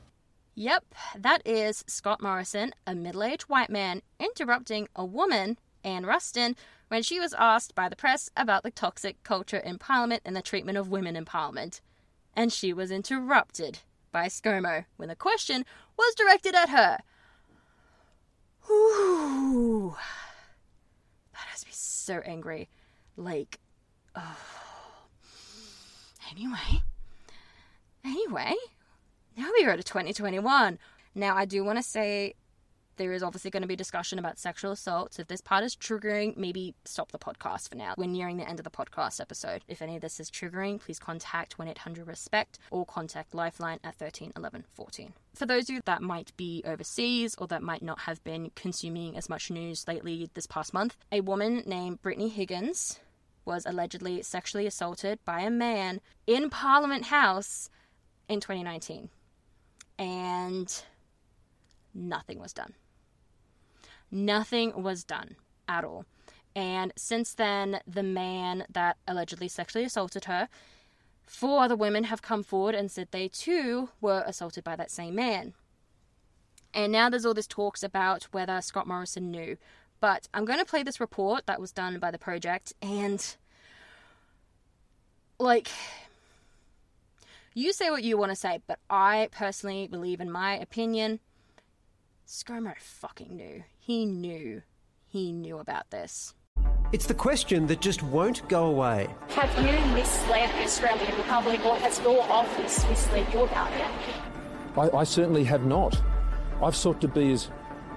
Yep, 0.56 0.96
that 1.18 1.42
is 1.46 1.84
Scott 1.88 2.22
Morrison, 2.22 2.74
a 2.86 2.94
middle 2.94 3.24
aged 3.24 3.44
white 3.44 3.70
man, 3.70 4.02
interrupting 4.20 4.88
a 4.96 5.06
woman 5.06 5.58
Anne 5.84 6.06
Ruston, 6.06 6.56
when 6.90 7.04
she 7.04 7.20
was 7.20 7.34
asked 7.38 7.74
by 7.74 7.88
the 7.88 7.96
press 7.96 8.30
about 8.36 8.64
the 8.64 8.72
toxic 8.72 9.24
culture 9.24 9.58
in 9.58 9.78
Parliament 9.78 10.22
and 10.26 10.36
the 10.36 10.42
treatment 10.42 10.78
of 10.78 10.90
women 10.90 11.16
in 11.16 11.26
Parliament. 11.26 11.82
And 12.34 12.52
she 12.52 12.74
was 12.74 12.92
interrupted 12.92 13.80
by 14.12 14.28
ScoMo 14.28 14.86
when 14.98 15.10
the 15.10 15.16
question 15.16 15.66
was 15.98 16.16
directed 16.16 16.54
at 16.54 16.70
her. 16.70 16.98
Ooh, 18.70 19.96
that 21.34 21.48
has 21.48 21.66
me 21.66 21.72
so 21.74 22.20
angry. 22.26 22.70
Like, 23.16 23.60
oh. 24.16 24.38
Anyway, 26.30 26.82
anyway, 28.06 28.56
now 29.42 29.50
we 29.58 29.66
are 29.66 29.76
to 29.76 29.82
2021. 29.82 30.78
Now, 31.16 31.36
I 31.36 31.46
do 31.46 31.64
want 31.64 31.80
to 31.80 31.84
say 31.84 32.36
there 32.98 33.12
is 33.12 33.24
obviously 33.24 33.50
going 33.50 33.64
to 33.64 33.68
be 33.68 33.76
discussion 33.76 34.20
about 34.20 34.38
sexual 34.38 34.72
assault. 34.72 35.16
So 35.16 35.22
if 35.22 35.28
this 35.28 35.42
part 35.42 35.64
is 35.64 35.76
triggering, 35.76 36.38
maybe 36.38 36.76
stop 36.86 37.12
the 37.12 37.18
podcast 37.18 37.70
for 37.70 37.76
now. 37.76 37.96
We're 37.98 38.06
nearing 38.06 38.38
the 38.38 38.48
end 38.48 38.60
of 38.60 38.66
the 38.66 38.70
podcast 38.70 39.20
episode. 39.20 39.64
If 39.68 39.82
any 39.82 39.96
of 39.96 40.02
this 40.04 40.20
is 40.20 40.30
triggering, 40.30 40.80
please 40.80 41.00
contact 41.00 41.58
1 41.58 41.68
800 41.70 42.08
RESPECT 42.08 42.60
or 42.70 42.86
contact 42.86 43.34
Lifeline 43.34 43.80
at 43.84 43.96
13 43.96 44.34
11 44.36 44.66
14. 44.76 45.14
For 45.34 45.48
those 45.48 45.64
of 45.64 45.70
you 45.76 45.82
that 45.86 46.04
might 46.04 46.38
be 46.38 46.62
overseas 46.64 47.34
or 47.40 47.48
that 47.48 47.64
might 47.64 47.82
not 47.82 48.02
have 48.02 48.24
been 48.24 48.52
consuming 48.56 49.18
as 49.18 49.28
much 49.28 49.50
news 49.50 49.88
lately 49.88 50.30
this 50.36 50.46
past 50.46 50.72
month, 50.72 50.98
a 51.12 51.22
woman 51.22 51.64
named 51.66 52.04
Brittany 52.04 52.30
Higgins 52.30 53.00
was 53.44 53.66
allegedly 53.66 54.22
sexually 54.22 54.68
assaulted 54.68 55.18
by 55.26 55.40
a 55.40 55.50
man 55.50 56.00
in 56.28 56.52
Parliament 56.52 57.06
House 57.06 57.72
in 58.30 58.40
2019. 58.40 59.10
And 60.02 60.84
nothing 61.94 62.40
was 62.40 62.54
done. 62.54 62.74
Nothing 64.10 64.82
was 64.82 65.04
done 65.04 65.36
at 65.68 65.84
all. 65.84 66.06
And 66.56 66.92
since 66.98 67.36
then, 67.36 67.80
the 67.86 68.02
man 68.04 68.66
that 68.70 68.98
allegedly 69.08 69.48
sexually 69.48 69.86
assaulted 69.86 70.26
her, 70.26 70.50
four 71.26 71.62
other 71.62 71.76
women 71.76 72.06
have 72.06 72.24
come 72.24 72.42
forward 72.42 72.74
and 72.74 72.90
said 72.90 73.10
they 73.12 73.28
too 73.28 73.90
were 74.02 74.24
assaulted 74.26 74.64
by 74.64 74.76
that 74.76 74.90
same 74.90 75.14
man. 75.14 75.54
And 76.74 76.92
now 76.92 77.08
there's 77.08 77.26
all 77.26 77.36
this 77.36 77.48
talks 77.48 77.84
about 77.84 78.24
whether 78.32 78.60
Scott 78.62 78.88
Morrison 78.88 79.30
knew. 79.30 79.58
But 80.00 80.28
I'm 80.34 80.46
going 80.46 80.58
to 80.58 80.66
play 80.66 80.82
this 80.82 81.00
report 81.00 81.46
that 81.46 81.62
was 81.62 81.72
done 81.72 82.00
by 82.00 82.10
the 82.10 82.18
project, 82.18 82.74
and 82.82 83.36
like, 85.38 85.70
you 87.54 87.74
say 87.74 87.90
what 87.90 88.04
you 88.04 88.18
want 88.18 88.32
to 88.32 88.36
say, 88.36 88.60
but 88.68 88.80
I 88.90 89.30
personally 89.32 89.88
believe, 89.88 90.22
in 90.22 90.32
my 90.32 90.58
opinion, 90.58 91.20
ScoMo 92.28 92.78
fucking 92.78 93.36
knew. 93.36 93.64
He 93.80 94.06
knew. 94.06 94.62
He 95.08 95.32
knew 95.32 95.60
about 95.60 95.90
this. 95.90 96.34
It's 96.94 97.06
the 97.06 97.14
question 97.14 97.68
that 97.68 97.82
just 97.82 98.04
won't 98.04 98.48
go 98.48 98.66
away. 98.66 99.14
Have 99.30 99.54
you 99.58 99.96
misled 99.96 100.50
the 100.52 100.64
Australian 100.64 101.16
Republic 101.18 101.66
or 101.66 101.76
has 101.78 102.00
your 102.02 102.22
office 102.24 102.88
misled 102.88 103.34
you 103.34 103.42
about 103.42 103.72
it? 103.74 103.86
I, 104.78 104.98
I 104.98 105.04
certainly 105.04 105.44
have 105.46 105.66
not. 105.66 106.02
I've 106.62 106.76
sought 106.76 107.02
to 107.02 107.08
be 107.08 107.32
as 107.32 107.50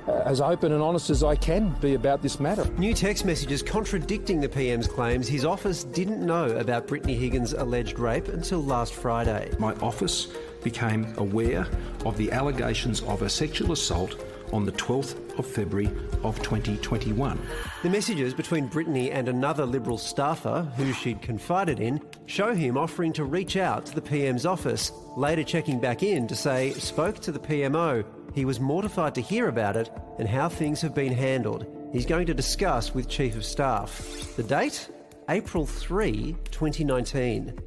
Uh, 0.07 0.23
as 0.27 0.41
open 0.41 0.73
and 0.73 0.83
honest 0.83 1.09
as 1.09 1.25
I 1.25 1.35
can 1.35 1.71
be 1.81 1.95
about 1.95 2.21
this 2.21 2.39
matter. 2.39 2.65
New 2.77 2.93
text 2.93 3.25
messages 3.25 3.63
contradicting 3.63 4.41
the 4.41 4.49
PM's 4.49 4.87
claims 4.87 5.27
his 5.27 5.45
office 5.47 5.85
didn't 5.85 6.25
know 6.25 6.57
about 6.59 6.87
Brittany 6.87 7.15
Higgins' 7.15 7.55
alleged 7.55 7.99
rape 7.99 8.29
until 8.29 8.63
last 8.63 8.95
Friday. 8.95 9.51
My 9.59 9.75
office 9.77 10.29
became 10.63 11.15
aware 11.17 11.67
of 12.05 12.19
the 12.19 12.31
allegations 12.33 13.01
of 13.03 13.23
a 13.23 13.31
sexual 13.31 13.73
assault 13.73 14.17
on 14.53 14.67
the 14.67 14.73
12th 14.73 15.39
of 15.39 15.47
February 15.47 15.91
of 16.23 16.41
2021. 16.43 17.41
The 17.83 17.91
messages 17.91 18.35
between 18.35 18.67
Brittany 18.67 19.11
and 19.11 19.29
another 19.29 19.65
Liberal 19.65 19.99
staffer 19.99 20.71
who 20.77 20.93
she'd 20.93 21.23
confided 21.23 21.81
in 21.81 22.01
show 22.27 22.55
him 22.55 22.77
offering 22.77 23.13
to 23.15 23.25
reach 23.25 23.57
out 23.57 23.87
to 23.87 23.95
the 23.95 24.03
PM's 24.03 24.47
office, 24.47 24.93
later 25.17 25.43
checking 25.43 25.81
back 25.81 26.03
in 26.03 26.27
to 26.29 26.37
say, 26.37 26.73
spoke 26.73 27.21
to 27.21 27.33
the 27.33 27.39
PMO. 27.39 28.05
He 28.35 28.45
was 28.45 28.59
mortified 28.59 29.15
to 29.15 29.21
hear 29.21 29.49
about 29.49 29.77
it 29.77 29.91
and 30.19 30.29
how 30.29 30.49
things 30.49 30.81
have 30.81 30.95
been 30.95 31.13
handled. 31.13 31.67
He's 31.93 32.05
going 32.05 32.27
to 32.27 32.35
discuss 32.35 32.93
with 32.93 33.09
Chief 33.09 33.37
of 33.37 33.45
Staff. 33.45 34.35
The 34.37 34.43
date? 34.43 34.89
April 35.29 35.65
3, 35.65 36.37
2019. 36.51 37.61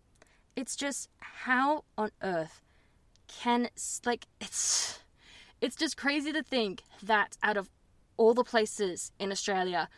It's 0.57 0.76
just 0.76 1.09
how 1.20 1.86
on 1.97 2.11
earth 2.22 2.61
can 3.28 3.70
like 4.05 4.26
it's 4.39 4.99
it's 5.59 5.76
just 5.76 5.97
crazy 5.97 6.32
to 6.32 6.43
think 6.43 6.84
that 7.03 7.38
out 7.43 7.57
of 7.57 7.70
all 8.18 8.34
the 8.34 8.43
places 8.43 9.11
in 9.20 9.32
Australia, 9.32 9.89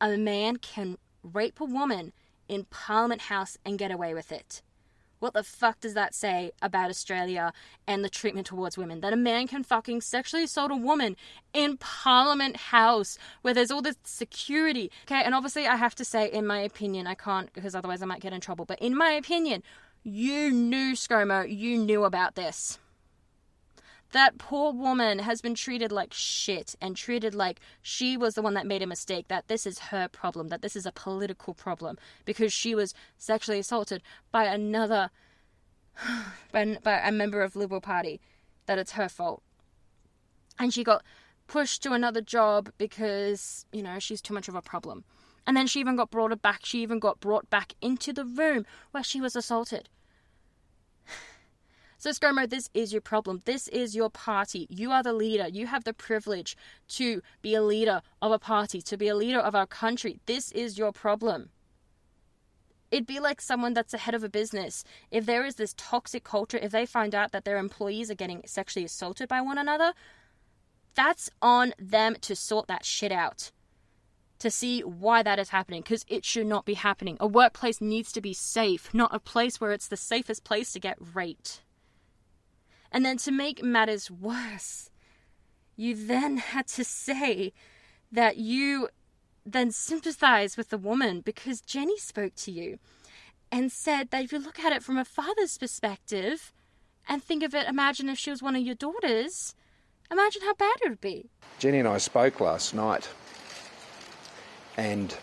a 0.00 0.16
man 0.16 0.56
can 0.56 0.98
rape 1.22 1.60
a 1.60 1.64
woman 1.64 2.12
in 2.48 2.64
Parliament 2.64 3.22
House 3.22 3.56
and 3.64 3.78
get 3.78 3.90
away 3.90 4.14
with 4.14 4.30
it. 4.32 4.62
What 5.20 5.34
the 5.34 5.42
fuck 5.42 5.80
does 5.80 5.94
that 5.94 6.14
say 6.14 6.52
about 6.62 6.90
Australia 6.90 7.52
and 7.86 8.04
the 8.04 8.08
treatment 8.08 8.46
towards 8.46 8.78
women? 8.78 9.00
That 9.00 9.12
a 9.12 9.16
man 9.16 9.48
can 9.48 9.64
fucking 9.64 10.00
sexually 10.00 10.44
assault 10.44 10.70
a 10.70 10.76
woman 10.76 11.16
in 11.52 11.76
Parliament 11.76 12.56
House 12.56 13.18
where 13.42 13.54
there's 13.54 13.70
all 13.70 13.82
this 13.82 13.96
security. 14.04 14.90
Okay, 15.04 15.22
and 15.22 15.34
obviously 15.34 15.66
I 15.66 15.76
have 15.76 15.94
to 15.96 16.04
say, 16.04 16.30
in 16.30 16.46
my 16.46 16.60
opinion, 16.60 17.06
I 17.06 17.14
can't 17.14 17.52
because 17.52 17.74
otherwise 17.74 18.02
I 18.02 18.06
might 18.06 18.20
get 18.20 18.32
in 18.32 18.40
trouble, 18.40 18.64
but 18.64 18.78
in 18.80 18.96
my 18.96 19.10
opinion, 19.10 19.62
you 20.04 20.50
knew, 20.50 20.94
ScoMo, 20.94 21.44
you 21.48 21.76
knew 21.78 22.04
about 22.04 22.34
this. 22.34 22.78
That 24.12 24.38
poor 24.38 24.72
woman 24.72 25.18
has 25.18 25.42
been 25.42 25.54
treated 25.54 25.92
like 25.92 26.14
shit 26.14 26.74
and 26.80 26.96
treated 26.96 27.34
like 27.34 27.60
she 27.82 28.16
was 28.16 28.34
the 28.34 28.42
one 28.42 28.54
that 28.54 28.66
made 28.66 28.82
a 28.82 28.86
mistake, 28.86 29.28
that 29.28 29.48
this 29.48 29.66
is 29.66 29.78
her 29.78 30.08
problem, 30.08 30.48
that 30.48 30.62
this 30.62 30.76
is 30.76 30.86
a 30.86 30.92
political 30.92 31.52
problem 31.52 31.98
because 32.24 32.52
she 32.52 32.74
was 32.74 32.94
sexually 33.18 33.58
assaulted 33.58 34.02
by 34.32 34.44
another, 34.44 35.10
by, 36.52 36.78
by 36.82 36.98
a 36.98 37.12
member 37.12 37.42
of 37.42 37.54
Liberal 37.54 37.82
Party, 37.82 38.20
that 38.66 38.78
it's 38.78 38.92
her 38.92 39.08
fault. 39.08 39.42
And 40.58 40.72
she 40.72 40.84
got 40.84 41.02
pushed 41.46 41.82
to 41.82 41.92
another 41.92 42.20
job 42.20 42.70
because, 42.78 43.66
you 43.72 43.82
know, 43.82 43.98
she's 43.98 44.22
too 44.22 44.34
much 44.34 44.48
of 44.48 44.54
a 44.54 44.62
problem. 44.62 45.04
And 45.46 45.56
then 45.56 45.66
she 45.66 45.80
even 45.80 45.96
got 45.96 46.10
brought 46.10 46.40
back, 46.40 46.64
she 46.64 46.82
even 46.82 46.98
got 46.98 47.20
brought 47.20 47.48
back 47.50 47.74
into 47.80 48.12
the 48.12 48.24
room 48.24 48.64
where 48.90 49.02
she 49.02 49.20
was 49.20 49.36
assaulted. 49.36 49.88
So, 52.00 52.10
ScoMo, 52.10 52.48
this 52.48 52.70
is 52.74 52.92
your 52.92 53.02
problem. 53.02 53.42
This 53.44 53.66
is 53.68 53.96
your 53.96 54.08
party. 54.08 54.68
You 54.70 54.92
are 54.92 55.02
the 55.02 55.12
leader. 55.12 55.48
You 55.48 55.66
have 55.66 55.82
the 55.82 55.92
privilege 55.92 56.56
to 56.90 57.22
be 57.42 57.54
a 57.56 57.62
leader 57.62 58.02
of 58.22 58.30
a 58.30 58.38
party, 58.38 58.80
to 58.82 58.96
be 58.96 59.08
a 59.08 59.16
leader 59.16 59.40
of 59.40 59.56
our 59.56 59.66
country. 59.66 60.20
This 60.26 60.52
is 60.52 60.78
your 60.78 60.92
problem. 60.92 61.50
It'd 62.92 63.04
be 63.06 63.18
like 63.18 63.40
someone 63.40 63.74
that's 63.74 63.90
the 63.90 63.98
head 63.98 64.14
of 64.14 64.22
a 64.22 64.28
business. 64.28 64.84
If 65.10 65.26
there 65.26 65.44
is 65.44 65.56
this 65.56 65.74
toxic 65.76 66.22
culture, 66.22 66.56
if 66.56 66.70
they 66.70 66.86
find 66.86 67.14
out 67.16 67.32
that 67.32 67.44
their 67.44 67.58
employees 67.58 68.10
are 68.10 68.14
getting 68.14 68.42
sexually 68.46 68.84
assaulted 68.86 69.28
by 69.28 69.40
one 69.40 69.58
another, 69.58 69.92
that's 70.94 71.28
on 71.42 71.74
them 71.80 72.16
to 72.22 72.36
sort 72.36 72.68
that 72.68 72.84
shit 72.84 73.12
out. 73.12 73.50
to 74.38 74.50
see 74.50 74.80
why 74.82 75.22
that 75.22 75.38
is 75.38 75.50
happening 75.50 75.82
because 75.82 76.04
it 76.08 76.24
should 76.24 76.46
not 76.46 76.64
be 76.64 76.74
happening. 76.74 77.16
A 77.20 77.26
workplace 77.26 77.80
needs 77.80 78.12
to 78.12 78.20
be 78.20 78.32
safe, 78.32 78.92
not 78.94 79.14
a 79.14 79.18
place 79.18 79.60
where 79.60 79.72
it's 79.72 79.88
the 79.88 79.96
safest 79.96 80.44
place 80.44 80.72
to 80.72 80.80
get 80.80 80.96
raped. 81.14 81.62
And 82.90 83.04
then 83.04 83.16
to 83.18 83.30
make 83.30 83.62
matters 83.62 84.10
worse, 84.10 84.90
you 85.76 85.94
then 85.94 86.38
had 86.38 86.66
to 86.68 86.84
say 86.84 87.52
that 88.10 88.36
you 88.36 88.88
then 89.44 89.70
sympathize 89.70 90.56
with 90.56 90.70
the 90.70 90.78
woman 90.78 91.20
because 91.20 91.60
Jenny 91.60 91.98
spoke 91.98 92.34
to 92.36 92.50
you 92.50 92.78
and 93.50 93.72
said 93.72 94.10
that 94.10 94.24
if 94.24 94.32
you 94.32 94.38
look 94.38 94.58
at 94.60 94.72
it 94.72 94.82
from 94.82 94.98
a 94.98 95.04
father's 95.04 95.56
perspective 95.56 96.52
and 97.08 97.22
think 97.22 97.42
of 97.42 97.54
it, 97.54 97.66
imagine 97.66 98.08
if 98.08 98.18
she 98.18 98.30
was 98.30 98.42
one 98.42 98.56
of 98.56 98.62
your 98.62 98.74
daughters, 98.74 99.54
imagine 100.10 100.42
how 100.42 100.54
bad 100.54 100.76
it 100.82 100.88
would 100.88 101.00
be. 101.00 101.30
Jenny 101.58 101.78
and 101.78 101.88
I 101.88 101.98
spoke 101.98 102.40
last 102.40 102.74
night, 102.74 103.08
and 104.76 105.16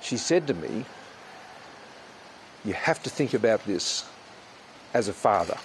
she 0.00 0.16
said 0.16 0.46
to 0.46 0.54
me, 0.54 0.84
You 2.64 2.74
have 2.74 3.02
to 3.02 3.10
think 3.10 3.34
about 3.34 3.64
this 3.66 4.04
as 4.94 5.08
a 5.08 5.12
father 5.12 5.56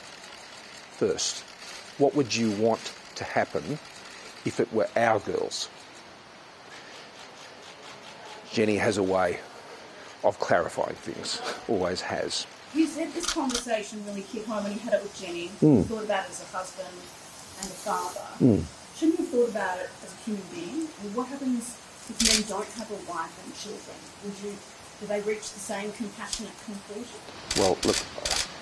first. 0.91 1.43
What 1.97 2.15
would 2.15 2.36
you 2.36 2.51
want 2.51 2.93
to 3.15 3.24
happen 3.24 3.80
if 4.45 4.59
it 4.59 4.71
were 4.74 4.88
our 4.95 5.19
girls? 5.19 5.69
Jenny 8.51 8.78
has 8.78 8.97
a 8.97 9.03
way 9.03 9.39
of 10.24 10.39
clarifying 10.39 10.95
things, 10.95 11.41
always 11.67 12.01
has. 12.01 12.45
You 12.74 12.88
said 12.88 13.11
this 13.13 13.26
conversation 13.26 14.03
really 14.05 14.21
hit 14.21 14.45
home 14.45 14.63
when 14.63 14.74
you 14.74 14.80
had 14.80 14.93
it 14.93 15.03
with 15.03 15.19
Jenny. 15.19 15.49
Mm. 15.61 15.78
You 15.78 15.84
thought 15.84 16.03
about 16.05 16.26
it 16.26 16.32
as 16.32 16.41
a 16.41 16.57
husband 16.57 16.89
and 16.89 17.67
a 17.69 17.78
father. 17.86 18.28
Mm. 18.39 18.63
Shouldn't 18.95 19.19
you 19.19 19.26
have 19.26 19.34
thought 19.34 19.49
about 19.49 19.78
it 19.80 19.89
as 20.03 20.13
a 20.13 20.17
human 20.26 20.43
being? 20.53 20.88
Well, 21.01 21.13
what 21.21 21.28
happens 21.28 21.78
if 22.09 22.17
men 22.26 22.49
don't 22.49 22.69
have 22.78 22.89
a 22.89 22.99
wife 23.09 23.34
and 23.45 23.53
children? 23.57 23.97
Would 24.26 24.38
you, 24.41 24.57
do 24.99 25.05
they 25.05 25.21
reach 25.21 25.53
the 25.53 25.59
same 25.59 25.91
compassionate 25.91 26.53
conclusion? 26.65 27.19
Well, 27.57 27.78
look, 27.86 27.97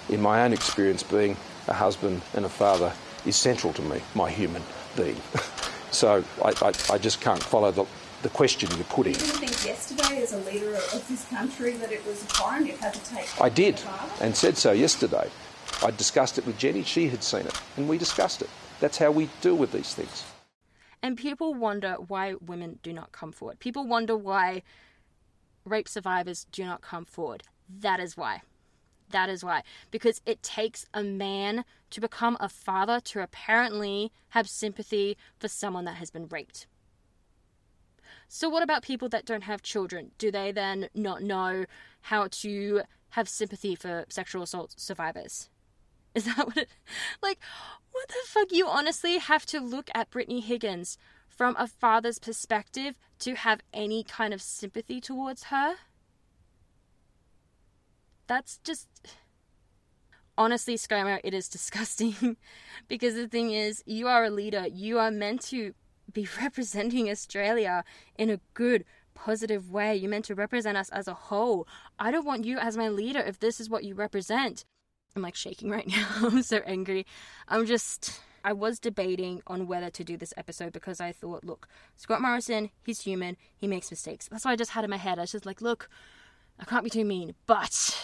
in 0.09 0.21
my 0.21 0.43
own 0.43 0.53
experience, 0.53 1.03
being 1.03 1.37
a 1.67 1.73
husband 1.73 2.21
and 2.33 2.45
a 2.45 2.49
father 2.49 2.93
is 3.25 3.35
central 3.35 3.73
to 3.73 3.81
me, 3.81 4.01
my 4.15 4.29
human 4.29 4.63
being. 4.95 5.17
so 5.91 6.23
I, 6.43 6.49
I, 6.61 6.73
I 6.91 6.97
just 6.97 7.21
can't 7.21 7.41
follow 7.41 7.71
the, 7.71 7.85
the 8.23 8.29
question 8.29 8.69
you're 8.75 8.83
putting. 8.85 9.13
You 9.13 9.19
didn't 9.19 9.47
think 9.47 9.65
yesterday, 9.65 10.21
as 10.21 10.33
a 10.33 10.37
leader 10.39 10.73
of 10.75 11.05
this 11.07 11.27
country, 11.29 11.73
that 11.73 11.91
it 11.91 12.05
was 12.05 12.23
foreign 12.23 12.65
you 12.65 12.75
had 12.77 12.93
to 12.93 13.15
take. 13.15 13.41
I 13.41 13.49
did, 13.49 13.81
and 14.19 14.35
said 14.35 14.57
so 14.57 14.71
yesterday. 14.71 15.29
I 15.83 15.91
discussed 15.91 16.37
it 16.37 16.45
with 16.45 16.57
Jenny, 16.57 16.83
she 16.83 17.07
had 17.07 17.23
seen 17.23 17.41
it, 17.41 17.59
and 17.77 17.87
we 17.87 17.97
discussed 17.97 18.41
it. 18.41 18.49
That's 18.79 18.97
how 18.97 19.11
we 19.11 19.29
deal 19.41 19.55
with 19.55 19.71
these 19.71 19.93
things. 19.93 20.25
And 21.03 21.17
people 21.17 21.53
wonder 21.53 21.95
why 22.07 22.35
women 22.45 22.79
do 22.83 22.93
not 22.93 23.11
come 23.11 23.31
forward. 23.31 23.59
People 23.59 23.87
wonder 23.87 24.15
why 24.15 24.61
rape 25.65 25.87
survivors 25.87 26.45
do 26.51 26.63
not 26.63 26.81
come 26.81 27.05
forward. 27.05 27.43
That 27.79 27.99
is 27.99 28.15
why. 28.15 28.41
That 29.11 29.29
is 29.29 29.43
why. 29.43 29.63
Because 29.91 30.21
it 30.25 30.43
takes 30.43 30.85
a 30.93 31.03
man 31.03 31.65
to 31.91 32.01
become 32.01 32.37
a 32.39 32.49
father 32.49 32.99
to 33.01 33.21
apparently 33.21 34.11
have 34.29 34.49
sympathy 34.49 35.17
for 35.39 35.47
someone 35.47 35.85
that 35.85 35.95
has 35.95 36.09
been 36.09 36.27
raped. 36.27 36.67
So, 38.27 38.47
what 38.47 38.63
about 38.63 38.83
people 38.83 39.09
that 39.09 39.25
don't 39.25 39.43
have 39.43 39.61
children? 39.61 40.11
Do 40.17 40.31
they 40.31 40.51
then 40.51 40.89
not 40.95 41.21
know 41.21 41.65
how 42.03 42.27
to 42.31 42.83
have 43.11 43.27
sympathy 43.27 43.75
for 43.75 44.05
sexual 44.09 44.43
assault 44.43 44.73
survivors? 44.77 45.49
Is 46.15 46.25
that 46.25 46.45
what 46.45 46.57
it. 46.57 46.69
Like, 47.21 47.39
what 47.91 48.07
the 48.07 48.15
fuck? 48.25 48.51
You 48.51 48.67
honestly 48.67 49.17
have 49.17 49.45
to 49.47 49.59
look 49.59 49.89
at 49.93 50.09
Brittany 50.09 50.39
Higgins 50.39 50.97
from 51.27 51.55
a 51.57 51.67
father's 51.67 52.19
perspective 52.19 52.95
to 53.19 53.35
have 53.35 53.61
any 53.73 54.03
kind 54.03 54.33
of 54.33 54.41
sympathy 54.41 54.99
towards 54.99 55.45
her? 55.45 55.75
That's 58.31 58.59
just. 58.63 58.87
Honestly, 60.37 60.75
ScoMo, 60.75 61.19
it 61.21 61.33
is 61.33 61.49
disgusting. 61.57 62.37
because 62.87 63.15
the 63.15 63.27
thing 63.27 63.51
is, 63.51 63.83
you 63.85 64.07
are 64.07 64.23
a 64.23 64.29
leader. 64.29 64.65
You 64.71 64.99
are 64.99 65.11
meant 65.11 65.41
to 65.49 65.73
be 66.13 66.29
representing 66.41 67.09
Australia 67.09 67.83
in 68.17 68.29
a 68.29 68.39
good, 68.53 68.85
positive 69.15 69.69
way. 69.69 69.97
You're 69.97 70.09
meant 70.09 70.23
to 70.25 70.35
represent 70.35 70.77
us 70.77 70.87
as 70.91 71.09
a 71.09 71.13
whole. 71.13 71.67
I 71.99 72.09
don't 72.09 72.25
want 72.25 72.45
you 72.45 72.57
as 72.57 72.77
my 72.77 72.87
leader 72.87 73.19
if 73.19 73.39
this 73.39 73.59
is 73.59 73.69
what 73.69 73.83
you 73.83 73.95
represent. 73.95 74.63
I'm 75.13 75.23
like 75.23 75.35
shaking 75.35 75.69
right 75.69 75.87
now. 75.95 76.07
I'm 76.21 76.41
so 76.41 76.61
angry. 76.65 77.05
I'm 77.49 77.65
just. 77.65 78.21
I 78.45 78.53
was 78.53 78.79
debating 78.79 79.41
on 79.45 79.67
whether 79.67 79.89
to 79.89 80.03
do 80.05 80.15
this 80.15 80.33
episode 80.37 80.71
because 80.71 81.01
I 81.01 81.11
thought, 81.11 81.43
look, 81.43 81.67
Scott 81.97 82.21
Morrison, 82.21 82.69
he's 82.85 83.01
human, 83.01 83.35
he 83.57 83.67
makes 83.67 83.91
mistakes. 83.91 84.29
That's 84.31 84.45
what 84.45 84.51
I 84.51 84.55
just 84.55 84.71
had 84.71 84.85
in 84.85 84.89
my 84.89 84.95
head. 84.95 85.19
I 85.19 85.23
was 85.23 85.33
just 85.33 85.45
like, 85.45 85.61
look, 85.61 85.89
I 86.61 86.63
can't 86.63 86.83
be 86.83 86.89
too 86.89 87.03
mean, 87.03 87.35
but 87.45 87.97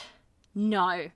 no, 0.57 1.11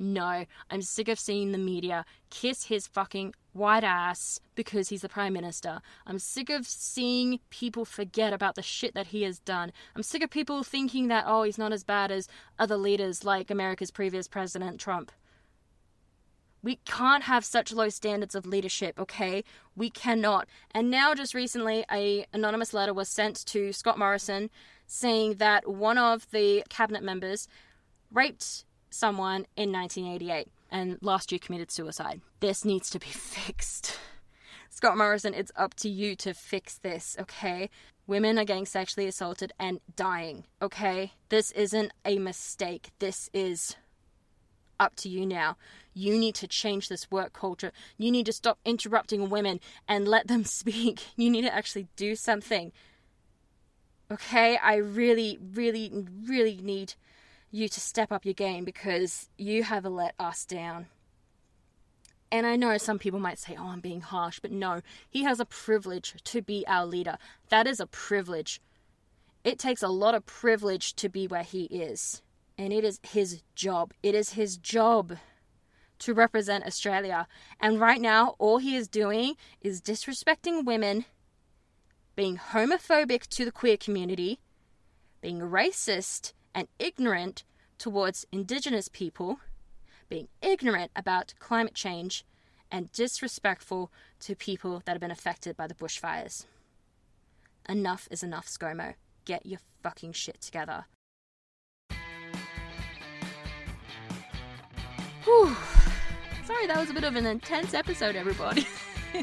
no, 0.00 0.46
I'm 0.68 0.82
sick 0.82 1.06
of 1.08 1.20
seeing 1.20 1.52
the 1.52 1.58
media 1.58 2.04
kiss 2.28 2.64
his 2.64 2.88
fucking 2.88 3.32
white 3.52 3.84
ass 3.84 4.40
because 4.56 4.88
he's 4.88 5.02
the 5.02 5.08
Prime 5.08 5.32
Minister. 5.32 5.80
I'm 6.08 6.18
sick 6.18 6.50
of 6.50 6.66
seeing 6.66 7.38
people 7.50 7.84
forget 7.84 8.32
about 8.32 8.56
the 8.56 8.62
shit 8.62 8.94
that 8.94 9.06
he 9.06 9.22
has 9.22 9.38
done. 9.38 9.70
I'm 9.94 10.02
sick 10.02 10.24
of 10.24 10.30
people 10.30 10.64
thinking 10.64 11.06
that, 11.06 11.22
oh, 11.28 11.44
he's 11.44 11.56
not 11.56 11.72
as 11.72 11.84
bad 11.84 12.10
as 12.10 12.26
other 12.58 12.76
leaders 12.76 13.24
like 13.24 13.48
America's 13.48 13.92
previous 13.92 14.26
President 14.26 14.80
Trump. 14.80 15.12
We 16.60 16.80
can't 16.84 17.22
have 17.24 17.44
such 17.44 17.72
low 17.72 17.90
standards 17.90 18.34
of 18.34 18.46
leadership, 18.46 18.98
okay? 18.98 19.44
We 19.76 19.90
cannot. 19.90 20.48
And 20.72 20.90
now, 20.90 21.14
just 21.14 21.34
recently, 21.34 21.84
a 21.92 22.26
anonymous 22.32 22.74
letter 22.74 22.94
was 22.94 23.08
sent 23.08 23.46
to 23.46 23.72
Scott 23.72 23.98
Morrison 23.98 24.50
saying 24.86 25.34
that 25.34 25.68
one 25.68 25.98
of 25.98 26.30
the 26.30 26.64
cabinet 26.68 27.02
members 27.02 27.48
raped 28.14 28.64
someone 28.90 29.46
in 29.56 29.72
1988 29.72 30.48
and 30.70 30.98
last 31.02 31.32
year 31.32 31.38
committed 31.38 31.70
suicide. 31.70 32.20
This 32.40 32.64
needs 32.64 32.88
to 32.90 32.98
be 32.98 33.06
fixed. 33.10 33.98
Scott 34.70 34.96
Morrison, 34.96 35.34
it's 35.34 35.52
up 35.56 35.74
to 35.74 35.88
you 35.88 36.16
to 36.16 36.34
fix 36.34 36.78
this, 36.78 37.16
okay? 37.20 37.70
Women 38.06 38.38
are 38.38 38.44
getting 38.44 38.66
sexually 38.66 39.06
assaulted 39.06 39.52
and 39.58 39.80
dying, 39.94 40.44
okay? 40.60 41.12
This 41.28 41.52
isn't 41.52 41.92
a 42.04 42.18
mistake. 42.18 42.90
This 42.98 43.30
is 43.32 43.76
up 44.80 44.96
to 44.96 45.08
you 45.08 45.26
now. 45.26 45.56
You 45.94 46.18
need 46.18 46.34
to 46.36 46.48
change 46.48 46.88
this 46.88 47.10
work 47.10 47.32
culture. 47.32 47.72
You 47.96 48.10
need 48.10 48.26
to 48.26 48.32
stop 48.32 48.58
interrupting 48.64 49.30
women 49.30 49.60
and 49.88 50.08
let 50.08 50.26
them 50.26 50.44
speak. 50.44 51.04
You 51.16 51.30
need 51.30 51.42
to 51.42 51.54
actually 51.54 51.86
do 51.96 52.16
something. 52.16 52.72
Okay? 54.10 54.56
I 54.56 54.76
really, 54.76 55.38
really, 55.40 56.04
really 56.26 56.58
need 56.60 56.94
you 57.54 57.68
to 57.68 57.80
step 57.80 58.10
up 58.10 58.24
your 58.24 58.34
game 58.34 58.64
because 58.64 59.28
you 59.38 59.62
have 59.62 59.84
let 59.84 60.14
us 60.18 60.44
down. 60.44 60.86
And 62.32 62.46
I 62.46 62.56
know 62.56 62.76
some 62.78 62.98
people 62.98 63.20
might 63.20 63.38
say, 63.38 63.56
oh, 63.56 63.68
I'm 63.68 63.80
being 63.80 64.00
harsh, 64.00 64.40
but 64.40 64.50
no, 64.50 64.80
he 65.08 65.22
has 65.22 65.38
a 65.38 65.44
privilege 65.44 66.16
to 66.24 66.42
be 66.42 66.64
our 66.66 66.84
leader. 66.84 67.16
That 67.50 67.68
is 67.68 67.78
a 67.78 67.86
privilege. 67.86 68.60
It 69.44 69.60
takes 69.60 69.82
a 69.82 69.88
lot 69.88 70.16
of 70.16 70.26
privilege 70.26 70.94
to 70.96 71.08
be 71.08 71.28
where 71.28 71.44
he 71.44 71.64
is. 71.64 72.22
And 72.58 72.72
it 72.72 72.82
is 72.82 72.98
his 73.04 73.42
job. 73.54 73.94
It 74.02 74.16
is 74.16 74.30
his 74.30 74.56
job 74.56 75.16
to 76.00 76.12
represent 76.12 76.66
Australia. 76.66 77.28
And 77.60 77.78
right 77.78 78.00
now, 78.00 78.34
all 78.40 78.58
he 78.58 78.74
is 78.74 78.88
doing 78.88 79.36
is 79.60 79.80
disrespecting 79.80 80.64
women, 80.64 81.04
being 82.16 82.36
homophobic 82.36 83.28
to 83.28 83.44
the 83.44 83.52
queer 83.52 83.76
community, 83.76 84.40
being 85.20 85.38
racist 85.38 86.32
and 86.54 86.68
ignorant 86.78 87.44
towards 87.78 88.26
Indigenous 88.32 88.88
people, 88.88 89.38
being 90.08 90.28
ignorant 90.40 90.90
about 90.94 91.34
climate 91.38 91.74
change, 91.74 92.24
and 92.70 92.90
disrespectful 92.92 93.90
to 94.20 94.34
people 94.34 94.82
that 94.84 94.92
have 94.92 95.00
been 95.00 95.10
affected 95.10 95.56
by 95.56 95.66
the 95.66 95.74
bushfires. 95.74 96.46
Enough 97.68 98.08
is 98.10 98.22
enough, 98.22 98.46
ScoMo. 98.46 98.94
Get 99.24 99.46
your 99.46 99.60
fucking 99.82 100.12
shit 100.12 100.40
together. 100.40 100.86
Whew. 105.24 105.56
Sorry, 106.44 106.66
that 106.66 106.76
was 106.76 106.90
a 106.90 106.94
bit 106.94 107.04
of 107.04 107.16
an 107.16 107.24
intense 107.24 107.72
episode, 107.72 108.16
everybody. 108.16 108.66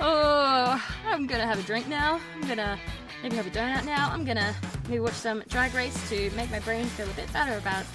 oh, 0.00 0.82
I'm 1.06 1.26
gonna 1.26 1.46
have 1.46 1.60
a 1.60 1.62
drink 1.62 1.86
now. 1.86 2.20
I'm 2.34 2.48
gonna 2.48 2.78
maybe 3.24 3.36
have 3.36 3.46
a 3.46 3.50
donut 3.50 3.86
now. 3.86 4.10
I'm 4.12 4.22
gonna 4.26 4.54
maybe 4.86 5.00
watch 5.00 5.14
some 5.14 5.42
Drag 5.48 5.72
Race 5.72 6.10
to 6.10 6.30
make 6.36 6.50
my 6.50 6.60
brain 6.60 6.84
feel 6.84 7.08
a 7.08 7.14
bit 7.14 7.32
better 7.32 7.56
about 7.56 7.86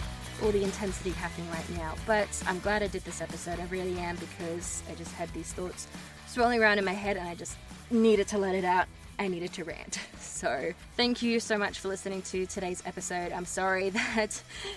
all 0.42 0.52
the 0.52 0.64
intensity 0.64 1.12
happening 1.12 1.48
right 1.52 1.70
now. 1.78 1.94
But 2.08 2.28
I'm 2.48 2.58
glad 2.62 2.82
I 2.82 2.88
did 2.88 3.06
this 3.06 3.22
episode. 3.22 3.60
I 3.60 3.66
really 3.66 3.96
am 4.00 4.16
because 4.16 4.82
I 4.90 4.96
just 4.96 5.12
had 5.14 5.32
these 5.32 5.54
thoughts 5.54 5.88
swirling 6.26 6.60
around 6.60 6.80
in 6.80 6.86
my 6.86 6.94
head 6.94 7.16
and 7.16 7.30
I 7.30 7.36
just 7.36 7.58
needed 7.92 8.28
to 8.30 8.40
let 8.40 8.56
it 8.56 8.66
out. 8.66 8.88
I 9.20 9.28
needed 9.28 9.54
to 9.54 9.64
rant. 9.64 10.00
So, 10.20 10.72
thank 10.96 11.22
you 11.22 11.42
so 11.42 11.58
much 11.58 11.80
for 11.80 11.90
listening 11.90 12.22
to 12.22 12.46
today's 12.46 12.82
episode. 12.86 13.34
I'm 13.34 13.44
sorry 13.44 13.90
that 13.90 14.32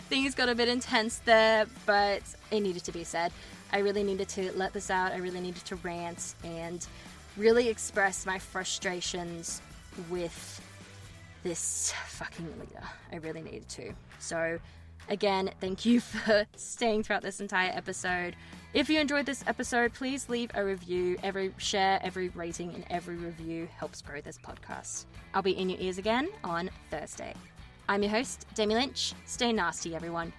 things 0.08 0.34
got 0.34 0.48
a 0.48 0.56
bit 0.56 0.68
intense 0.68 1.18
there, 1.18 1.66
but 1.86 2.20
it 2.50 2.60
needed 2.60 2.82
to 2.84 2.92
be 2.92 3.04
said. 3.04 3.30
I 3.72 3.78
really 3.78 4.02
needed 4.02 4.28
to 4.30 4.50
let 4.58 4.72
this 4.72 4.90
out. 4.90 5.12
I 5.12 5.18
really 5.18 5.38
needed 5.38 5.64
to 5.66 5.76
rant 5.76 6.34
and 6.42 6.84
really 7.36 7.68
express 7.68 8.26
my 8.26 8.40
frustrations 8.40 9.62
with 10.10 10.60
this 11.42 11.92
fucking 12.06 12.46
leader. 12.58 12.82
I 13.12 13.16
really 13.16 13.42
needed 13.42 13.68
to. 13.70 13.92
So, 14.18 14.58
again, 15.08 15.50
thank 15.60 15.84
you 15.84 16.00
for 16.00 16.46
staying 16.56 17.02
throughout 17.02 17.22
this 17.22 17.40
entire 17.40 17.70
episode. 17.72 18.36
If 18.74 18.88
you 18.88 19.00
enjoyed 19.00 19.26
this 19.26 19.44
episode, 19.46 19.92
please 19.92 20.28
leave 20.28 20.50
a 20.54 20.64
review. 20.64 21.18
Every 21.22 21.52
share, 21.58 22.00
every 22.02 22.30
rating, 22.30 22.74
and 22.74 22.84
every 22.88 23.16
review 23.16 23.68
helps 23.76 24.00
grow 24.00 24.20
this 24.20 24.38
podcast. 24.38 25.04
I'll 25.34 25.42
be 25.42 25.58
in 25.58 25.68
your 25.68 25.78
ears 25.80 25.98
again 25.98 26.28
on 26.42 26.70
Thursday. 26.90 27.34
I'm 27.88 28.02
your 28.02 28.12
host, 28.12 28.46
Demi 28.54 28.74
Lynch. 28.74 29.12
Stay 29.26 29.52
nasty, 29.52 29.94
everyone. 29.94 30.32